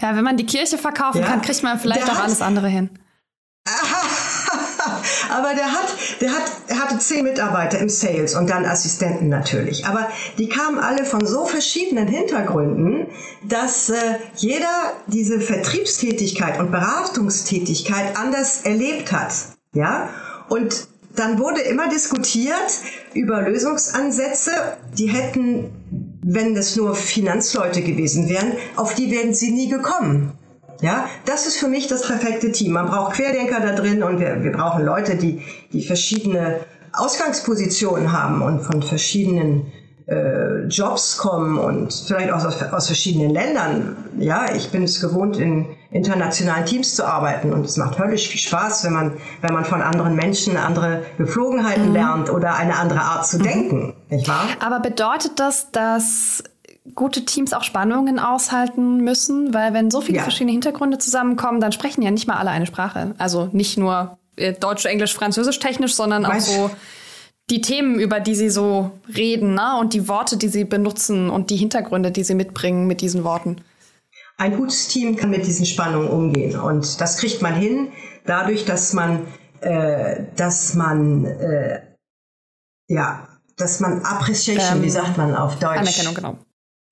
Ja, 0.00 0.14
wenn 0.14 0.22
man 0.22 0.36
die 0.36 0.46
Kirche 0.46 0.78
verkaufen 0.78 1.22
ja, 1.22 1.26
kann, 1.26 1.42
kriegt 1.42 1.60
man 1.64 1.76
vielleicht 1.80 2.08
auch 2.08 2.20
alles 2.20 2.40
andere 2.40 2.68
hin. 2.68 2.88
aber 5.30 5.54
der 5.54 5.72
hat, 5.72 5.88
der 6.20 6.30
hat, 6.30 6.42
er 6.68 6.80
hatte 6.80 6.98
zehn 6.98 7.24
Mitarbeiter 7.24 7.78
im 7.78 7.88
Sales 7.88 8.34
und 8.34 8.48
dann 8.48 8.64
Assistenten 8.64 9.28
natürlich. 9.28 9.86
Aber 9.86 10.08
die 10.38 10.48
kamen 10.48 10.78
alle 10.78 11.04
von 11.04 11.26
so 11.26 11.46
verschiedenen 11.46 12.06
Hintergründen, 12.06 13.08
dass 13.42 13.90
äh, 13.90 13.96
jeder 14.36 14.92
diese 15.08 15.40
Vertriebstätigkeit 15.40 16.60
und 16.60 16.70
Beratungstätigkeit 16.70 18.16
anders 18.16 18.62
erlebt 18.62 19.10
hat. 19.10 19.32
Ja, 19.72 20.10
und 20.48 20.88
dann 21.16 21.38
wurde 21.38 21.60
immer 21.60 21.88
diskutiert 21.88 22.80
über 23.14 23.42
Lösungsansätze, 23.42 24.52
die 24.96 25.06
hätten, 25.06 25.70
wenn 26.22 26.54
das 26.54 26.76
nur 26.76 26.94
Finanzleute 26.94 27.82
gewesen 27.82 28.28
wären, 28.28 28.52
auf 28.76 28.94
die 28.94 29.10
wären 29.10 29.34
sie 29.34 29.50
nie 29.50 29.68
gekommen. 29.68 30.32
Ja, 30.82 31.08
das 31.24 31.46
ist 31.46 31.56
für 31.56 31.68
mich 31.68 31.86
das 31.86 32.06
perfekte 32.06 32.52
Team. 32.52 32.72
Man 32.72 32.86
braucht 32.86 33.14
Querdenker 33.16 33.60
da 33.60 33.72
drin 33.72 34.02
und 34.02 34.20
wir, 34.20 34.42
wir 34.42 34.52
brauchen 34.52 34.84
Leute, 34.84 35.16
die, 35.16 35.40
die 35.72 35.82
verschiedene 35.82 36.60
Ausgangspositionen 36.92 38.12
haben 38.12 38.42
und 38.42 38.60
von 38.60 38.82
verschiedenen 38.82 39.72
äh, 40.06 40.66
Jobs 40.68 41.16
kommen 41.16 41.58
und 41.58 41.92
vielleicht 41.92 42.30
auch 42.30 42.44
aus, 42.44 42.62
aus 42.62 42.86
verschiedenen 42.86 43.30
Ländern. 43.30 43.96
Ja, 44.18 44.54
ich 44.54 44.70
bin 44.70 44.84
es 44.84 45.00
gewohnt, 45.00 45.38
in 45.38 45.66
internationalen 45.90 46.66
Teams 46.66 46.94
zu 46.94 47.04
arbeiten 47.04 47.52
und 47.52 47.64
es 47.64 47.76
macht 47.76 47.98
höllisch 47.98 48.28
viel 48.28 48.40
Spaß, 48.40 48.84
wenn 48.84 48.92
man, 48.92 49.12
wenn 49.40 49.54
man 49.54 49.64
von 49.64 49.82
anderen 49.82 50.14
Menschen 50.14 50.56
andere 50.56 51.04
Geflogenheiten 51.18 51.88
mhm. 51.88 51.94
lernt 51.94 52.30
oder 52.30 52.56
eine 52.56 52.76
andere 52.76 53.00
Art 53.00 53.26
zu 53.26 53.38
mhm. 53.38 53.42
denken, 53.42 53.94
nicht 54.08 54.28
wahr? 54.28 54.46
Aber 54.60 54.80
bedeutet 54.80 55.38
das, 55.38 55.70
dass 55.70 56.42
gute 56.94 57.24
Teams 57.24 57.52
auch 57.52 57.64
Spannungen 57.64 58.18
aushalten 58.18 58.98
müssen, 58.98 59.52
weil 59.54 59.74
wenn 59.74 59.90
so 59.90 60.00
viele 60.00 60.18
ja. 60.18 60.22
verschiedene 60.22 60.52
Hintergründe 60.52 60.98
zusammenkommen, 60.98 61.60
dann 61.60 61.72
sprechen 61.72 62.02
ja 62.02 62.10
nicht 62.10 62.26
mal 62.26 62.36
alle 62.36 62.50
eine 62.50 62.66
Sprache. 62.66 63.14
Also 63.18 63.48
nicht 63.52 63.76
nur 63.76 64.18
äh, 64.36 64.52
Deutsch, 64.52 64.84
Englisch, 64.84 65.14
Französisch 65.14 65.58
technisch, 65.58 65.94
sondern 65.94 66.22
Weiß. 66.24 66.48
auch 66.48 66.52
so 66.52 66.70
die 67.50 67.60
Themen, 67.60 67.98
über 68.00 68.20
die 68.20 68.34
sie 68.34 68.50
so 68.50 68.90
reden, 69.14 69.54
ne? 69.54 69.78
und 69.78 69.94
die 69.94 70.08
Worte, 70.08 70.36
die 70.36 70.48
sie 70.48 70.64
benutzen 70.64 71.30
und 71.30 71.50
die 71.50 71.56
Hintergründe, 71.56 72.10
die 72.10 72.24
sie 72.24 72.34
mitbringen 72.34 72.86
mit 72.86 73.00
diesen 73.00 73.24
Worten. 73.24 73.62
Ein 74.38 74.56
gutes 74.56 74.88
Team 74.88 75.16
kann 75.16 75.30
mit 75.30 75.46
diesen 75.46 75.64
Spannungen 75.64 76.08
umgehen 76.08 76.58
und 76.58 77.00
das 77.00 77.18
kriegt 77.18 77.40
man 77.40 77.54
hin, 77.54 77.92
dadurch, 78.24 78.64
dass 78.64 78.92
man, 78.92 79.26
äh, 79.60 80.24
dass 80.36 80.74
man, 80.74 81.24
äh, 81.24 81.80
ja, 82.88 83.28
dass 83.56 83.80
man 83.80 84.02
Appreciation, 84.02 84.78
ähm, 84.78 84.82
wie 84.82 84.90
sagt 84.90 85.16
man 85.16 85.34
auf 85.34 85.58
Deutsch? 85.58 85.78
Anerkennung, 85.78 86.14
genau. 86.14 86.38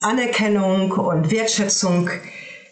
Anerkennung 0.00 0.92
und 0.92 1.30
Wertschätzung 1.30 2.10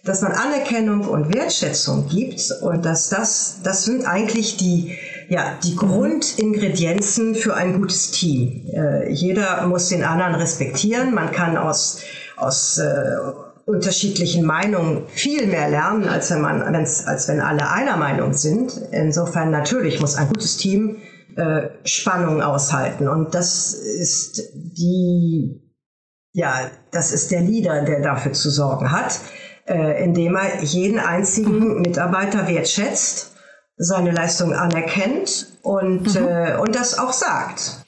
dass 0.04 0.20
man 0.20 0.32
Anerkennung 0.32 1.06
und 1.06 1.32
Wertschätzung 1.32 2.08
gibt 2.08 2.52
und 2.62 2.84
dass 2.84 3.08
das, 3.08 3.60
das 3.62 3.84
sind 3.84 4.04
eigentlich 4.04 4.56
die, 4.56 4.98
ja, 5.28 5.56
die 5.62 5.76
Grundingredienzen 5.76 7.36
für 7.36 7.54
ein 7.54 7.80
gutes 7.80 8.10
Team. 8.10 8.66
Äh, 8.72 9.12
jeder 9.12 9.64
muss 9.66 9.90
den 9.90 10.02
anderen 10.02 10.34
respektieren. 10.34 11.14
Man 11.14 11.30
kann 11.30 11.56
aus, 11.56 12.00
aus 12.36 12.78
äh, 12.78 13.16
unterschiedlichen 13.66 14.44
Meinungen 14.44 15.06
viel 15.08 15.46
mehr 15.46 15.68
lernen, 15.68 16.08
als 16.08 16.30
wenn 16.30 16.40
man, 16.40 16.62
als 16.62 17.28
wenn 17.28 17.40
alle 17.40 17.70
einer 17.70 17.96
Meinung 17.96 18.32
sind. 18.32 18.72
Insofern 18.90 19.50
natürlich 19.50 20.00
muss 20.00 20.16
ein 20.16 20.28
gutes 20.28 20.56
Team 20.56 20.98
äh, 21.36 21.68
Spannung 21.84 22.42
aushalten. 22.42 23.08
Und 23.08 23.34
das 23.34 23.72
ist 23.74 24.42
die, 24.54 25.60
ja, 26.32 26.70
das 26.90 27.12
ist 27.12 27.30
der 27.30 27.42
Leader, 27.42 27.84
der 27.84 28.00
dafür 28.00 28.32
zu 28.32 28.50
sorgen 28.50 28.90
hat 28.90 29.20
äh, 29.66 30.04
indem 30.04 30.36
er 30.36 30.62
jeden 30.62 30.98
einzigen. 30.98 31.80
Mitarbeiter 31.82 32.48
wertschätzt, 32.48 33.34
seine 33.76 34.10
Leistung 34.10 34.54
anerkennt 34.54 35.46
und, 35.62 36.14
mhm. 36.14 36.28
äh, 36.28 36.56
und 36.56 36.74
das 36.74 36.98
auch 36.98 37.12
sagt. 37.12 37.84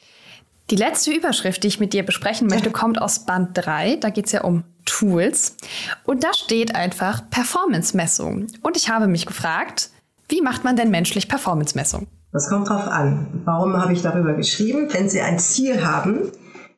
Die 0.70 0.77
letzte 0.77 1.12
Überschrift, 1.12 1.62
die 1.62 1.68
ich 1.68 1.81
mit 1.81 1.93
dir 1.93 2.05
besprechen 2.05 2.49
möchte, 2.49 2.70
kommt 2.70 3.01
aus 3.01 3.27
Band 3.27 3.51
3. 3.55 3.97
Da 3.97 4.09
geht 4.09 4.27
es 4.27 4.33
ja 4.33 4.43
um 4.43 4.64
Tools. 4.85 5.57
Und 6.05 6.24
da 6.24 6.32
steht 6.35 6.74
einfach 6.74 7.28
Performance-Messung. 7.30 8.47
Und 8.62 8.76
ich 8.76 8.89
habe 8.89 9.07
mich 9.07 9.26
gefragt, 9.26 9.91
wie 10.28 10.41
macht 10.41 10.64
man 10.64 10.76
denn 10.76 10.91
menschlich 10.91 11.28
Performance-Messung? 11.28 12.07
Das 12.32 12.49
kommt 12.49 12.68
drauf 12.68 12.89
an. 12.89 13.43
Warum 13.45 13.76
habe 13.76 13.93
ich 13.93 14.03
darüber 14.03 14.35
geschrieben? 14.35 14.89
Wenn 14.93 15.09
Sie 15.09 15.20
ein 15.20 15.39
Ziel 15.39 15.87
haben, 15.87 16.32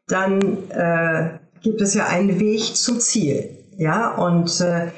dann 0.06 0.70
äh, 0.70 1.38
gibt 1.62 1.80
es 1.80 1.94
ja 1.94 2.06
einen 2.06 2.38
Weg 2.38 2.76
zum 2.76 3.00
Ziel. 3.00 3.50
Ja, 3.78 4.14
und 4.14 4.60
äh, 4.60 4.88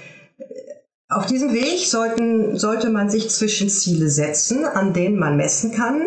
auf 1.09 1.27
diesem 1.27 1.53
Weg 1.53 1.87
sollten, 1.87 2.59
sollte 2.59 2.91
man 2.91 3.09
sich 3.09 3.31
Zwischenziele 3.31 4.09
setzen, 4.09 4.65
an 4.65 4.93
denen 4.93 5.19
man 5.19 5.37
messen 5.37 5.73
kann, 5.73 6.03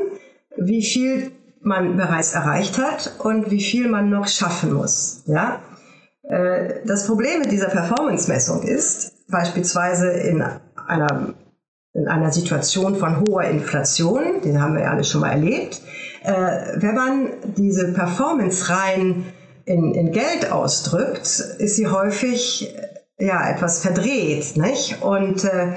wie 0.57 0.83
viel 0.83 1.31
man 1.61 1.97
bereits 1.97 2.33
erreicht 2.33 2.77
hat 2.77 3.15
und 3.19 3.51
wie 3.51 3.61
viel 3.61 3.87
man 3.87 4.09
noch 4.09 4.27
schaffen 4.27 4.73
muss. 4.73 5.23
Ja? 5.25 5.59
Äh, 6.32 6.86
das 6.86 7.05
Problem 7.07 7.39
mit 7.39 7.51
dieser 7.51 7.67
Performance-Messung 7.67 8.63
ist, 8.63 9.27
beispielsweise 9.27 10.09
in 10.11 10.41
einer, 10.88 11.34
in 11.93 12.07
einer 12.07 12.32
Situation 12.32 12.95
von 12.95 13.19
hoher 13.19 13.43
Inflation, 13.43 14.41
den 14.43 14.61
haben 14.61 14.75
wir 14.75 14.84
ja 14.84 14.91
alle 14.91 15.03
schon 15.03 15.21
mal 15.21 15.32
erlebt, 15.32 15.82
äh, 16.23 16.32
wenn 16.77 16.95
man 16.95 17.29
diese 17.57 17.91
Performance 17.91 18.69
rein 18.69 19.25
in, 19.65 19.93
in 19.93 20.11
Geld 20.11 20.49
ausdrückt, 20.49 21.27
ist 21.59 21.75
sie 21.75 21.88
häufig 21.88 22.73
ja 23.19 23.49
etwas 23.49 23.82
verdreht, 23.82 24.55
nicht? 24.55 25.01
Und 25.01 25.43
äh, 25.43 25.73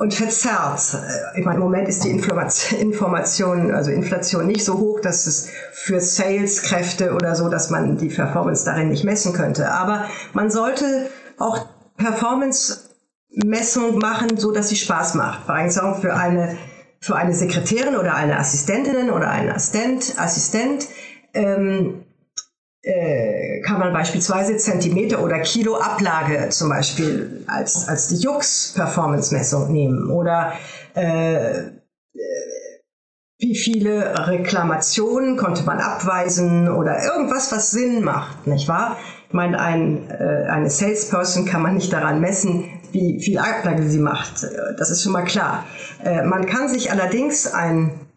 und 0.00 0.12
verzerrt. 0.14 0.96
Ich 1.36 1.44
meine, 1.44 1.58
im 1.58 1.62
Moment 1.62 1.86
ist 1.86 2.02
die 2.04 2.08
Information, 2.08 3.70
also 3.70 3.90
Inflation 3.90 4.46
nicht 4.46 4.64
so 4.64 4.78
hoch, 4.78 5.00
dass 5.00 5.26
es 5.26 5.50
für 5.74 6.00
Saleskräfte 6.00 7.12
oder 7.12 7.34
so, 7.34 7.50
dass 7.50 7.68
man 7.68 7.98
die 7.98 8.08
Performance 8.08 8.64
darin 8.64 8.88
nicht 8.88 9.04
messen 9.04 9.34
könnte. 9.34 9.70
Aber 9.70 10.06
man 10.32 10.50
sollte 10.50 11.10
auch 11.38 11.66
Performance-Messung 11.98 13.98
machen, 13.98 14.38
so 14.38 14.52
dass 14.52 14.70
sie 14.70 14.76
Spaß 14.76 15.16
macht. 15.16 15.44
Vor 15.44 15.54
allem 15.54 15.70
für 15.70 16.14
eine, 16.14 16.56
für 17.02 17.16
eine 17.16 17.34
Sekretärin 17.34 17.94
oder 17.94 18.14
eine 18.14 18.38
Assistentin 18.38 19.10
oder 19.10 19.28
einen 19.28 19.50
Assistent, 19.50 20.14
Assistent 20.16 20.86
ähm, 21.34 21.36
äh, 21.36 21.92
kann 22.82 23.78
man 23.78 23.92
beispielsweise 23.92 24.56
Zentimeter 24.56 25.22
oder 25.22 25.40
Kilo 25.40 25.76
Ablage 25.76 26.48
zum 26.48 26.70
Beispiel 26.70 27.44
als, 27.46 27.86
als 27.86 28.08
die 28.08 28.16
Jux-Performance-Messung 28.16 29.70
nehmen 29.70 30.10
oder 30.10 30.54
äh, 30.96 31.58
äh, 31.58 31.70
wie 33.38 33.56
viele 33.56 34.28
Reklamationen 34.28 35.36
konnte 35.36 35.64
man 35.64 35.78
abweisen 35.78 36.68
oder 36.68 37.02
irgendwas, 37.02 37.50
was 37.52 37.70
Sinn 37.70 38.02
macht, 38.02 38.46
nicht 38.46 38.68
wahr? 38.68 38.98
Ich 39.28 39.34
meine, 39.34 39.58
ein, 39.60 40.10
äh, 40.10 40.46
eine 40.50 40.68
Salesperson 40.68 41.46
kann 41.46 41.62
man 41.62 41.74
nicht 41.74 41.92
daran 41.92 42.20
messen, 42.20 42.68
wie 42.92 43.20
viel 43.20 43.38
Ablage 43.38 43.84
sie 43.84 43.98
macht. 43.98 44.46
Das 44.78 44.90
ist 44.90 45.02
schon 45.02 45.12
mal 45.12 45.24
klar. 45.24 45.64
Äh, 46.04 46.22
man 46.24 46.46
kann 46.46 46.68
sich 46.68 46.90
allerdings 46.90 47.46
ein 47.46 48.09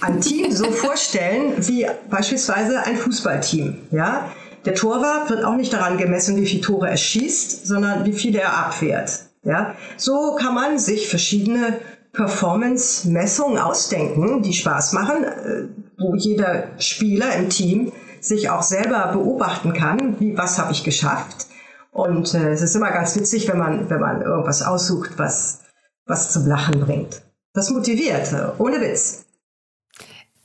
ein 0.00 0.20
Team 0.20 0.50
so 0.52 0.70
vorstellen 0.70 1.54
wie 1.58 1.86
beispielsweise 2.10 2.82
ein 2.82 2.96
Fußballteam. 2.96 3.76
Ja? 3.90 4.30
Der 4.64 4.74
Torwart 4.74 5.30
wird 5.30 5.44
auch 5.44 5.56
nicht 5.56 5.72
daran 5.72 5.98
gemessen, 5.98 6.36
wie 6.36 6.46
viele 6.46 6.62
Tore 6.62 6.88
er 6.88 6.96
schießt, 6.96 7.66
sondern 7.66 8.04
wie 8.04 8.12
viele 8.12 8.40
er 8.40 8.56
abwehrt. 8.56 9.24
Ja? 9.44 9.74
So 9.96 10.36
kann 10.38 10.54
man 10.54 10.78
sich 10.78 11.08
verschiedene 11.08 11.78
Performance-Messungen 12.12 13.58
ausdenken, 13.58 14.42
die 14.42 14.54
Spaß 14.54 14.92
machen, 14.92 15.24
äh, 15.24 15.68
wo 15.98 16.14
jeder 16.14 16.68
Spieler 16.78 17.34
im 17.34 17.48
Team 17.48 17.92
sich 18.20 18.50
auch 18.50 18.62
selber 18.62 19.12
beobachten 19.12 19.72
kann, 19.72 20.18
wie 20.18 20.36
was 20.36 20.58
habe 20.58 20.72
ich 20.72 20.84
geschafft 20.84 21.46
Und 21.92 22.34
äh, 22.34 22.50
es 22.50 22.62
ist 22.62 22.74
immer 22.74 22.90
ganz 22.90 23.14
witzig, 23.16 23.48
wenn 23.48 23.58
man, 23.58 23.90
wenn 23.90 24.00
man 24.00 24.22
irgendwas 24.22 24.62
aussucht, 24.62 25.12
was, 25.16 25.60
was 26.06 26.32
zum 26.32 26.46
Lachen 26.46 26.80
bringt. 26.80 27.22
Das 27.54 27.70
motiviert, 27.70 28.32
äh, 28.32 28.48
ohne 28.58 28.80
Witz. 28.80 29.24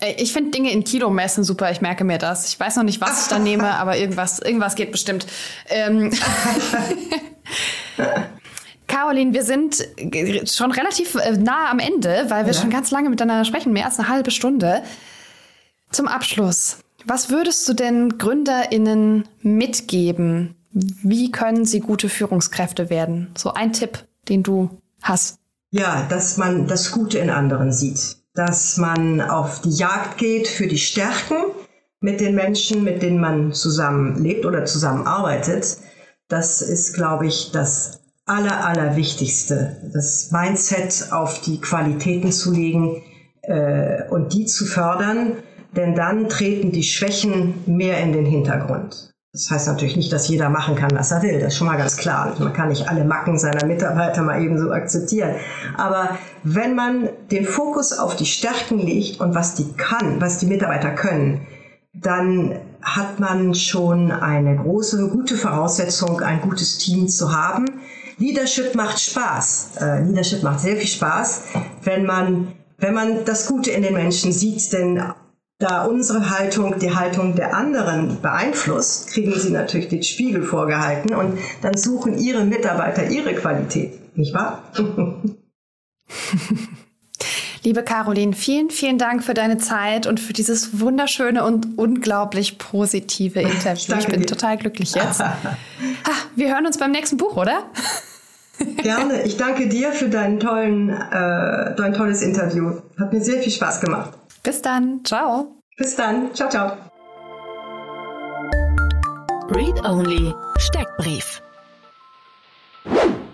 Äh, 0.03 0.21
ich 0.21 0.33
finde 0.33 0.51
Dinge 0.51 0.71
in 0.71 0.83
Kilo 0.83 1.09
messen 1.09 1.43
super. 1.43 1.71
Ich 1.71 1.81
merke 1.81 2.03
mir 2.03 2.17
das. 2.17 2.47
Ich 2.49 2.59
weiß 2.59 2.75
noch 2.75 2.83
nicht, 2.83 3.01
was 3.01 3.23
ich 3.23 3.29
da 3.29 3.39
nehme, 3.43 3.75
aber 3.75 3.97
irgendwas, 3.97 4.39
irgendwas 4.39 4.75
geht 4.75 4.91
bestimmt. 4.91 5.25
Ähm 5.69 6.11
Caroline, 8.87 9.33
wir 9.33 9.43
sind 9.43 9.87
schon 10.45 10.71
relativ 10.71 11.15
äh, 11.15 11.31
nah 11.37 11.71
am 11.71 11.79
Ende, 11.79 12.25
weil 12.27 12.45
wir 12.45 12.53
ja. 12.53 12.59
schon 12.59 12.69
ganz 12.69 12.91
lange 12.91 13.09
miteinander 13.09 13.45
sprechen, 13.45 13.73
mehr 13.73 13.85
als 13.85 13.97
eine 13.97 14.09
halbe 14.09 14.29
Stunde. 14.29 14.83
Zum 15.89 16.07
Abschluss, 16.07 16.77
was 17.05 17.29
würdest 17.29 17.67
du 17.67 17.73
denn 17.73 18.17
GründerInnen 18.17 19.27
mitgeben? 19.41 20.55
Wie 20.71 21.31
können 21.31 21.65
sie 21.65 21.79
gute 21.81 22.09
Führungskräfte 22.09 22.89
werden? 22.89 23.31
So 23.37 23.53
ein 23.53 23.73
Tipp, 23.73 24.05
den 24.27 24.43
du 24.43 24.81
hast. 25.01 25.37
Ja, 25.71 26.07
dass 26.07 26.37
man 26.37 26.67
das 26.67 26.91
Gute 26.91 27.19
in 27.19 27.29
anderen 27.29 27.71
sieht. 27.71 28.22
Dass 28.33 28.77
man 28.77 29.21
auf 29.21 29.61
die 29.61 29.71
Jagd 29.71 30.17
geht 30.17 30.47
für 30.47 30.67
die 30.67 30.77
Stärken 30.77 31.35
mit 31.99 32.19
den 32.19 32.35
Menschen, 32.35 32.83
mit 32.83 33.01
denen 33.01 33.19
man 33.19 33.53
zusammenlebt 33.53 34.45
oder 34.45 34.65
zusammenarbeitet. 34.65 35.77
Das 36.27 36.61
ist, 36.61 36.93
glaube 36.93 37.27
ich, 37.27 37.51
das 37.51 38.01
aller, 38.25 38.65
aller 38.65 38.95
Wichtigste. 38.95 39.77
Das 39.93 40.31
Mindset 40.31 41.11
auf 41.11 41.41
die 41.41 41.61
Qualitäten 41.61 42.31
zu 42.31 42.51
legen 42.51 43.01
äh, 43.43 44.07
und 44.09 44.33
die 44.33 44.45
zu 44.45 44.65
fördern 44.65 45.37
denn 45.75 45.95
dann 45.95 46.29
treten 46.29 46.71
die 46.71 46.83
Schwächen 46.83 47.63
mehr 47.65 47.99
in 47.99 48.13
den 48.13 48.25
Hintergrund. 48.25 49.12
Das 49.33 49.49
heißt 49.49 49.67
natürlich 49.67 49.95
nicht, 49.95 50.13
dass 50.13 50.27
jeder 50.27 50.49
machen 50.49 50.75
kann, 50.75 50.91
was 50.93 51.09
er 51.09 51.23
will. 51.23 51.39
Das 51.39 51.53
ist 51.53 51.57
schon 51.57 51.65
mal 51.65 51.77
ganz 51.77 51.97
klar. 51.97 52.35
Man 52.37 52.53
kann 52.53 52.69
nicht 52.69 52.87
alle 52.87 53.03
Macken 53.03 53.39
seiner 53.39 53.65
Mitarbeiter 53.65 54.21
mal 54.21 54.39
eben 54.39 54.59
so 54.59 54.71
akzeptieren. 54.71 55.37
Aber 55.75 56.19
wenn 56.43 56.75
man 56.75 57.09
den 57.31 57.43
Fokus 57.43 57.97
auf 57.97 58.15
die 58.15 58.27
Stärken 58.27 58.77
legt 58.77 59.19
und 59.19 59.33
was 59.33 59.55
die 59.55 59.73
kann, 59.73 60.21
was 60.21 60.37
die 60.37 60.45
Mitarbeiter 60.45 60.91
können, 60.91 61.47
dann 61.95 62.59
hat 62.83 63.19
man 63.19 63.55
schon 63.55 64.11
eine 64.11 64.55
große, 64.55 65.09
gute 65.09 65.35
Voraussetzung, 65.35 66.21
ein 66.21 66.41
gutes 66.41 66.77
Team 66.77 67.07
zu 67.07 67.35
haben. 67.35 67.65
Leadership 68.19 68.75
macht 68.75 68.99
Spaß. 68.99 69.77
Äh, 69.81 70.03
Leadership 70.03 70.43
macht 70.43 70.59
sehr 70.59 70.77
viel 70.77 70.87
Spaß, 70.87 71.41
wenn 71.81 72.05
man, 72.05 72.49
wenn 72.77 72.93
man 72.93 73.25
das 73.25 73.47
Gute 73.47 73.71
in 73.71 73.81
den 73.81 73.95
Menschen 73.95 74.31
sieht, 74.31 74.71
denn 74.73 75.01
da 75.63 75.85
unsere 75.85 76.29
Haltung 76.29 76.77
die 76.79 76.93
Haltung 76.93 77.35
der 77.35 77.55
anderen 77.55 78.21
beeinflusst, 78.21 79.07
kriegen 79.07 79.33
sie 79.39 79.49
natürlich 79.51 79.87
den 79.87 80.03
Spiegel 80.03 80.43
vorgehalten 80.43 81.15
und 81.15 81.39
dann 81.61 81.77
suchen 81.77 82.17
ihre 82.17 82.43
Mitarbeiter 82.43 83.07
ihre 83.09 83.33
Qualität, 83.33 84.17
nicht 84.17 84.33
wahr? 84.33 84.63
Liebe 87.63 87.81
Caroline, 87.81 88.33
vielen, 88.33 88.69
vielen 88.71 88.97
Dank 88.97 89.23
für 89.23 89.33
deine 89.33 89.57
Zeit 89.57 90.05
und 90.05 90.19
für 90.19 90.33
dieses 90.33 90.81
wunderschöne 90.81 91.45
und 91.45 91.77
unglaublich 91.77 92.57
positive 92.57 93.39
Interview. 93.41 93.95
Ich 93.97 94.07
bin 94.07 94.19
dir. 94.19 94.25
total 94.25 94.57
glücklich 94.57 94.93
jetzt. 94.93 95.21
ha, 95.23 95.33
wir 96.35 96.53
hören 96.53 96.65
uns 96.65 96.77
beim 96.77 96.91
nächsten 96.91 97.15
Buch, 97.15 97.37
oder? 97.37 97.63
Gerne. 98.77 99.23
Ich 99.23 99.37
danke 99.37 99.69
dir 99.69 99.93
für 99.93 100.09
deinen 100.09 100.41
tollen, 100.41 100.89
äh, 100.89 101.73
dein 101.75 101.93
tolles 101.93 102.21
Interview. 102.21 102.81
Hat 102.99 103.13
mir 103.13 103.21
sehr 103.21 103.41
viel 103.41 103.51
Spaß 103.51 103.79
gemacht. 103.79 104.11
Bis 104.43 104.61
dann. 104.61 104.99
Ciao. 105.05 105.55
Bis 105.77 105.95
dann. 105.95 106.35
Ciao, 106.35 106.49
ciao. 106.49 106.77
Read 109.55 109.81
Only 109.85 110.33
Steckbrief. 110.57 111.41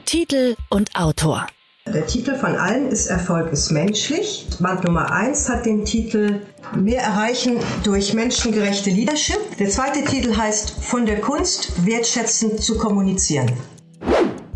Titel 0.05 0.55
und 0.69 0.95
Autor. 0.95 1.47
Der 1.87 2.05
Titel 2.05 2.35
von 2.35 2.55
allen 2.55 2.89
ist 2.89 3.07
Erfolg 3.07 3.51
ist 3.51 3.71
menschlich. 3.71 4.47
Band 4.59 4.83
Nummer 4.83 5.11
1 5.11 5.49
hat 5.49 5.65
den 5.65 5.83
Titel 5.83 6.41
Mehr 6.75 7.01
erreichen 7.01 7.57
durch 7.83 8.13
menschengerechte 8.13 8.91
Leadership. 8.91 9.57
Der 9.57 9.69
zweite 9.69 10.03
Titel 10.03 10.37
heißt 10.37 10.69
Von 10.83 11.07
der 11.07 11.21
Kunst 11.21 11.85
wertschätzend 11.87 12.61
zu 12.61 12.77
kommunizieren. 12.77 13.51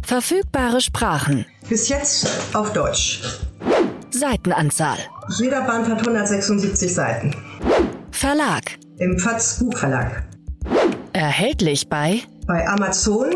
Verfügbare 0.03 0.81
Sprachen. 0.81 1.47
Bis 1.67 1.89
jetzt 1.89 2.27
auf 2.53 2.73
Deutsch. 2.73 3.21
Seitenanzahl. 4.13 4.97
Jeder 5.37 5.61
Band 5.63 5.89
hat 5.89 5.99
176 5.99 6.93
Seiten. 6.93 7.35
Verlag. 8.11 8.63
Im 8.97 9.17
FATS 9.17 9.59
Buchverlag. 9.59 10.23
Erhältlich 11.13 11.89
bei? 11.89 12.21
Bei 12.47 12.67
Amazon, 12.67 13.33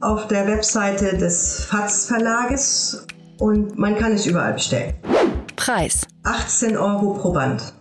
auf 0.00 0.28
der 0.28 0.46
Webseite 0.46 1.16
des 1.18 1.64
FATS 1.64 2.06
Verlages 2.06 3.06
und 3.38 3.78
man 3.78 3.96
kann 3.98 4.12
es 4.12 4.26
überall 4.26 4.54
bestellen. 4.54 4.94
Preis. 5.56 6.06
18 6.24 6.76
Euro 6.76 7.14
pro 7.14 7.32
Band. 7.32 7.74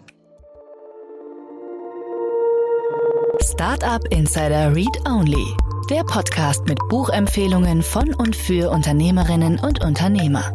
Startup 3.41 4.01
Insider 4.11 4.75
Read 4.75 5.07
Only. 5.07 5.55
Der 5.89 6.03
Podcast 6.03 6.65
mit 6.65 6.77
Buchempfehlungen 6.89 7.81
von 7.81 8.13
und 8.13 8.35
für 8.35 8.69
Unternehmerinnen 8.69 9.59
und 9.59 9.83
Unternehmer. 9.83 10.51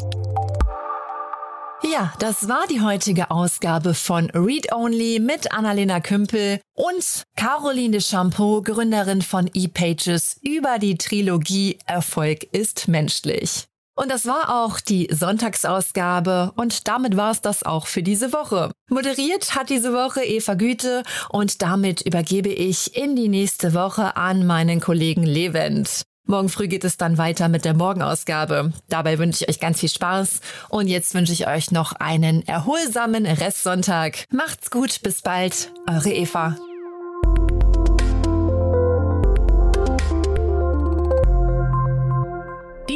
Ja, 1.86 2.14
das 2.18 2.48
war 2.48 2.66
die 2.68 2.80
heutige 2.80 3.30
Ausgabe 3.30 3.92
von 3.92 4.30
Read 4.30 4.72
Only 4.72 5.20
mit 5.20 5.52
Annalena 5.52 6.00
Kümpel 6.00 6.60
und 6.74 7.24
Caroline 7.36 7.90
de 7.90 8.00
Champeau, 8.00 8.62
Gründerin 8.62 9.20
von 9.20 9.50
ePages, 9.52 10.40
über 10.42 10.78
die 10.78 10.96
Trilogie 10.96 11.78
Erfolg 11.86 12.44
ist 12.52 12.88
menschlich. 12.88 13.66
Und 13.96 14.10
das 14.10 14.26
war 14.26 14.64
auch 14.64 14.80
die 14.80 15.08
Sonntagsausgabe 15.12 16.52
und 16.56 16.88
damit 16.88 17.16
war 17.16 17.30
es 17.30 17.42
das 17.42 17.62
auch 17.62 17.86
für 17.86 18.02
diese 18.02 18.32
Woche. 18.32 18.72
Moderiert 18.90 19.54
hat 19.54 19.68
diese 19.68 19.92
Woche 19.92 20.24
Eva 20.24 20.54
Güte 20.54 21.02
und 21.28 21.62
damit 21.62 22.00
übergebe 22.00 22.48
ich 22.48 22.96
in 22.96 23.14
die 23.14 23.28
nächste 23.28 23.74
Woche 23.74 24.16
an 24.16 24.46
meinen 24.46 24.80
Kollegen 24.80 25.22
Levent. 25.22 26.02
Morgen 26.26 26.48
früh 26.48 26.68
geht 26.68 26.84
es 26.84 26.96
dann 26.96 27.18
weiter 27.18 27.50
mit 27.50 27.66
der 27.66 27.74
Morgenausgabe. 27.74 28.72
Dabei 28.88 29.18
wünsche 29.18 29.44
ich 29.44 29.50
euch 29.50 29.60
ganz 29.60 29.80
viel 29.80 29.90
Spaß 29.90 30.40
und 30.70 30.88
jetzt 30.88 31.14
wünsche 31.14 31.34
ich 31.34 31.46
euch 31.46 31.70
noch 31.70 31.92
einen 31.92 32.46
erholsamen 32.48 33.26
Restsonntag. 33.26 34.24
Macht's 34.30 34.70
gut, 34.70 35.02
bis 35.02 35.20
bald, 35.20 35.70
eure 35.86 36.12
Eva. 36.12 36.56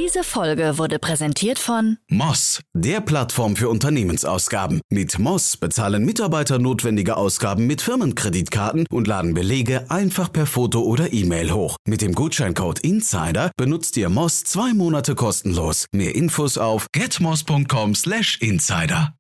Diese 0.09 0.25
Folge 0.25 0.79
wurde 0.79 0.99
präsentiert 0.99 1.59
von 1.59 1.99
Moss, 2.09 2.63
der 2.73 3.03
Plattform 3.03 3.57
für 3.57 3.69
Unternehmensausgaben. 3.69 4.81
Mit 4.89 5.19
Moss 5.19 5.59
bezahlen 5.59 6.07
Mitarbeiter 6.07 6.59
notwendige 6.59 7.19
Ausgaben 7.19 7.67
mit 7.67 7.83
Firmenkreditkarten 7.83 8.87
und 8.89 9.07
laden 9.07 9.35
Belege 9.35 9.91
einfach 9.91 10.33
per 10.33 10.47
Foto 10.47 10.81
oder 10.81 11.13
E-Mail 11.13 11.53
hoch. 11.53 11.77
Mit 11.87 12.01
dem 12.01 12.15
Gutscheincode 12.15 12.79
Insider 12.79 13.51
benutzt 13.59 13.99
ihr 13.99 14.09
Moss 14.09 14.45
zwei 14.45 14.73
Monate 14.73 15.15
kostenlos. 15.15 15.85
Mehr 15.93 16.15
Infos 16.15 16.57
auf 16.57 16.87
getmoss.com/insider. 16.93 19.18